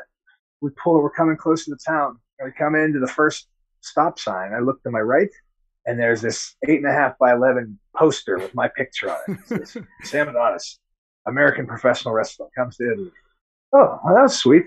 we 0.61 0.69
pull, 0.81 1.01
we're 1.01 1.09
coming 1.09 1.35
close 1.37 1.65
to 1.65 1.71
the 1.71 1.79
town. 1.85 2.17
And 2.39 2.47
we 2.47 2.51
come 2.57 2.75
into 2.75 2.99
the 2.99 3.07
first 3.07 3.47
stop 3.81 4.17
sign. 4.19 4.53
I 4.53 4.59
look 4.59 4.81
to 4.83 4.91
my 4.91 5.01
right 5.01 5.29
and 5.85 5.99
there's 5.99 6.21
this 6.21 6.55
eight 6.67 6.77
and 6.77 6.87
a 6.87 6.91
half 6.93 7.17
by 7.17 7.33
11 7.33 7.77
poster 7.95 8.37
with 8.37 8.53
my 8.55 8.67
picture 8.69 9.09
on 9.11 9.17
it. 9.27 9.39
It 9.51 9.67
says, 9.67 9.83
Sam 10.03 10.29
Adonis, 10.29 10.79
American 11.27 11.65
professional 11.67 12.13
wrestler, 12.13 12.47
comes 12.57 12.77
to 12.77 12.91
Italy. 12.91 13.11
Oh, 13.73 13.99
well, 14.03 14.15
that 14.15 14.23
was 14.23 14.37
sweet. 14.37 14.65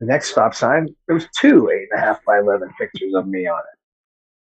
The 0.00 0.06
next 0.06 0.30
stop 0.30 0.54
sign, 0.54 0.88
there 1.06 1.14
was 1.14 1.26
two 1.38 1.70
eight 1.70 1.88
and 1.90 2.00
a 2.00 2.04
half 2.04 2.24
by 2.24 2.38
11 2.38 2.70
pictures 2.78 3.12
of 3.14 3.26
me 3.26 3.46
on 3.46 3.58
it. 3.58 3.78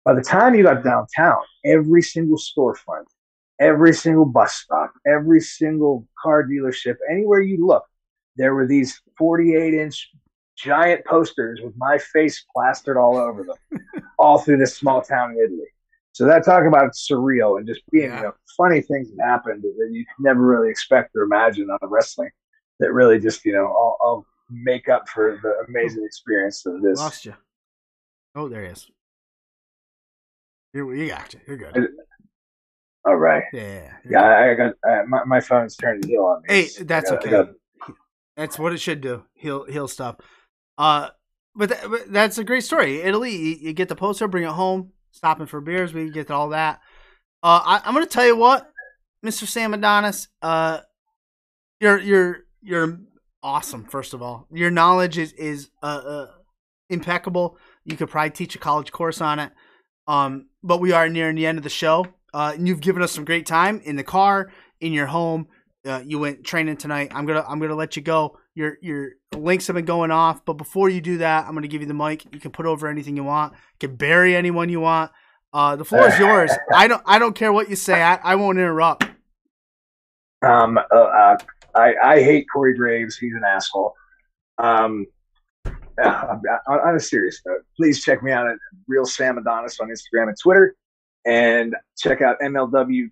By 0.04 0.14
the 0.14 0.22
time 0.22 0.54
you 0.54 0.62
got 0.64 0.84
downtown, 0.84 1.38
every 1.64 2.02
single 2.02 2.36
storefront, 2.38 3.04
every 3.60 3.92
single 3.94 4.24
bus 4.24 4.54
stop, 4.54 4.92
every 5.06 5.40
single 5.40 6.06
car 6.22 6.44
dealership, 6.44 6.96
anywhere 7.10 7.40
you 7.40 7.66
look, 7.66 7.84
there 8.36 8.54
were 8.54 8.66
these 8.66 9.00
48 9.18 9.74
inch 9.74 10.10
giant 10.56 11.04
posters 11.04 11.60
with 11.62 11.74
my 11.76 11.98
face 11.98 12.44
plastered 12.54 12.96
all 12.96 13.16
over 13.16 13.44
them, 13.44 13.80
all 14.18 14.38
through 14.38 14.58
this 14.58 14.76
small 14.76 15.02
town 15.02 15.32
in 15.32 15.38
Italy. 15.38 15.66
So 16.12 16.26
that 16.26 16.44
talk 16.44 16.64
about 16.64 16.92
surreal 16.92 17.58
and 17.58 17.66
just 17.66 17.80
being, 17.90 18.10
Yeah. 18.10 18.16
you 18.18 18.22
know, 18.24 18.32
funny 18.56 18.80
things 18.80 19.08
that 19.16 19.24
happened 19.24 19.62
that 19.62 19.88
you 19.90 20.04
could 20.04 20.22
never 20.24 20.40
really 20.42 20.70
expect 20.70 21.10
or 21.16 21.22
imagine 21.22 21.70
on 21.70 21.78
a 21.82 21.88
wrestling 21.88 22.30
that 22.78 22.92
really 22.92 23.18
just, 23.18 23.44
you 23.44 23.52
know, 23.52 23.66
all, 23.66 23.96
all 24.00 24.26
make 24.50 24.88
up 24.88 25.08
for 25.08 25.40
the 25.42 25.64
amazing 25.68 26.04
experience 26.04 26.64
of 26.66 26.82
this. 26.82 26.98
Lost 26.98 27.24
you. 27.24 27.34
Oh, 28.36 28.48
there 28.48 28.62
he 28.62 28.68
is. 28.68 28.88
You, 30.72 30.92
you 30.92 31.08
got 31.08 31.34
you. 31.34 31.40
You're 31.46 31.56
good. 31.56 31.88
All 33.06 33.16
right. 33.16 33.42
Yeah. 33.52 33.92
Yeah, 34.08 34.22
I, 34.22 34.50
I 34.50 34.54
got 34.54 34.74
I, 34.84 35.02
my, 35.06 35.24
my 35.24 35.40
phone's 35.40 35.76
turned 35.76 36.02
to 36.02 36.08
heel 36.08 36.24
on 36.24 36.42
me. 36.42 36.54
Hey, 36.54 36.68
that's 36.84 37.10
gotta- 37.10 37.20
okay. 37.22 37.30
gotta- 37.30 37.52
That's 38.36 38.58
what 38.58 38.72
it 38.72 38.78
should 38.80 39.00
do. 39.00 39.24
Heel 39.34 39.64
heel 39.68 39.88
stuff. 39.88 40.16
Uh, 40.78 41.10
but, 41.54 41.68
th- 41.70 41.82
but 41.88 42.12
that's 42.12 42.38
a 42.38 42.44
great 42.44 42.64
story. 42.64 43.00
Italy, 43.02 43.36
you, 43.36 43.56
you 43.60 43.72
get 43.72 43.88
the 43.88 43.94
poster, 43.94 44.26
bring 44.26 44.44
it 44.44 44.50
home, 44.50 44.90
stopping 45.12 45.46
for 45.46 45.60
beers, 45.60 45.94
we 45.94 46.10
get 46.10 46.30
all 46.30 46.48
that. 46.48 46.80
Uh, 47.42 47.60
I, 47.64 47.82
I'm 47.84 47.94
gonna 47.94 48.06
tell 48.06 48.26
you 48.26 48.36
what, 48.36 48.70
Mr. 49.24 49.46
Sam 49.46 49.74
Adonis, 49.74 50.28
uh, 50.42 50.80
you're 51.80 51.98
you're 52.00 52.38
you're 52.62 52.98
awesome. 53.42 53.84
First 53.84 54.14
of 54.14 54.22
all, 54.22 54.48
your 54.50 54.70
knowledge 54.70 55.18
is 55.18 55.32
is 55.34 55.68
uh, 55.82 55.86
uh 55.86 56.26
impeccable. 56.88 57.58
You 57.84 57.96
could 57.96 58.08
probably 58.08 58.30
teach 58.30 58.54
a 58.56 58.58
college 58.58 58.90
course 58.92 59.20
on 59.20 59.38
it. 59.38 59.52
Um, 60.06 60.48
but 60.62 60.80
we 60.80 60.92
are 60.92 61.08
nearing 61.08 61.36
the 61.36 61.46
end 61.46 61.58
of 61.58 61.64
the 61.64 61.70
show. 61.70 62.06
Uh, 62.34 62.52
and 62.54 62.66
you've 62.66 62.80
given 62.80 63.00
us 63.00 63.12
some 63.12 63.24
great 63.24 63.46
time 63.46 63.80
in 63.84 63.94
the 63.94 64.02
car, 64.02 64.50
in 64.80 64.92
your 64.92 65.06
home. 65.06 65.46
Uh, 65.86 66.02
you 66.04 66.18
went 66.18 66.42
training 66.44 66.76
tonight. 66.76 67.12
I'm 67.14 67.26
gonna 67.26 67.44
I'm 67.48 67.60
gonna 67.60 67.76
let 67.76 67.94
you 67.94 68.02
go. 68.02 68.38
Your 68.54 68.76
your 68.82 69.12
links 69.36 69.68
have 69.68 69.76
been 69.76 69.84
going 69.84 70.10
off, 70.10 70.44
but 70.44 70.54
before 70.54 70.88
you 70.88 71.00
do 71.00 71.18
that, 71.18 71.46
I'm 71.46 71.54
gonna 71.54 71.68
give 71.68 71.80
you 71.80 71.86
the 71.86 71.94
mic. 71.94 72.24
You 72.32 72.40
can 72.40 72.50
put 72.50 72.66
over 72.66 72.88
anything 72.88 73.16
you 73.16 73.22
want. 73.22 73.52
You 73.52 73.88
can 73.88 73.96
bury 73.96 74.34
anyone 74.34 74.68
you 74.68 74.80
want. 74.80 75.12
Uh, 75.52 75.76
the 75.76 75.84
floor 75.84 76.08
is 76.08 76.18
yours. 76.18 76.50
I 76.74 76.88
don't 76.88 77.02
I 77.06 77.20
don't 77.20 77.34
care 77.34 77.52
what 77.52 77.70
you 77.70 77.76
say. 77.76 78.02
I, 78.02 78.16
I 78.16 78.34
won't 78.34 78.58
interrupt. 78.58 79.04
Um, 80.42 80.78
uh, 80.78 80.96
uh, 80.96 81.36
I, 81.76 81.94
I 82.02 82.22
hate 82.22 82.46
Corey 82.52 82.76
Graves. 82.76 83.16
He's 83.16 83.34
an 83.34 83.42
asshole. 83.46 83.94
Um, 84.58 85.06
uh, 86.02 86.36
on, 86.66 86.80
on 86.80 86.96
a 86.96 87.00
serious 87.00 87.40
note, 87.46 87.60
please 87.76 88.02
check 88.02 88.22
me 88.22 88.32
out 88.32 88.48
at 88.48 88.56
Real 88.88 89.06
Sam 89.06 89.38
Adonis 89.38 89.78
on 89.78 89.88
Instagram 89.88 90.28
and 90.28 90.36
Twitter, 90.40 90.74
and 91.24 91.74
check 91.96 92.20
out 92.20 92.36
MLW 92.40 93.10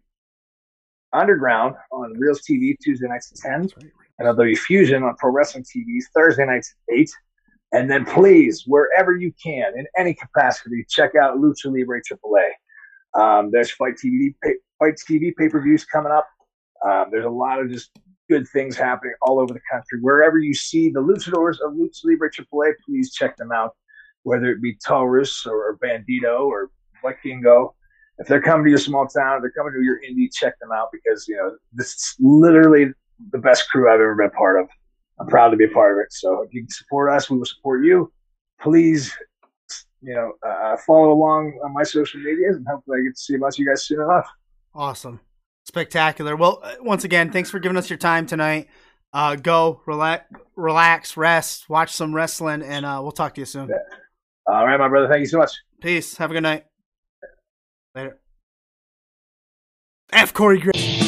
Underground 1.13 1.75
on 1.91 2.15
Reelz 2.15 2.41
TV 2.49 2.77
Tuesday 2.83 3.09
nights 3.09 3.33
at 3.33 3.51
ten, 3.51 3.69
MLW 4.21 4.57
Fusion 4.57 5.03
on 5.03 5.15
Pro 5.17 5.31
Wrestling 5.31 5.65
TV 5.65 5.99
Thursday 6.15 6.47
nights 6.47 6.75
at 6.89 6.95
eight, 6.95 7.11
and 7.73 7.91
then 7.91 8.05
please 8.05 8.65
wherever 8.67 9.15
you 9.17 9.33
can 9.43 9.73
in 9.77 9.87
any 9.97 10.15
capacity 10.15 10.85
check 10.89 11.15
out 11.15 11.37
Lucha 11.37 11.67
Libre 11.67 12.01
AAA. 12.01 12.49
Um, 13.15 13.51
there's 13.51 13.71
FITE 13.73 13.97
TV, 14.03 14.35
pay, 14.43 14.55
FITE 14.79 14.95
TV 15.09 15.37
pay 15.37 15.49
per 15.49 15.61
views 15.61 15.85
coming 15.85 16.13
up. 16.13 16.27
Um, 16.85 17.07
there's 17.11 17.27
a 17.27 17.31
lot 17.31 17.61
of 17.61 17.71
just 17.71 17.91
good 18.31 18.49
things 18.49 18.77
happening 18.77 19.15
all 19.23 19.39
over 19.39 19.53
the 19.53 19.61
country. 19.71 20.01
Wherever 20.01 20.39
you 20.39 20.55
see 20.55 20.91
the 20.91 21.01
luchadors 21.01 21.61
of 21.61 21.75
Lucha 21.75 22.05
Libre 22.05 22.31
AAA, 22.31 22.73
please 22.87 23.13
check 23.13 23.37
them 23.37 23.53
out. 23.53 23.77
Whether 24.23 24.47
it 24.47 24.63
be 24.63 24.77
Taurus 24.77 25.47
or 25.47 25.79
Bandido 25.83 26.47
or 26.47 26.71
Vikingo, 27.05 27.75
if 28.23 28.29
they're 28.29 28.41
coming 28.41 28.65
to 28.65 28.71
your 28.71 28.79
small 28.79 29.07
town, 29.07 29.37
if 29.37 29.43
they're 29.43 29.51
coming 29.51 29.73
to 29.73 29.83
your 29.83 30.01
indie, 30.01 30.33
check 30.33 30.57
them 30.61 30.71
out 30.73 30.91
because 30.93 31.27
you 31.27 31.37
know 31.37 31.57
this 31.73 31.89
is 31.89 32.15
literally 32.21 32.87
the 33.33 33.39
best 33.39 33.69
crew 33.69 33.91
I've 33.91 33.95
ever 34.01 34.15
been 34.15 34.31
part 34.31 34.61
of. 34.61 34.69
I'm 35.19 35.27
proud 35.27 35.51
to 35.51 35.57
be 35.57 35.65
a 35.65 35.69
part 35.69 35.99
of 35.99 36.05
it. 36.05 36.13
So 36.13 36.43
if 36.43 36.55
you 36.55 36.63
can 36.63 36.71
support 36.71 37.13
us, 37.13 37.29
we 37.29 37.39
will 37.39 37.45
support 37.45 37.85
you. 37.85 38.13
Please, 38.61 39.13
you 40.03 40.15
know, 40.15 40.35
uh, 40.49 40.77
follow 40.87 41.11
along 41.11 41.59
on 41.65 41.75
my 41.75 41.83
social 41.83 42.21
medias, 42.21 42.57
and 42.57 42.67
hopefully 42.69 43.01
I 43.01 43.03
get 43.03 43.17
to 43.17 43.21
see 43.21 43.35
a 43.35 43.39
bunch 43.39 43.57
of 43.57 43.59
you 43.59 43.69
guys 43.69 43.85
soon 43.85 44.01
enough. 44.01 44.29
Awesome. 44.73 45.19
Spectacular. 45.65 46.37
Well, 46.37 46.61
uh, 46.63 46.75
once 46.81 47.03
again, 47.03 47.33
thanks 47.33 47.51
for 47.51 47.59
giving 47.59 47.77
us 47.77 47.91
your 47.91 47.99
time 47.99 48.27
tonight. 48.27 48.69
Uh, 49.13 49.35
go 49.35 49.83
relax, 49.85 50.33
relax, 50.55 51.17
rest, 51.17 51.69
watch 51.69 51.91
some 51.91 52.15
wrestling, 52.15 52.63
and 52.63 52.87
uh, 52.87 53.01
we'll 53.03 53.11
talk 53.11 53.35
to 53.35 53.41
you 53.41 53.47
soon. 53.47 53.69
All 54.47 54.65
right, 54.65 54.79
my 54.79 54.89
brother. 54.89 55.09
Thank 55.09 55.21
you 55.21 55.27
so 55.27 55.39
much. 55.39 55.51
Peace. 55.81 56.17
Have 56.17 56.31
a 56.31 56.35
good 56.35 56.45
night. 56.45 56.67
Later. 57.95 58.19
F. 60.13 60.33
Corey 60.33 60.61
Graves. 60.61 61.02